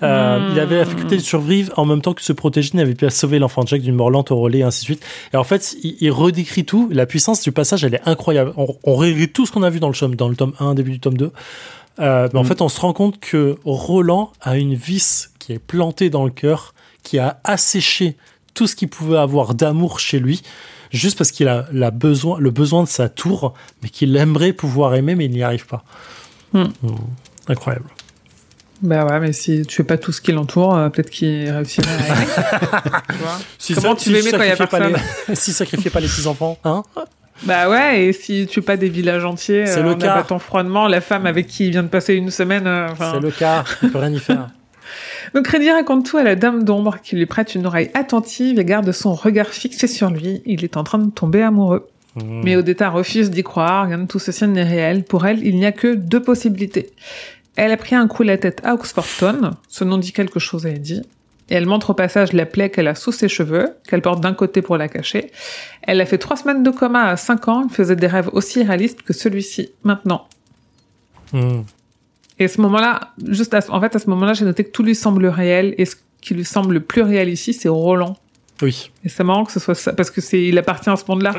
[0.03, 0.51] Euh.
[0.53, 3.39] Il avait la faculté de survivre en même temps que se protéger, n'avait pu sauver
[3.39, 5.05] l'enfant Jack d'une mort lente au relais, et ainsi de suite.
[5.33, 6.89] Et en fait, il, il redécrit tout.
[6.93, 8.53] La puissance du passage, elle est incroyable.
[8.57, 10.75] On, on réécrit tout ce qu'on a vu dans le, tome, dans le tome 1,
[10.75, 11.33] début du tome 2.
[12.01, 12.47] Euh, mais en Mm.
[12.47, 16.31] fait, on se rend compte que Roland a une vis qui est plantée dans le
[16.31, 16.73] cœur,
[17.03, 18.17] qui a asséché
[18.55, 20.43] tout ce qu'il pouvait avoir d'amour chez lui,
[20.91, 24.95] juste parce qu'il a la besoin, le besoin de sa tour, mais qu'il aimerait pouvoir
[24.95, 25.85] aimer, mais il n'y arrive pas.
[26.53, 26.63] Mm.
[26.83, 26.95] Mm.
[27.49, 27.87] Incroyable.
[28.83, 31.87] Bah ouais, mais si tu fais pas tout ce qui l'entoure, euh, peut-être qu'il réussirait
[31.89, 32.15] à
[33.13, 35.35] tu vois Si Comment tu veux aimer quand il y a sacrifiait pas personne les...
[35.37, 36.83] si sacrifiait pas les petits enfants, hein
[37.45, 40.13] Bah ouais, et si tu pas des villages entiers, C'est euh, le en cas.
[40.15, 42.67] abattant froidement la femme avec qui il vient de passer une semaine.
[42.67, 43.13] euh, enfin.
[43.15, 44.49] C'est le cas, on peut rien y faire.
[45.35, 48.65] Donc Reddy raconte tout à la dame d'ombre qui lui prête une oreille attentive et
[48.65, 50.43] garde son regard fixé sur lui.
[50.45, 51.89] Il est en train de tomber amoureux.
[52.17, 52.43] Mm.
[52.45, 55.05] Mais Odetta refuse d'y croire, rien de tout ceci n'est réel.
[55.05, 56.91] Pour elle, il n'y a que deux possibilités.
[57.57, 60.71] Elle a pris un coup la tête à Oxfordton, ce nom dit quelque chose à
[60.71, 61.03] Eddie,
[61.51, 64.33] et elle montre au passage la plaie qu'elle a sous ses cheveux, qu'elle porte d'un
[64.33, 65.31] côté pour la cacher.
[65.83, 68.63] Elle a fait trois semaines de coma à cinq ans, elle faisait des rêves aussi
[68.63, 70.29] réalistes que celui-ci, maintenant.
[71.33, 71.61] Mm.
[72.39, 74.71] Et à ce moment-là, juste à ce- en fait, à ce moment-là, j'ai noté que
[74.71, 78.17] tout lui semble réel, et ce qui lui semble le plus réel ici, c'est Roland.
[78.63, 78.91] Oui.
[79.05, 81.35] Et c'est marrant que ce soit ça, parce que c'est, il appartient à ce monde-là.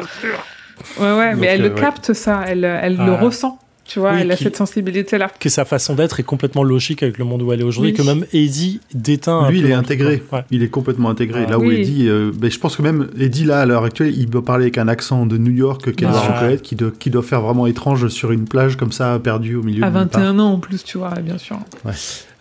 [0.99, 1.79] Ouais, ouais, Donc, mais elle euh, le ouais.
[1.81, 3.19] capte, ça, elle, elle le Ah.
[3.21, 3.57] ressent.
[3.85, 5.29] Tu vois, Oui, elle a cette sensibilité-là.
[5.39, 7.97] Que sa façon d'être est complètement logique avec le monde où elle est aujourd'hui, Oui.
[7.97, 9.39] que même Eddie déteint.
[9.39, 10.23] un Lui, il est intégré.
[10.31, 10.45] ouais.
[10.51, 11.43] Il est complètement intégré.
[11.47, 11.51] Ah.
[11.51, 11.69] là où.
[11.69, 14.63] Eddie, euh, ben, je pense que même Eddie, là, à l'heure actuelle, il doit parler
[14.65, 16.33] avec un accent de New York qu'elle doit Ah.
[16.35, 19.63] reconnaître, qui doit, qui doit faire vraiment étrange sur une plage comme ça, perdue au
[19.63, 20.21] milieu À de nulle part.
[20.21, 21.59] 21 ans en plus, tu vois, bien sûr.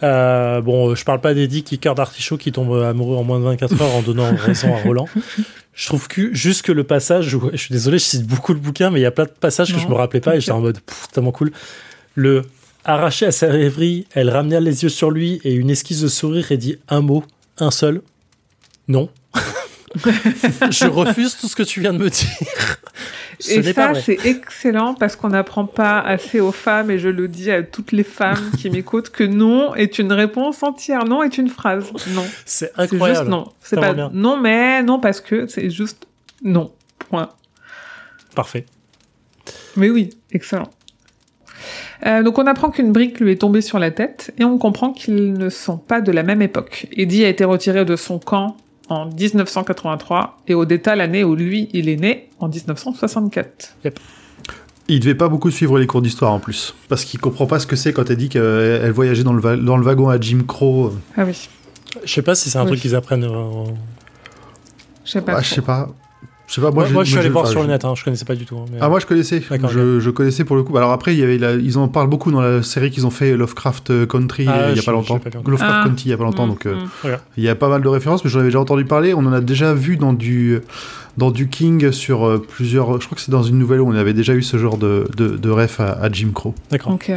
[0.03, 3.45] Euh, bon, je parle pas d'Eddie qui cœur d'artichaut qui tombe amoureux en moins de
[3.45, 5.09] 24 heures en donnant raison à Roland.
[5.75, 8.59] Je trouve que juste que le passage où, je suis désolé, je cite beaucoup le
[8.59, 10.53] bouquin, mais il y a plein de passages que je me rappelais pas et j'étais
[10.53, 11.53] en mode pff, tellement cool.
[12.15, 12.43] Le
[12.85, 16.51] arraché à sa rêverie, elle ramenait les yeux sur lui et une esquisse de sourire
[16.51, 17.25] et dit un mot,
[17.59, 18.03] un seul.
[18.89, 19.09] Non.
[20.71, 22.79] je refuse tout ce que tu viens de me dire.
[23.39, 27.29] Ce et ça, c'est excellent parce qu'on n'apprend pas assez aux femmes, et je le
[27.29, 31.05] dis à toutes les femmes qui m'écoutent, que non est une réponse entière.
[31.05, 31.93] Non est une phrase.
[32.15, 32.25] Non.
[32.45, 33.31] C'est C'est juste incroyable.
[33.31, 33.49] non.
[33.61, 34.11] C'est pas bien.
[34.15, 36.07] non, mais non parce que c'est juste
[36.43, 36.73] non.
[36.99, 37.31] Point.
[38.35, 38.65] Parfait.
[39.77, 40.71] Mais oui, excellent.
[42.07, 44.93] Euh, donc on apprend qu'une brique lui est tombée sur la tête et on comprend
[44.93, 46.89] qu'ils ne sont pas de la même époque.
[46.93, 48.57] Eddie a été retiré de son camp
[48.93, 53.77] en 1983 et Odetta l'année où lui il est né en 1964.
[54.89, 57.67] Il devait pas beaucoup suivre les cours d'histoire en plus, parce qu'il comprend pas ce
[57.67, 58.43] que c'est quand elle dit qu'elle
[58.83, 60.93] elle voyageait dans le, va- dans le wagon à Jim Crow.
[61.17, 61.49] Ah oui,
[62.05, 62.69] Je sais pas si c'est un Oui.
[62.69, 63.25] truc qu'ils apprennent.
[63.25, 63.65] euh,
[65.05, 65.35] je sais pas.
[65.37, 65.89] Ah, je sais pas.
[66.53, 66.71] Je sais pas.
[66.71, 68.35] Moi, Moi, moi, j'ai- je suis allé voir sur le net, hein, je connaissais pas
[68.35, 68.59] du tout.
[68.59, 70.77] hein, mais- Ah moi je connaissais, je, je connaissais pour le coup.
[70.77, 73.11] Alors après il y avait la- ils en parlent beaucoup dans la série qu'ils ont
[73.11, 75.19] fait Lovecraft Country Ah, euh, il y je- a pas longtemps.
[75.19, 75.31] pas.
[75.47, 75.85] Lovecraft Ah.
[75.89, 76.75] County il y a pas longtemps donc euh,
[77.05, 77.09] mm.
[77.39, 79.15] il y a pas mal de références mais j'en avais déjà entendu parler.
[79.15, 80.61] On en a déjà vu dans du
[81.17, 83.01] dans du King sur euh, plusieurs.
[83.01, 85.09] Je crois que c'est dans une nouvelle où on avait déjà eu ce genre de
[85.17, 86.55] de, de ref à, à Jim Crow.
[86.71, 86.93] D'accord.
[86.93, 87.11] Ok.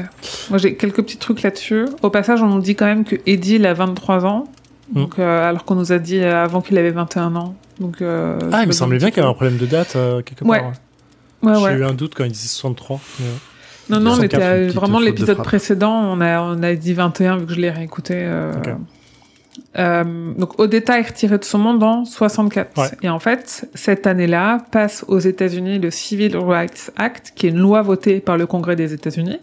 [0.49, 1.85] Moi j'ai quelques petits trucs là-dessus.
[2.03, 4.47] Au passage, on nous dit quand même que Eddie il a 23 ans.
[4.91, 4.95] Mm.
[4.95, 7.55] Donc, euh, alors qu'on nous a dit euh, avant qu'il avait 21 ans.
[7.79, 9.95] Donc, euh, Ah, il ça me semblait bien qu'il y avait un problème de date
[9.95, 10.59] euh, quelque Ouais.
[10.59, 10.71] part.
[11.43, 11.77] Ouais, J'ai ouais.
[11.79, 12.99] eu un doute quand il disait 63.
[13.19, 13.29] mais, euh,
[13.89, 16.93] Non, non, mais 64, t'as une petite vraiment l'épisode précédent, on a, on a dit
[16.93, 18.13] 21 vu que je l'ai réécouté.
[18.17, 18.51] euh,
[19.77, 22.77] euh, donc Odetta est retirée de son monde en 64.
[22.77, 22.89] Ouais.
[23.03, 27.59] Et en fait, cette année-là, passe aux États-Unis le Civil Rights Act, qui est une
[27.59, 29.39] loi votée par le Congrès des États-Unis,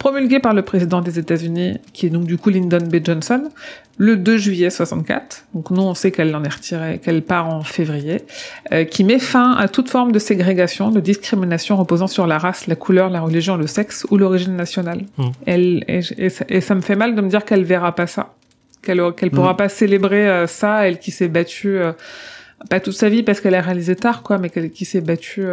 [0.00, 2.96] promulguée par le président des États-Unis, qui est donc du coup Lyndon B.
[3.04, 3.50] Johnson,
[3.98, 5.44] le 2 juillet 64.
[5.54, 8.22] Donc nous, on sait qu'elle en est retirée, qu'elle part en février,
[8.72, 12.66] euh, qui met fin à toute forme de ségrégation, de discrimination reposant sur la race,
[12.66, 15.02] la couleur, la religion, le sexe ou l'origine nationale.
[15.18, 15.24] Mm.
[15.46, 18.06] Elle et, et ça, et ça me fait mal de me dire qu'elle verra pas
[18.06, 18.32] ça,
[18.82, 19.56] qu'elle qu'elle pourra Mm.
[19.58, 21.76] pas célébrer euh, ça, elle qui s'est battue.
[21.78, 21.92] euh,
[22.68, 25.44] pas toute sa vie parce qu'elle a réalisé tard quoi mais qu'elle qui s'est battue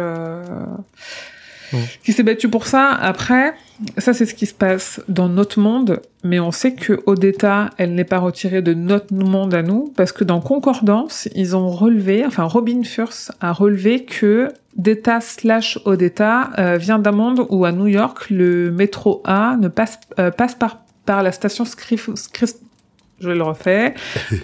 [2.02, 2.90] qui s'est battue pour ça.
[2.90, 3.54] Après
[3.96, 7.94] ça c'est ce qui se passe dans notre monde mais on sait que Odetta elle
[7.94, 12.26] n'est pas retirée de notre monde à nous parce que dans Concordance ils ont relevé
[12.26, 17.70] enfin Robin Furst a relevé que Deta slash Odetta euh, vient d'un monde où à
[17.70, 22.56] New York le métro A ne passe euh, passe par par la station Scrif- Scris-
[23.20, 23.94] je le refais,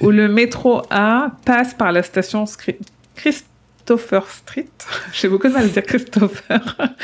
[0.01, 2.79] où le métro A passe par la station Scri-
[3.85, 4.67] Christopher Street.
[5.13, 6.61] J'ai beaucoup de mal à dire Christopher.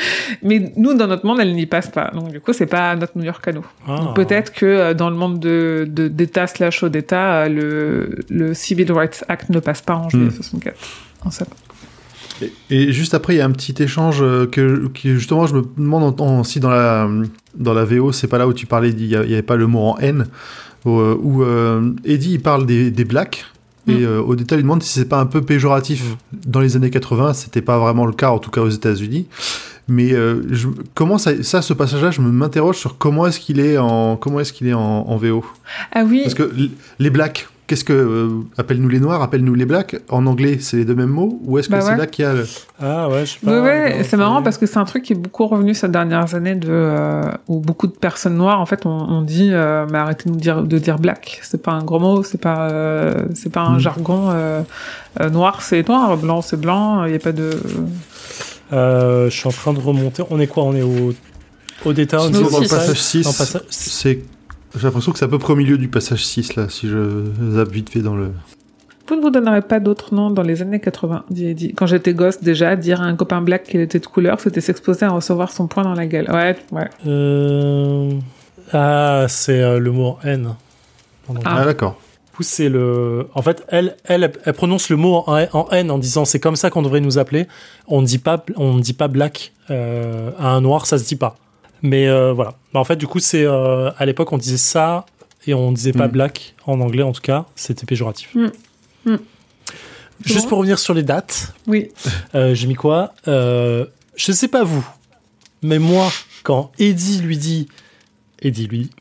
[0.43, 2.09] Mais nous, dans notre monde, elle n'y passe pas.
[2.13, 3.65] Donc, du coup, c'est pas notre New York à nous.
[3.87, 4.11] Ah.
[4.15, 9.23] Peut-être que euh, dans le monde de, de, d'État slash d'État, le, le Civil Rights
[9.27, 10.31] Act ne passe pas en juillet Hmm.
[10.31, 10.75] 64.
[11.23, 11.57] En septembre.
[12.41, 15.61] Et, et juste après, il y a un petit échange euh, que, justement, je me
[15.77, 17.07] demande en- en- si dans la,
[17.55, 19.81] dans la VO, c'est pas là où tu parlais, il n'y avait pas le mot
[19.89, 20.25] en haine,
[20.85, 23.45] où, euh, où, euh, Eddie il parle des, des blacks.
[23.87, 24.03] Et Mm.
[24.03, 26.15] euh, au détail, il demande si c'est pas un peu péjoratif.
[26.45, 29.25] Dans les années 80, c'était pas vraiment le cas, en tout cas aux États-Unis.
[29.87, 33.77] Mais euh, je, comment ça, ça, ce passage-là, je m'interroge sur comment est-ce qu'il est
[33.79, 35.43] en, comment est-ce qu'il est en, en VO.
[35.93, 36.21] Ah oui.
[36.23, 36.51] Parce que
[36.99, 39.95] les blacks, qu'est-ce que euh, appelle-nous les noirs, appelle-nous les blacks.
[40.09, 41.97] En anglais, c'est les deux mêmes mots, ou est-ce que Bah c'est ouais.
[41.97, 42.45] là qu'il y a le...
[42.81, 43.61] Ah ouais, je sais Ouais, pas.
[43.61, 46.35] ouais, non, c'est marrant parce que c'est un truc qui est beaucoup revenu ces dernières
[46.35, 49.97] années de euh, où beaucoup de personnes noires en fait on, on dit euh, mais
[49.99, 53.13] arrêtez de nous dire de dire black c'est pas un gros mot c'est pas euh,
[53.35, 53.79] c'est pas un Mm.
[53.79, 54.61] jargon euh,
[55.21, 57.51] euh, noir c'est noir blanc c'est blanc il y a pas de
[58.73, 60.23] Euh, je suis en train de remonter.
[60.29, 60.63] On est quoi?
[60.63, 61.13] On est au,
[61.85, 64.19] au détail Dans le aussi, passage 6, Non, passage- c'est...
[64.75, 67.25] J'ai l'impression que c'est à peu près au milieu du passage 6, là, si je
[67.51, 68.31] zappe vite fait dans le...
[69.09, 72.41] vous ne vous donnerez pas d'autres noms dans les années 80 dit- quand j'étais gosse
[72.41, 75.67] déjà dire à un copain black qu'il était de couleur c'était s'exposer à recevoir son
[75.67, 78.11] poing dans la gueule ouais ouais Euh,
[78.71, 80.55] Ah, c'est euh, le mot en haine.
[81.29, 81.33] Ah.
[81.43, 81.99] Ah, d'accord.
[82.39, 83.27] C'est le.
[83.35, 86.55] En fait, elle, elle, elle prononce le mot en, en haine en disant c'est comme
[86.55, 87.45] ça qu'on devrait nous appeler.
[87.87, 91.05] On ne dit pas, on ne dit pas black euh, à un noir, ça se
[91.05, 91.35] dit pas.
[91.81, 92.55] Mais euh, voilà.
[92.73, 95.05] Bah, en fait, du coup, c'est euh, à l'époque on disait ça
[95.47, 96.11] et on disait pas Mm.
[96.11, 97.45] black en anglais en tout cas.
[97.55, 98.33] C'était péjoratif.
[98.35, 98.47] Mm.
[99.05, 99.17] Mm.
[100.23, 100.49] Juste Bon.
[100.49, 101.89] pour revenir sur les dates, oui
[102.35, 103.13] euh, j'ai mis quoi?
[103.27, 103.85] Euh,
[104.15, 104.87] Je sais pas vous,
[105.63, 106.11] mais moi,
[106.43, 107.67] quand Eddie lui dit,
[108.43, 108.91] Eddie lui,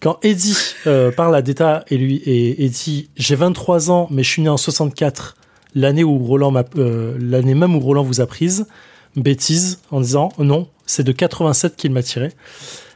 [0.00, 0.56] quand Eddie
[0.86, 4.48] euh, parle à Deta et lui et Eddie, j'ai 23 ans, mais je suis né
[4.48, 5.36] en 64,
[5.74, 8.66] l'année où Roland m'a, euh, l'année même où Roland vous a prise,
[9.16, 12.32] bêtise en disant non, c'est de 87 qu'il m'a tiré.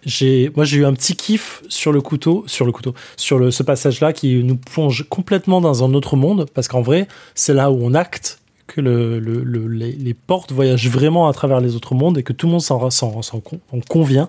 [0.05, 3.51] J'ai, moi, j'ai eu un petit kiff sur le couteau, sur le couteau, sur le,
[3.51, 7.71] ce passage-là qui nous plonge complètement dans un autre monde, parce qu'en vrai, c'est là
[7.71, 11.95] où on acte que le, le- le- les, portes voyagent vraiment à travers les autres
[11.95, 14.29] mondes et que tout le monde s'en, s'en, s'en con- en convient.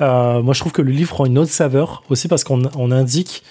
[0.00, 2.90] Euh, moi, je trouve que le livre prend une autre saveur aussi parce qu'on on
[2.92, 3.42] indique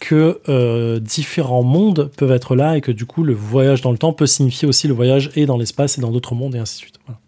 [0.00, 3.98] que euh, différents mondes peuvent être là et que du coup, le voyage dans le
[3.98, 6.74] temps peut signifier aussi le voyage et dans l'espace et dans d'autres mondes et ainsi
[6.76, 6.94] de suite.
[7.06, 7.18] Voilà.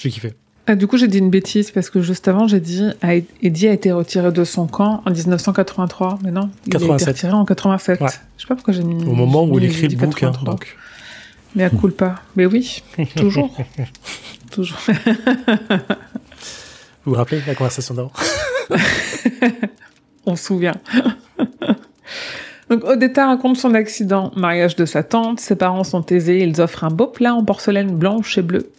[0.00, 0.32] J'ai kiffé.
[0.68, 3.68] Ah, du coup, j'ai dit une bêtise parce que juste avant, j'ai dit a- Eddie
[3.68, 7.02] a été retiré de son camp en 1983, mais non, il a 87.
[7.02, 8.00] été retiré en 87.
[8.00, 8.08] Ouais.
[8.36, 9.04] Je sais pas pourquoi j'ai mis.
[9.04, 10.26] Au moment où il écrit le bouquin.
[10.32, 10.50] 83.
[10.54, 10.76] Donc.
[11.54, 12.16] Mais à coule pas.
[12.34, 12.82] Mais oui,
[13.16, 13.56] toujours,
[14.50, 14.76] toujours.
[17.04, 18.12] Vous vous rappelez la conversation d'avant?
[20.26, 20.74] On se souvient.
[22.70, 26.84] Donc Odetta raconte son accident, mariage de sa tante, ses parents sont aisés, ils offrent
[26.84, 28.70] un beau plat en porcelaine blanche et bleue.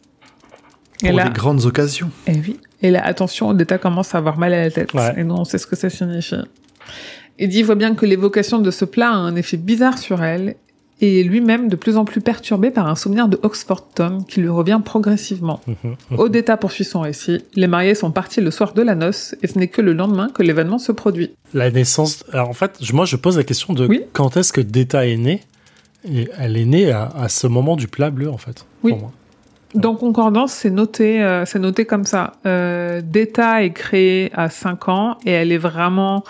[1.03, 2.11] Et Pour là, des grandes occasions.
[2.25, 2.59] Eh oui.
[2.81, 4.93] Et là, attention, Odetta commence à avoir mal à la tête.
[4.93, 5.13] Ouais.
[5.17, 6.35] Et nous, on sait ce que ça signifie.
[7.39, 10.55] Eddie voit bien que l'évocation de ce plat a un effet bizarre sur elle
[10.99, 14.41] et est lui-même de plus en plus perturbé par un souvenir de Oxford Tom qui
[14.41, 15.59] lui revient progressivement.
[16.17, 17.43] Odetta poursuit son récit.
[17.55, 20.29] Les mariés sont partis le soir de la noce et ce n'est que le lendemain
[20.33, 21.31] que l'événement se produit.
[21.53, 22.23] La naissance.
[22.33, 24.01] Alors en fait, moi je pose la question de Oui.
[24.13, 25.41] quand est-ce que Deta est née
[26.11, 28.65] Et elle est née à, à ce moment du plat bleu en fait.
[28.83, 28.91] Oui.
[28.93, 29.11] pour moi.
[29.75, 32.33] Dans Concordance, c'est noté, euh, c'est noté comme ça.
[32.45, 36.23] Euh, Deta est créée à 5 ans et elle est vraiment,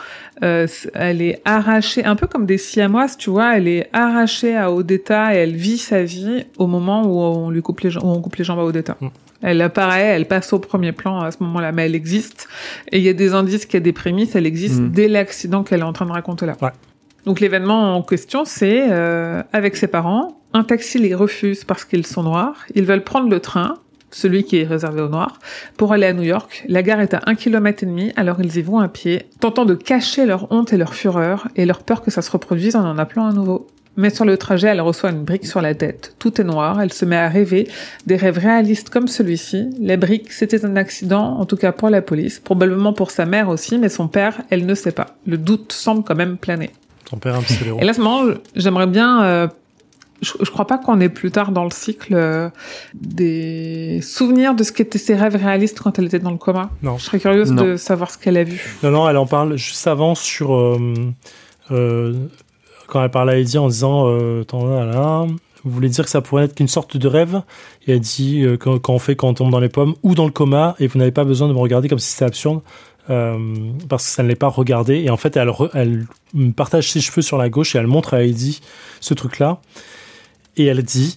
[0.43, 0.65] euh,
[0.95, 3.55] elle est arrachée, un peu comme des siamoises, tu vois.
[3.57, 7.61] Elle est arrachée à Odetta et elle vit sa vie au moment où on lui
[7.61, 8.97] coupe les, jambes- où on coupe les jambes à Odetta.
[8.99, 9.07] Mm.
[9.43, 12.47] Elle apparaît, elle passe au premier plan à ce moment-là, mais elle existe.
[12.91, 14.89] Et il y a des indices qu'il y a des prémices, elle existe Mm.
[14.91, 16.55] dès l'accident qu'elle est en train de raconter là.
[16.61, 16.71] Ouais.
[17.27, 22.05] Donc l'événement en question, c'est euh, avec ses parents, un taxi les refuse parce qu'ils
[22.05, 23.75] sont noirs, ils veulent prendre le train,
[24.11, 25.39] celui qui est réservé aux Noirs,
[25.75, 26.65] pour aller à New York.
[26.67, 29.65] La gare est à un kilomètre et demi, alors ils y vont à pied, tentant
[29.65, 32.87] de cacher leur honte et leur fureur, et leur peur que ça se reproduise en
[32.87, 33.67] en appelant à nouveau.
[33.99, 36.15] Mais sur le trajet, elle reçoit une brique sur la tête.
[36.19, 37.67] Tout est noir, elle se met à rêver
[38.05, 39.71] des rêves réalistes comme celui-ci.
[39.81, 43.49] La brique, c'était un accident, en tout cas pour la police, probablement pour sa mère
[43.49, 45.17] aussi, mais son père, elle ne sait pas.
[45.25, 46.69] Le doute semble quand même planer.
[47.05, 47.41] Ton père, un
[47.79, 49.23] Et là, à ce moment, j'aimerais bien...
[49.23, 49.47] Euh,
[50.21, 52.49] je, je crois pas qu'on est plus tard dans le cycle euh,
[52.93, 56.69] des souvenirs de ce qu'étaient ses rêves réalistes quand elle était dans le coma.
[56.83, 56.97] Non.
[56.97, 57.63] Je serais curieuse Non.
[57.63, 58.77] de savoir ce qu'elle a vu.
[58.83, 60.53] Non, non, elle en parle juste avant sur.
[60.55, 60.77] euh,
[61.71, 62.13] euh,
[62.87, 65.25] quand elle parle à Eddie en disant euh, là, là,
[65.65, 67.41] Vous voulez dire que ça pourrait être qu'une sorte de rêve?
[67.85, 70.15] Et elle dit euh, quand, quand on fait quand on tombe dans les pommes ou
[70.15, 72.61] dans le coma, et vous n'avez pas besoin de me regarder comme si c'était absurde.
[73.09, 73.37] euh,
[73.89, 76.99] parce que ça ne l'est pas regardé et en fait elle, elle me partage ses
[77.01, 78.59] cheveux sur la gauche et elle montre à Eddie
[78.99, 79.59] ce truc là
[80.57, 81.15] et elle dit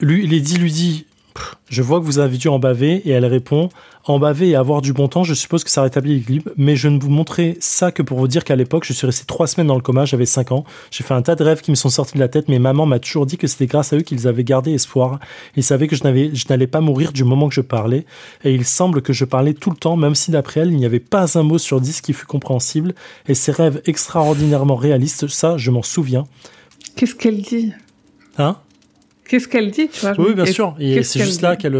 [0.00, 1.06] lui Lady lui dit
[1.68, 3.02] je vois que vous avez dû en baver.
[3.04, 3.68] Et elle répond
[4.04, 6.86] en baver et avoir du bon temps, je suppose que ça rétablit l'équilibre, mais je
[6.86, 9.66] ne vous montrer ça que pour vous dire qu'à l'époque, je suis resté trois semaines
[9.66, 11.88] dans le coma, j'avais 5 ans, j'ai fait un tas de rêves qui me sont
[11.88, 14.28] sortis de la tête, mais maman m'a toujours dit que c'était grâce à eux qu'ils
[14.28, 15.18] avaient gardé espoir.
[15.56, 16.04] Ils savaient que je
[16.48, 18.06] n'allais pas mourir du moment que je parlais,
[18.44, 20.86] et il semble que je parlais tout le temps, même si d'après elle, il n'y
[20.86, 22.94] avait pas un mot sur dix qui fut compréhensible,
[23.26, 26.28] et ces rêves extraordinairement réalistes, ça, je m'en souviens.
[26.94, 27.72] Qu'est-ce qu'elle dit?
[28.38, 28.56] Hein
[29.28, 30.76] Qu'est-ce qu'elle dit tu vois, Oui, bien sûr.
[30.78, 31.72] Et c'est juste là qu'elle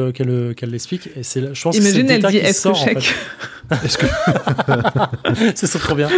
[0.65, 1.09] l'explique.
[1.17, 3.01] Et c'est je pense que c'est Imagine, le elle dit est-ce que sort, en fait.
[3.01, 3.15] chèque
[3.85, 4.07] Est-ce que
[5.55, 6.09] c'est ça trop bien.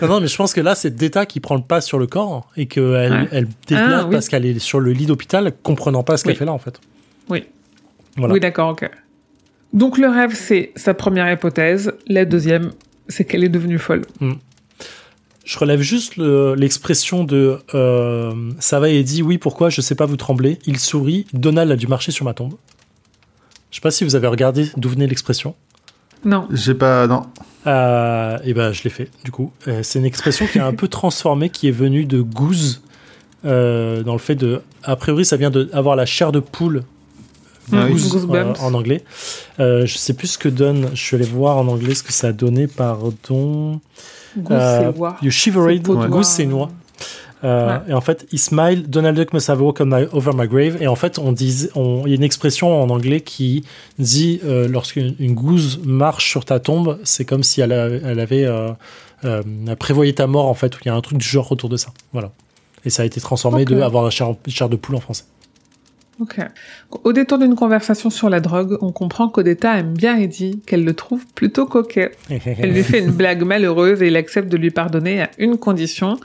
[0.00, 2.06] non, non, mais je pense que là, c'est Deta qui prend le pas sur le
[2.08, 3.28] corps et qu'elle Ouais.
[3.30, 4.12] elle déplace Ah, oui.
[4.12, 6.38] parce qu'elle est sur le lit d'hôpital, comprenant pas ce qu'elle Oui.
[6.38, 6.80] fait là, en fait.
[7.28, 7.44] Oui.
[8.16, 8.34] Voilà.
[8.34, 8.90] Oui, d'accord, ok.
[9.72, 11.92] Donc le rêve, c'est sa première hypothèse.
[12.08, 12.72] La deuxième,
[13.08, 14.02] c'est qu'elle est devenue folle.
[15.44, 19.94] Je relève juste le- l'expression de euh, ça va et dit oui, pourquoi je sais
[19.96, 20.58] pas vous trembler.
[20.66, 21.26] Il sourit.
[21.32, 22.54] Donald a dû marcher sur ma tombe.
[23.70, 25.54] Je sais pas si vous avez regardé d'où venait l'expression.
[26.24, 26.46] Non.
[26.52, 27.22] j'ai pas non
[27.66, 29.50] Euh, et ben, je l'ai fait, du coup.
[29.66, 32.82] Euh, c'est une expression qui est un peu transformée, qui est venue de goose,
[33.44, 34.60] euh, dans le fait de.
[34.84, 36.82] A priori, ça vient d'avoir la chair de poule.
[37.72, 37.92] Ah oui.
[37.92, 38.60] Goose, Goosebumps.
[38.60, 39.02] euh, en anglais.
[39.58, 40.90] Euh, je sais plus ce que donne.
[40.94, 43.80] Je suis allé voir en anglais ce que ça a donné, pardon.
[44.36, 45.16] Goose, Euh, c'est oie.
[45.22, 45.82] You shivered.
[45.82, 46.22] Goose, oie.
[46.24, 46.70] c'est noix.
[47.44, 47.90] Euh, Ouais.
[47.90, 50.80] Et en fait, he smiled, Donald Duck must have my- over my grave.
[50.80, 53.64] Et en fait, on dit, il y a une expression en anglais qui
[53.98, 58.20] dit euh, lorsqu'une une gousse marche sur ta tombe, c'est comme si elle, a- elle
[58.20, 58.70] avait euh,
[59.24, 59.42] euh,
[59.78, 61.88] prévoyait ta mort en fait, il y a un truc du genre autour de ça.
[62.12, 62.30] Voilà.
[62.84, 63.68] Et ça a été transformé Ok.
[63.70, 65.24] de avoir la chair, chair de poule en français.
[66.22, 66.36] Ok.
[67.02, 70.94] Au détour d'une conversation sur la drogue, on comprend qu'Odetta aime bien Eddie, qu'elle le
[70.94, 72.12] trouve plutôt coquet.
[72.30, 76.18] Elle lui fait une blague malheureuse et il accepte de lui pardonner à une condition.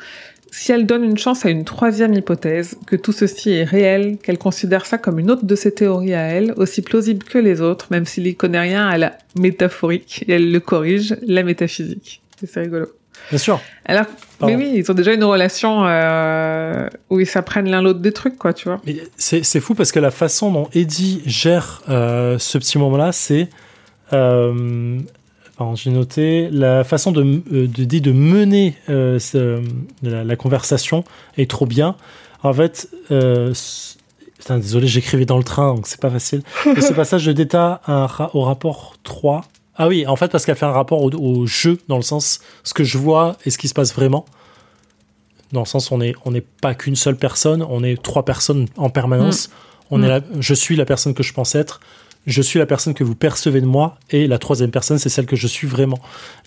[0.51, 4.37] Si elle donne une chance à une troisième hypothèse, que tout ceci est réel, qu'elle
[4.37, 7.87] considère ça comme une autre de ses théories à elle, aussi plausible que les autres,
[7.91, 12.21] même s'il y connaît rien à la métaphorique, et elle le corrige, la métaphysique.
[12.43, 12.87] C'est rigolo.
[13.29, 13.59] Bien sûr.
[13.85, 14.05] Alors,
[14.39, 14.55] Pardon.
[14.57, 18.37] mais oui, ils ont déjà une relation euh, où ils s'apprennent l'un l'autre des trucs,
[18.37, 18.79] quoi, tu vois.
[18.85, 23.11] Mais c'est c'est fou parce que la façon dont Eddie gère euh, ce petit moment-là,
[23.11, 23.49] c'est.
[24.13, 24.99] Euh,
[25.75, 26.49] j'ai noté.
[26.51, 29.61] La façon de, euh, de, de, de mener ce-
[30.03, 31.03] la, la conversation
[31.37, 31.95] est trop bien.
[32.43, 32.89] En fait.
[34.39, 36.41] Putain, désolé, j'écrivais dans le train, donc c'est pas facile.
[36.77, 39.43] Et ce passage de Deta à au rapport 3.
[39.77, 42.39] Ah oui, en fait, parce qu'elle fait un rapport au, au jeu, dans le sens
[42.63, 44.25] ce que je vois et ce qui se passe vraiment.
[45.53, 48.89] Dans le sens, on n'est on pas qu'une seule personne, on est trois personnes en
[48.89, 49.49] permanence.
[49.91, 50.03] On Mm.
[50.03, 51.79] est la- je suis la personne que je pense être,
[52.25, 55.25] je suis la personne que vous percevez de moi, et la troisième personne, c'est celle
[55.25, 55.99] que je suis vraiment.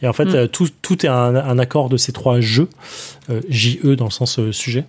[0.02, 0.34] Et en fait, Mm.
[0.34, 2.68] euh, tout, tout est un, un accord de ces trois jeux,
[3.30, 4.84] euh, JE dans le sens euh, sujet.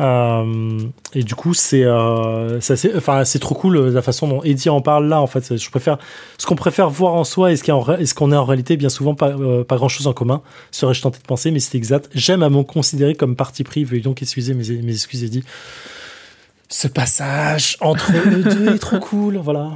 [0.00, 0.78] Euh,
[1.14, 2.60] et du coup, c'est euh,
[2.96, 5.20] enfin, c'est trop cool euh, la façon dont Eddie en parle là.
[5.20, 5.98] En fait, je préfère
[6.38, 7.64] ce qu'on préfère voir en soi et ce
[8.14, 10.42] qu'on est, en réalité bien souvent pas, euh, pas grand chose en commun.
[10.70, 12.08] Serais-je tenté de penser, mais c'est exact.
[12.14, 13.84] J'aime à m'en considérer comme parti pris.
[13.84, 15.44] Veuillez donc excuser mes, mes excuses, Eddie.
[16.68, 19.38] Ce passage entre eux deux est trop cool.
[19.38, 19.72] Voilà.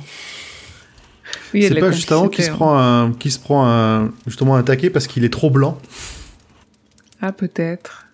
[1.53, 4.63] Oui, c'est pas juste avant qu'il se prend un qui se prend un justement un
[4.63, 5.79] taquet parce qu'il est trop blanc
[7.21, 8.07] Ah, peut-être.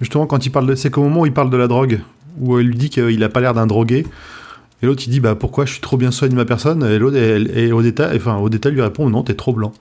[0.00, 2.00] Justement quand il parle de c'est qu'au moment où il parle de la drogue
[2.38, 4.04] où elle lui dit qu'il a pas l'air d'un drogué
[4.82, 6.98] et l'autre il dit bah pourquoi je suis trop bien soigné de ma personne et
[6.98, 9.72] l'autre elle- et au détail enfin au détail lui répond non t'es trop blanc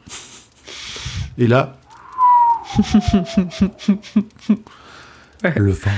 [1.38, 1.76] et là
[5.44, 5.54] Ouais.
[5.58, 5.92] le vent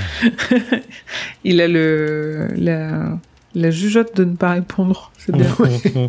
[1.44, 3.18] Il a le la,
[3.54, 5.12] la jugeote de ne pas répondre.
[5.18, 5.46] C'est bien.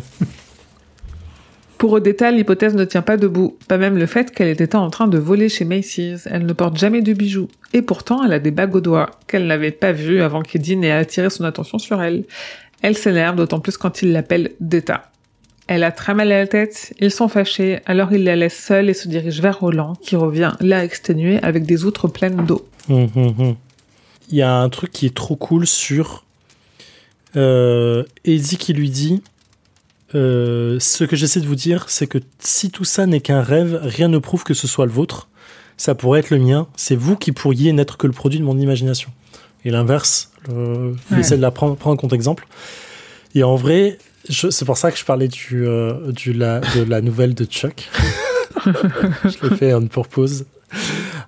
[1.78, 3.56] Pour Odetta, l'hypothèse ne tient pas debout.
[3.68, 6.26] Pas même le fait qu'elle était en train de voler chez Macy's.
[6.30, 7.48] Elle ne porte jamais de bijoux.
[7.72, 10.90] Et pourtant, elle a des bagues aux doigts qu'elle n'avait pas vues avant qu'Eddie n'ait
[10.90, 12.24] attiré son attention sur elle.
[12.82, 15.10] Elle s'énerve d'autant plus quand il l'appelle d'État.
[15.68, 18.88] Elle a très mal à la tête, ils sont fâchés, alors il la laisse seule
[18.88, 22.66] et se dirige vers Roland, qui revient là exténué avec des outres pleines d'eau.
[22.88, 23.56] Hum, hum, hum.
[24.30, 26.24] Il y a un truc qui est trop cool sur
[27.36, 29.22] euh, Eddie qui lui dit
[30.14, 33.78] euh, Ce que j'essaie de vous dire, c'est que si tout ça n'est qu'un rêve,
[33.82, 35.28] rien ne prouve que ce soit le vôtre.
[35.76, 36.66] Ça pourrait être le mien.
[36.76, 39.10] C'est vous qui pourriez n'être que le produit de mon imagination.
[39.64, 40.92] Et l'inverse, Ouais.
[41.14, 42.46] j'essaie de la prendre, prendre compte exemple.
[43.34, 43.98] Et en vrai,
[44.30, 47.88] c'est pour ça que je parlais du, euh, du la, de la nouvelle de Chuck.
[48.66, 50.46] je l'ai fait on purpose.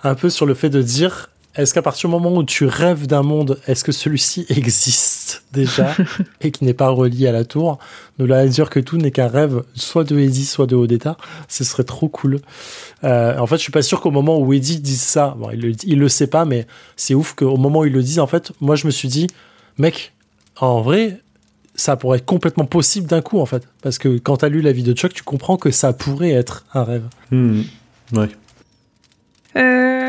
[0.03, 3.07] Un peu sur le fait de dire est-ce qu'à partir du moment où tu rêves
[3.07, 5.97] d'un monde, est-ce que celui-ci existe déjà
[6.41, 7.79] et qui n'est pas relié à la tour?
[8.19, 11.17] De là à dire que tout n'est qu'un rêve, soit de Eddie, soit de Odetta,
[11.49, 12.41] ce serait trop cool.
[13.03, 15.61] Euh, en fait, je suis pas sûr qu'au moment où Eddie dise ça, bon, il,
[15.61, 16.67] le, il le sait pas, mais
[16.97, 19.27] c'est ouf qu'au moment où il le dise, en fait, moi je me suis dit,
[19.79, 20.13] mec,
[20.57, 21.21] en vrai,
[21.75, 23.67] ça pourrait être complètement possible d'un coup, en fait.
[23.83, 26.65] Parce que quand t'as lu la vie de Chuck, tu comprends que ça pourrait être
[26.75, 27.05] un rêve.
[27.31, 27.63] Hmm.
[28.13, 28.29] Ouais.
[29.57, 30.00] Euh...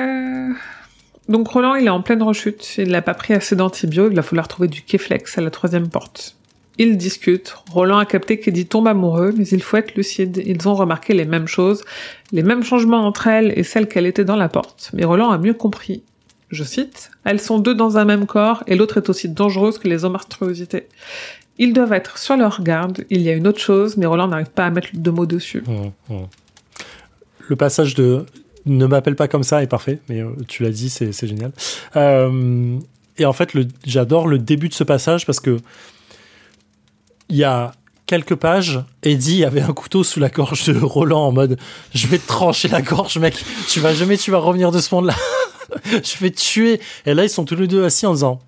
[1.31, 4.21] Donc Roland, il est en pleine rechute, il n'a pas pris assez d'antibio, il va
[4.21, 6.35] falloir trouver du Keflex à la troisième porte.
[6.77, 10.75] Ils discutent, Roland a capté qu'Eddie tombe amoureux, mais il faut être lucide, ils ont
[10.75, 11.85] remarqué les mêmes choses,
[12.33, 15.37] les mêmes changements entre elle et celle qu'elle était dans la porte, mais Roland a
[15.37, 16.03] mieux compris.
[16.49, 19.87] Je cite, Elles sont deux dans un même corps et l'autre est aussi dangereuse que
[19.87, 20.89] les monstruosités.
[21.57, 24.49] Ils doivent être sur leur garde, il y a une autre chose, mais Roland n'arrive
[24.49, 25.63] pas à mettre deux mots dessus.
[25.65, 26.25] Mmh, mmh.
[27.47, 28.25] Le passage de
[28.65, 31.51] ne m'appelle pas comme ça est parfait, mais euh, tu l'as dit, c'est génial.
[31.95, 32.77] Euh,
[33.17, 33.49] et en fait,
[33.85, 35.59] j'adore le début de ce passage parce que
[37.29, 37.71] il y a
[38.05, 41.57] quelques pages, Eddie avait un couteau sous la gorge de Roland en mode
[41.93, 43.35] je vais te trancher la gorge, mec,
[43.69, 45.15] tu vas jamais tu vas revenir de ce monde-là.
[45.85, 46.81] je vais te tuer.
[47.05, 48.39] Et là, ils sont tous les deux assis en disant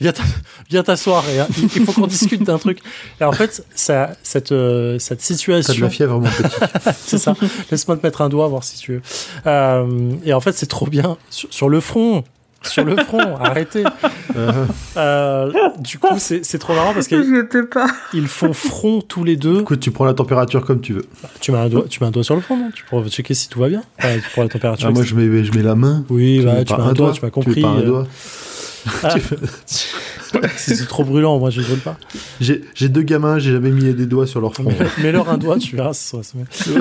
[0.00, 0.22] Viens t'a-
[0.70, 1.44] viens t'asseoir, et, euh,
[1.76, 2.78] il faut qu'on discute d'un truc.
[3.20, 5.84] Et en fait, ça, cette, euh, cette T'as de situation.
[5.84, 6.54] la fièvre, mon petit.
[6.96, 7.34] C'est ça.
[7.70, 9.02] Laisse-moi te mettre un doigt, voir si tu veux.
[9.46, 11.16] Euh, et en fait, c'est trop bien.
[11.30, 12.24] Sur, sur le front.
[12.62, 13.36] Sur le front.
[13.40, 13.84] Arrêtez.
[14.96, 15.50] Euh,
[15.80, 17.86] du coup, c'est trop marrant parce qu'ils pas.
[18.26, 19.60] font front tous les deux.
[19.60, 21.04] écoute, tu prends la température comme tu veux.
[21.40, 22.70] Tu mets un doigt, tu mets un doigt sur le front, non?
[22.74, 23.82] Tu pourras checker si tout va bien.
[24.02, 24.88] Ouais, tu prends la température.
[24.88, 26.04] Ah, moi, je mets, je mets la main.
[26.08, 27.60] Oui, Tu bah, mets tu mets un doigt, tu m'as mets compris.
[27.60, 27.82] pas un euh.
[27.86, 28.06] doigt.
[29.02, 29.14] Ah.
[30.56, 31.96] c'est trop brûlant, moi je ne brûle pas.
[32.40, 34.64] J'ai deux gamins, j'ai jamais mis des doigts sur leur front.
[34.64, 35.92] Mets- Mets-leur un doigt, tu verras.
[35.92, 36.80] ça sera- ça va.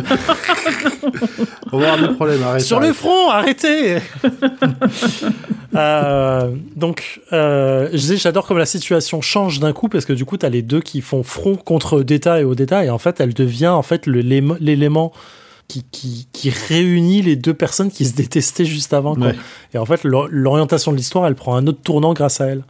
[1.72, 2.62] On va avoir des problèmes, arrête.
[2.62, 3.98] Sur le front, arrêtez
[5.76, 10.24] Euh, Donc, euh, je disais, j'adore comme la situation change d'un coup, parce que du
[10.26, 13.20] coup, tu as les deux qui font front contre Odetta et Odetta, et en fait,
[13.20, 15.12] elle devient en fait l'élément
[15.68, 19.16] qui, qui, qui réunit les deux personnes qui se détestaient juste avant.
[19.16, 19.28] quoi.
[19.28, 19.36] Ouais.
[19.74, 22.64] Et en fait, l'or- l'orientation de l'histoire, elle prend un autre tournant grâce à elle.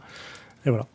[0.66, 0.86] Et voilà.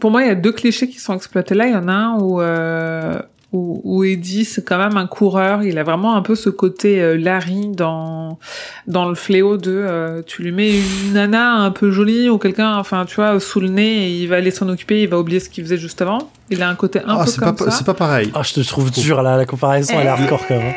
[0.00, 1.66] Pour moi, il y a deux clichés qui sont exploités là.
[1.66, 3.20] Il y en a un où, euh,
[3.52, 5.62] où, où Eddie, c'est quand même un coureur.
[5.62, 8.38] Il a vraiment un peu ce côté euh, Larry dans,
[8.86, 12.76] dans le fléau de euh, tu lui mets une nana un peu jolie ou quelqu'un,
[12.76, 15.40] enfin, tu vois, sous le nez et il va aller s'en occuper, il va oublier
[15.40, 16.30] ce qu'il faisait juste avant.
[16.50, 17.76] Il a un côté un Ah, peu c'est pas, comme ça.
[17.76, 18.30] c'est pas pareil.
[18.34, 20.74] Ah, je te trouve dur, là, la comparaison, elle est hardcore quand même.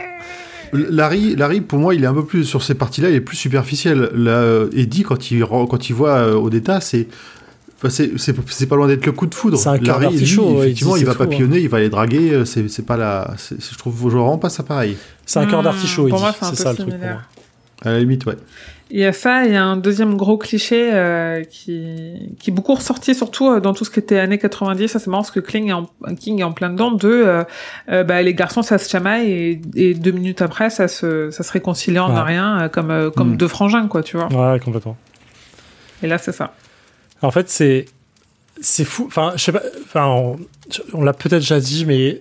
[0.73, 0.85] Hein.
[0.89, 3.37] Larry, Larry, pour moi, il est un peu plus sur ces parties-là, il est plus
[3.37, 4.09] superficiel.
[4.13, 7.07] Là, euh, Eddie, quand il quand il voit euh, Odetta, c'est
[7.89, 9.57] c'est pas loin d'être le coup de foudre.
[9.57, 11.25] C'est un cœur Larry, lui, d'artichaut, ouais, effectivement, Eddie, il va tout, hein.
[11.25, 12.31] papillonner, il va les draguer.
[12.31, 13.33] euh, C'est c'est pas la.
[13.49, 14.97] Je trouve vraiment pas ça pareil.
[15.25, 16.21] C'est un cœur Hmm, d'artichaut, pour Eddie.
[16.21, 17.21] moi, c'est ça le truc pour moi.
[17.83, 18.35] À la limite, ouais.
[18.93, 22.53] Il y a ça, il y a un deuxième gros cliché euh, qui, qui est
[22.53, 24.89] beaucoup ressorti, surtout euh, dans tout ce qui était années 90.
[24.89, 25.85] Ça, c'est marrant parce que King est en,
[26.19, 26.91] King est en plein dedans.
[26.91, 27.43] De, euh,
[27.89, 31.43] euh, bah, les garçons, ça se chamaille et, et deux minutes après, ça se, ça
[31.43, 32.21] se réconcilie en Ouais.
[32.21, 33.37] rien, euh, comme, euh, comme Mm.
[33.37, 34.27] deux frangins, quoi, tu vois.
[34.27, 34.97] Ouais, complètement.
[36.03, 36.53] Et là, c'est ça.
[37.21, 37.85] En fait, c'est
[38.59, 39.05] c'est fou.
[39.07, 39.61] Enfin, je sais pas.
[39.85, 40.37] Enfin, on,
[40.93, 42.19] on l'a peut-être déjà dit, mais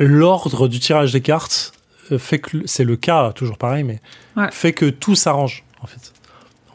[0.00, 1.73] l'ordre du tirage des cartes
[2.18, 4.00] fait que c'est le cas toujours pareil, mais
[4.36, 4.48] Ouais.
[4.52, 6.12] fait que tout s'arrange en fait.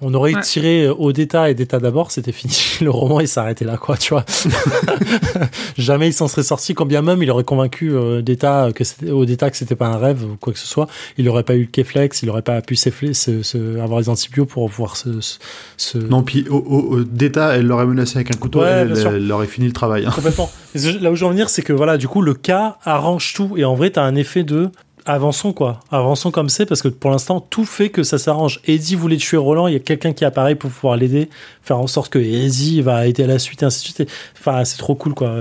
[0.02, 0.40] On aurait Ouais.
[0.42, 2.56] tiré euh, au d'état et d'état d'abord, c'était fini.
[2.82, 4.24] Le roman, il s'arrêtait là, quoi, tu vois.
[5.78, 9.12] Jamais il s'en serait sorti, quand bien même il aurait convaincu euh, d'état que c'était
[9.12, 10.88] au d'état que c'était pas un rêve ou quoi que ce soit.
[11.18, 14.08] Il aurait pas eu le Keflex, il aurait pas pu s'effler- se, se- avoir les
[14.10, 15.38] antibiotiques pour pouvoir se, se-
[15.78, 19.32] se- Non, puis au, au- au- D'État, elle l'aurait menacé avec un couteau, Ouais, elle,
[19.32, 20.06] aurait fini le travail.
[20.06, 20.12] hein.
[20.14, 20.50] Complètement.
[20.76, 23.56] Là où je veux en venir, c'est que voilà, du coup, le cas arrange tout.
[23.58, 24.70] Et en vrai, t'as un effet de
[25.06, 25.80] avançons quoi.
[25.92, 28.60] Avançons comme c'est parce que pour l'instant, tout fait que ça s'arrange.
[28.66, 31.30] Eddie voulait tuer Roland, il y a quelqu'un qui apparaît pour pouvoir l'aider,
[31.62, 34.10] faire en sorte que Eddie va aider à la suite et ainsi de suite.
[34.38, 35.34] Enfin, c'est trop cool quoi.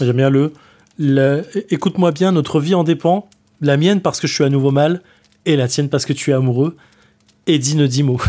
[0.00, 0.52] J'aime bien le.
[0.98, 3.28] le- Écoute-moi bien, notre vie en dépend.
[3.60, 5.02] La mienne parce que je suis à nouveau mal
[5.46, 6.76] et la tienne parce que tu es amoureux.
[7.46, 8.20] Eddie ne dit mot.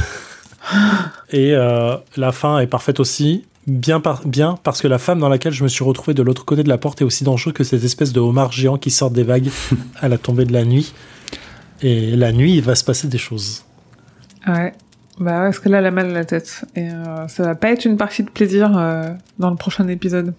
[1.31, 3.45] et euh, la fin est parfaite aussi.
[3.67, 6.45] Bien, par, bien parce que la femme dans laquelle je me suis retrouvé de l'autre
[6.45, 9.11] côté de la porte est aussi dangereux que cette espèce de homard géant qui sort
[9.11, 9.49] des vagues
[9.99, 10.93] à la tombée de la nuit.
[11.81, 13.63] Et la nuit, il va se passer des choses.
[14.47, 14.73] Ouais.
[15.19, 16.65] Bah parce que là, elle a mal à la tête.
[16.75, 20.33] Et euh, ça va pas être une partie de plaisir euh, dans le prochain épisode.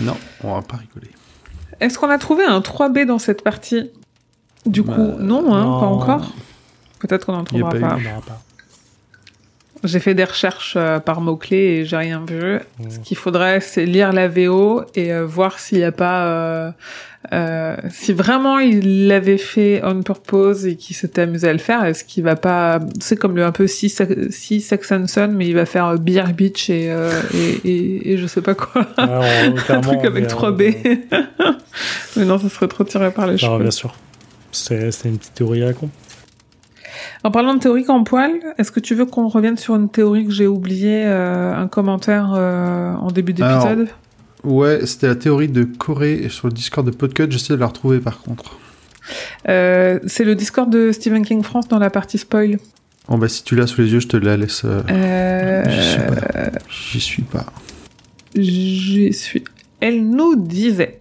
[0.00, 1.10] Non, on va pas rigoler.
[1.80, 3.90] Est-ce qu'on a trouvé un 3B dans cette partie?
[4.64, 5.80] Du coup, Bah, non, hein, non.
[5.80, 6.32] pas encore.
[7.00, 7.80] Peut-être qu'on a trouvera pas eu.
[7.80, 7.98] pas.
[9.84, 12.58] J'ai fait des recherches euh, par mots-clés et j'ai rien vu.
[12.88, 16.72] Ce qu'il faudrait, c'est lire la VO et euh, voir s'il n'y a pas...
[17.32, 21.84] euh, si vraiment il l'avait fait on purpose et qu'il s'était amusé à le faire,
[21.84, 22.78] est-ce qu'il va pas...
[23.00, 23.92] C'est comme le un peu si,
[24.30, 26.86] si Sex and Son, mais il va faire Beer Beach et,
[27.34, 28.82] et, et, et je sais pas quoi.
[28.98, 30.50] Ouais, on- Un truc avec verra.
[30.52, 31.00] 3B.
[32.16, 33.58] mais non, ça serait trop tiré par les Non, cheveux.
[33.62, 33.94] bien sûr.
[34.52, 35.88] C'est c'est une petite théorie à la con.
[37.24, 40.26] En parlant de théorie en poil, est-ce que tu veux qu'on revienne sur une théorie
[40.26, 43.88] que j'ai oublié, euh, un commentaire euh, en début d'épisode?
[44.44, 47.30] Ouais, c'était la théorie de Corée sur le Discord de Podcut.
[47.30, 48.58] J'essaie de la retrouver par contre.
[49.48, 52.58] Euh, C'est le Discord de Stephen King France dans la partie spoil.
[53.08, 54.64] Bon, bah, si tu l'as sous les yeux, je te la laisse.
[55.68, 56.62] J'y suis pas.
[56.68, 57.46] J'y suis pas.
[58.34, 59.44] J'y suis.
[59.80, 61.00] Elle nous disait.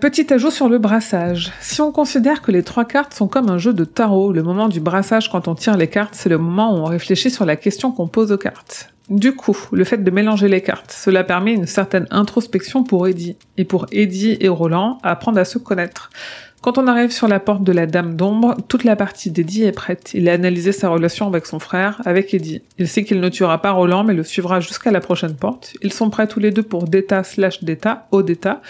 [0.00, 1.52] Petit ajout sur le brassage.
[1.60, 4.68] Si on considère que les trois cartes sont comme un jeu de tarot, le moment
[4.68, 7.56] du brassage quand on tire les cartes, c'est le moment où on réfléchit sur la
[7.56, 8.88] question qu'on pose aux cartes.
[9.10, 13.36] Du coup, le fait de mélanger les cartes, cela permet une certaine introspection pour Eddie.
[13.58, 16.10] Et pour Eddie et Roland, apprendre à se connaître.
[16.62, 19.72] Quand on arrive sur la porte de la Dame d'Ombre, toute la partie d'Eddie est
[19.72, 20.12] prête.
[20.14, 22.62] Il a analysé sa relation avec son frère, avec Eddie.
[22.78, 25.74] Il sait qu'il ne tuera pas Roland, mais le suivra jusqu'à la prochaine porte.
[25.82, 28.62] Ils sont prêts tous les deux pour Deta slash Deta, au Deta.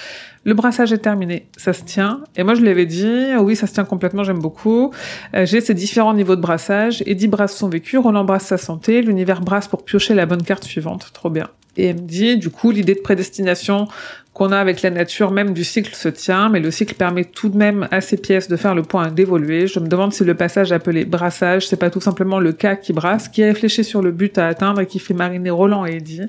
[0.44, 2.22] Le brassage est terminé, ça se tient.
[2.34, 4.90] Et moi, je lui avais dit, oui, ça se tient complètement, j'aime beaucoup.
[5.34, 7.02] Euh, J'ai ces différents niveaux de brassage.
[7.04, 10.64] Eddie brasse son vécu, Roland brasse sa santé, l'univers brasse pour piocher la bonne carte
[10.64, 11.10] suivante.
[11.12, 11.50] Trop bien.
[11.76, 13.88] Et elle me dit, du coup, l'idée de prédestination
[14.32, 17.50] qu'on a avec la nature même du cycle se tient, mais le cycle permet tout
[17.50, 19.66] de même à ces pièces de faire le point d'évoluer.
[19.66, 22.94] Je me demande si le passage appelé brassage, c'est pas tout simplement le cas qui
[22.94, 26.22] brasse, qui réfléchit sur le but à atteindre et qui fait mariner Roland et Eddie.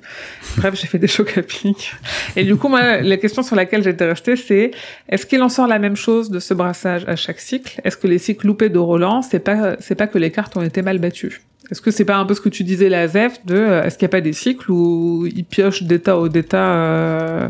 [0.57, 1.93] Bref, j'ai fait des chocs à pic.
[2.35, 4.71] Et du coup, moi, la question sur laquelle j'étais restée, c'est
[5.07, 7.79] est-ce qu'il en sort la même chose de ce brassage à chaque cycle?
[7.85, 10.61] Est-ce que les cycles loupés de Roland, c'est pas, c'est pas que les cartes ont
[10.61, 11.41] été mal battues?
[11.71, 13.97] Est-ce que c'est pas un peu ce que tu disais la ZEF de euh, est-ce
[13.97, 17.49] qu'il n'y a pas des cycles où il pioche d'état au d'état euh,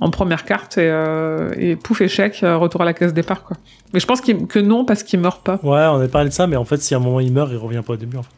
[0.00, 3.56] en première carte et, euh, et pouf échec retour à la case départ quoi.
[3.92, 5.58] Mais je pense que non parce qu'il meurt pas.
[5.62, 7.50] Ouais, on a parlé de ça, mais en fait, si à un moment il meurt,
[7.50, 8.16] il revient pas au début.
[8.16, 8.30] En fait.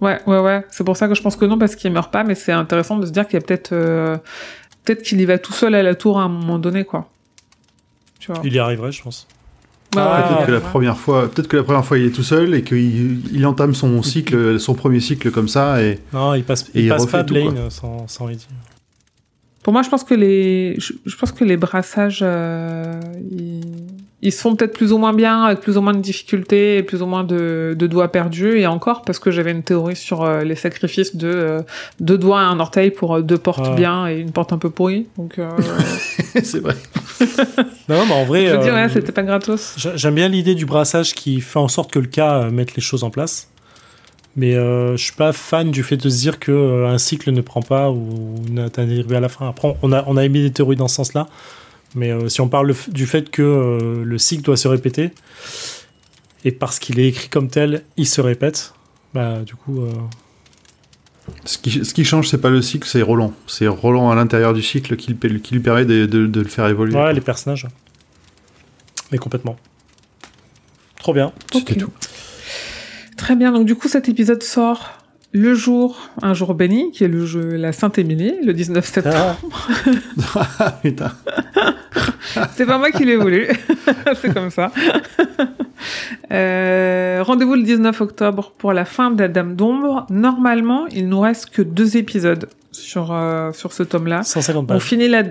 [0.00, 0.64] Ouais ouais ouais.
[0.70, 2.98] C'est pour ça que je pense que non parce qu'il meurt pas mais c'est intéressant
[2.98, 3.70] de se dire qu'il y a peut-être
[4.84, 7.08] peut-être qu'il y va tout seul à la tour à un moment donné quoi.
[8.18, 8.40] Tu vois.
[8.44, 9.26] Il y arriverait, je pense.
[9.96, 10.46] Ah, Peut-être ouais.
[10.46, 13.20] que la première fois, peut-être que la première fois il est tout seul et qu'il
[13.34, 16.84] il entame son cycle, son premier cycle comme ça et Non, il passe, Et il
[16.84, 17.70] il passe refait pas tout, Blaine quoi.
[17.70, 18.46] sans, sans Eddie.
[19.62, 23.60] Pour moi, je pense que les, je, je pense que les brassages, euh, ils,
[24.20, 27.00] ils sont peut-être plus ou moins bien, avec plus ou moins de difficultés et plus
[27.00, 28.58] ou moins de, de doigts perdus.
[28.58, 31.60] Et encore, parce que j'avais une théorie sur euh, les sacrifices de euh,
[32.00, 33.74] deux doigts et un orteil pour euh, deux portes Ah.
[33.74, 35.06] bien et une porte un peu pourrie.
[35.16, 35.48] Donc, euh,
[36.42, 36.74] c'est vrai.
[37.88, 39.74] Non, mais en vrai, je veux dire, ouais, c'était pas gratos.
[39.76, 42.74] j'a- j'aime bien l'idée du brassage qui fait en sorte que le cas euh, mette
[42.74, 43.48] les choses en place.
[44.34, 47.30] Mais euh, je suis pas fan du fait de se dire que euh, un cycle
[47.32, 49.48] ne prend pas ou n'a pas arrivé à la fin.
[49.48, 51.28] Après, on a, on a émis des théories dans ce sens-là.
[51.94, 55.10] Mais euh, si on parle le du fait que euh, le cycle doit se répéter,
[56.44, 58.72] et parce qu'il est écrit comme tel, il se répète,
[59.12, 59.92] bah du coup, euh,
[61.44, 63.34] Ce qui, ce qui change, c'est pas le cycle, c'est Roland.
[63.46, 66.48] C'est Roland à l'intérieur du cycle qui, le- qui lui permet de, de- de le
[66.48, 66.96] faire évoluer.
[66.96, 67.66] ouais, les personnages.
[69.12, 69.58] Mais complètement.
[70.98, 71.32] Trop bien.
[71.52, 71.78] C'était Ok.
[71.80, 71.90] tout.
[73.22, 73.52] Très bien.
[73.52, 74.98] Donc, du coup, cet épisode sort
[75.32, 79.38] le jour, un jour béni, qui est le jeu La Sainte-Émilie, le 19 septembre.
[80.34, 81.12] Ah, Ah putain.
[82.56, 83.46] C'est pas moi qui l'ai voulu.
[84.20, 84.72] c'est comme ça.
[86.32, 90.06] Euh, Rendez-vous le 19 octobre pour la fin de la Dame d'Ombre.
[90.10, 94.22] Normalement, il nous reste que deux épisodes sur, euh, sur ce tome-là.
[94.22, 94.82] 150 On pages.
[94.82, 95.22] finit la...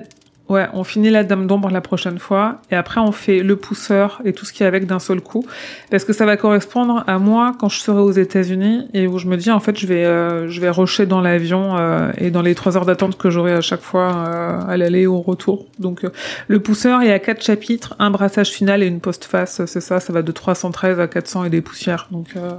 [0.50, 4.22] Ouais, on finit la Dame d'Ombre la prochaine fois, et après on fait le pousseur
[4.26, 5.46] et tout ce qui est avec d'un seul coup,
[5.90, 9.28] parce que ça va correspondre à moi quand je serai aux États-Unis et où je
[9.28, 12.42] me dis en fait je vais euh, je vais rusher dans l'avion euh, et dans
[12.42, 15.68] les trois heures d'attente que j'aurai à chaque fois euh, à l'aller et au retour.
[15.80, 16.10] Donc euh,
[16.50, 20.02] le pousseur il y a quatre chapitres, un brassage final et une postface, c'est ça,
[20.02, 22.10] ça va de 313 à 400 et des poussières.
[22.12, 22.50] Donc euh,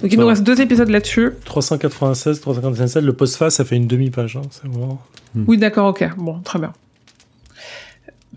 [0.00, 1.32] donc il nous reste deux épisodes là-dessus.
[1.44, 4.36] 396, 397, le post-face, ça fait une demi-page.
[4.36, 5.02] hein, c'est vraiment...
[5.48, 6.08] Oui, d'accord, ok.
[6.18, 6.72] Bon, très bien.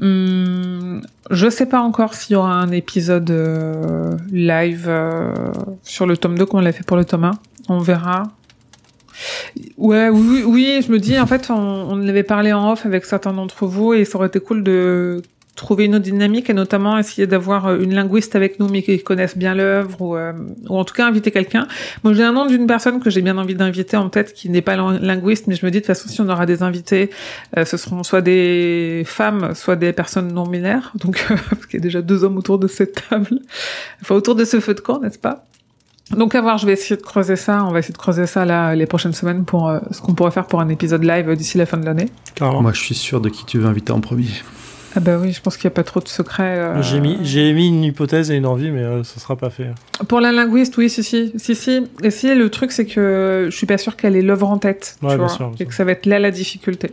[0.01, 1.01] Hum,
[1.31, 5.33] je sais pas encore s'il y aura un épisode euh, live euh,
[5.83, 7.31] sur le tome 2 comme on l'a fait pour le tome 1.
[7.69, 8.23] On verra.
[9.77, 13.05] Ouais, oui, oui, je me dis, en fait, on, on avait parlé en off avec
[13.05, 15.21] certains d'entre vous et ça aurait été cool de
[15.55, 19.01] trouver une autre dynamique et notamment essayer d'avoir euh, une linguiste avec nous mais qui
[19.01, 20.33] connaissent bien l'œuvre ou, euh,
[20.69, 21.67] ou en tout cas inviter quelqu'un.
[22.03, 24.61] Moi j'ai un nom d'une personne que j'ai bien envie d'inviter en tête qui n'est
[24.61, 27.09] pas linguiste mais je me dis de toute façon si on aura des invités
[27.57, 31.81] euh, ce seront soit des femmes soit des personnes non binaires donc parce qu'il y
[31.81, 33.39] a déjà deux hommes autour de cette table
[34.01, 35.45] enfin autour de ce feu de camp n'est-ce pas?
[36.11, 37.65] Donc à voir, je vais essayer de creuser ça.
[37.65, 40.45] On va essayer de creuser ça là les prochaines semaines pour ce qu'on pourrait faire
[40.45, 42.09] pour un épisode live d'ici la fin de l'année.
[42.39, 44.27] Moi, je suis sûr de qui tu veux inviter en premier.
[44.95, 46.57] Ah bah oui, je pense qu'il n'y a pas trop de secrets.
[46.57, 46.81] Euh...
[46.81, 49.67] J'ai mis, j'ai mis une hypothèse et une envie, mais euh, ça sera pas fait.
[50.07, 51.87] Pour la linguiste, oui, si, si, si, si.
[52.01, 54.97] Et si, le truc, c'est que je suis pas sûr qu'elle ait l'œuvre en tête,
[55.01, 55.67] ouais, tu bien vois, sûr, bien et sûr.
[55.67, 56.91] que ça va être là la difficulté.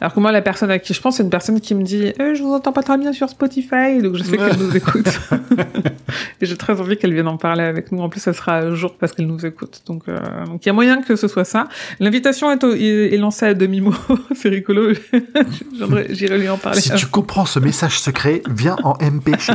[0.00, 2.12] Alors que moi, la personne à qui je pense, c'est une personne qui me dit
[2.18, 5.06] eh, Je vous entends pas très bien sur Spotify, donc je sais qu'elle nous écoute.
[6.40, 8.00] et j'ai très envie qu'elle vienne en parler avec nous.
[8.00, 9.82] En plus, ça sera un jour parce qu'elle nous écoute.
[9.86, 11.68] Donc, euh, donc il y a moyen que ce soit ça.
[12.00, 13.94] L'invitation est, au- est, est lancée à demi-mot.
[14.34, 14.92] c'est rigolo.
[16.10, 16.80] J'irai lui en parler.
[16.80, 19.52] Si tu comprends ce message secret, viens en MP chez.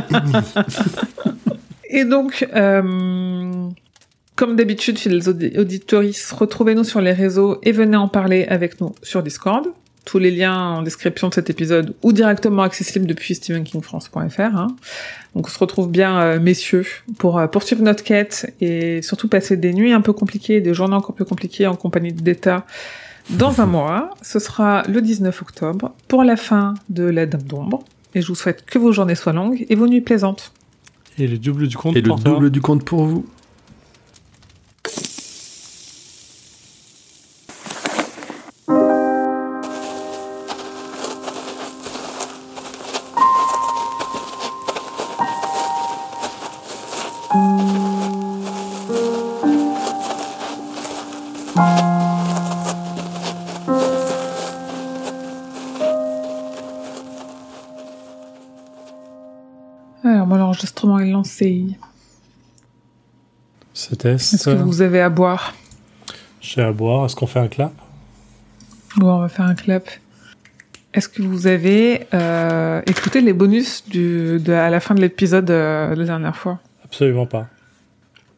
[1.90, 3.68] Et donc, euh,
[4.36, 8.94] comme d'habitude, fidèles audi- auditoristes, retrouvez-nous sur les réseaux et venez en parler avec nous
[9.02, 9.66] sur Discord.
[10.08, 14.40] Tous les liens en description de cet épisode ou directement accessibles depuis stephenkingfrance.fr.
[14.40, 14.68] Hein.
[15.34, 16.86] Donc on se retrouve bien, euh, messieurs,
[17.18, 20.94] pour euh, poursuivre notre quête et surtout passer des nuits un peu compliquées, des journées
[20.94, 22.64] encore plus compliquées en compagnie d'État
[23.28, 24.08] dans un mois.
[24.22, 27.84] Ce sera le 19 octobre pour la fin de la Dame d'Ombre.
[28.14, 30.52] Et je vous souhaite que vos journées soient longues et vos nuits plaisantes.
[31.18, 32.32] Et le double du compte Et le pour toi.
[32.32, 33.26] double du compte pour vous.
[63.88, 65.54] C'était Est-ce que vous avez à boire?
[66.40, 67.06] J'ai à boire.
[67.06, 67.72] Est-ce qu'on fait un clap?
[68.96, 69.88] Bon, on va faire un clap.
[70.94, 75.50] Est-ce que vous avez euh, écouté les bonus du, de, à la fin de l'épisode
[75.50, 76.58] euh, de la dernière fois?
[76.84, 77.46] Absolument pas.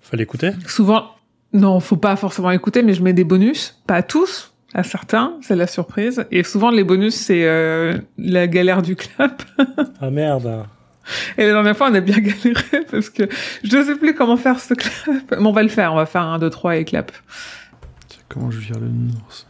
[0.00, 1.06] Fallait écouter Souvent,
[1.52, 5.34] non, faut pas forcément écouter, mais je mets des bonus, pas à tous, à certains,
[5.42, 6.24] c'est la surprise.
[6.30, 9.42] Et souvent, les bonus, c'est euh, la galère du clap.
[10.02, 10.64] Ah merde.
[11.38, 13.28] Et la dernière fois, on a bien galéré parce que
[13.64, 14.92] je ne sais plus comment faire ce clap.
[15.30, 17.10] Mais on va le faire, on va faire un, deux, trois et clap.
[18.28, 18.86] Comment je vire le
[19.26, 19.46] ours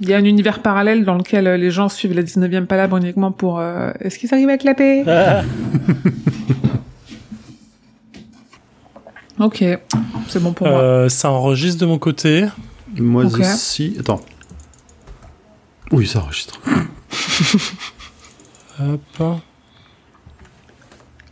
[0.00, 2.96] Il y a un univers parallèle dans lequel euh, les gens suivent la 19e palabre
[2.98, 5.04] uniquement pour euh, est-ce qu'ils arrivent à clapper?
[5.08, 5.42] Ah,
[9.38, 9.62] Ok,
[10.28, 10.78] c'est bon pour moi.
[10.80, 12.46] euh, ça enregistre de mon côté.
[12.98, 13.38] Moi Ok.
[13.40, 13.94] aussi.
[14.00, 14.22] Attends.
[15.92, 16.58] Oui, ça enregistre.
[18.80, 19.40] Hop.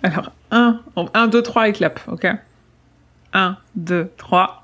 [0.04, 0.80] Alors, 1,
[1.14, 2.26] 1, 2, 3 et clap, ok
[3.32, 4.62] 1, 2, 3.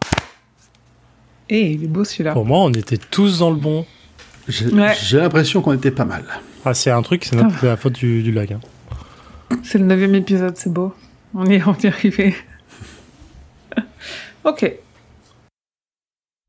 [1.49, 2.33] Et il est beau celui-là.
[2.35, 3.85] Pour moi, on était tous dans le bon.
[4.49, 4.95] J'ai Ouais.
[5.13, 6.25] l'impression qu'on était pas mal.
[6.65, 8.53] Ah, c'est un truc, c'est c'est la faute du, du lag.
[8.53, 8.61] hein.
[9.65, 10.95] C'est le neuvième épisode, c'est beau.
[11.35, 12.37] On y, on y est arrivé.
[14.45, 14.73] ok,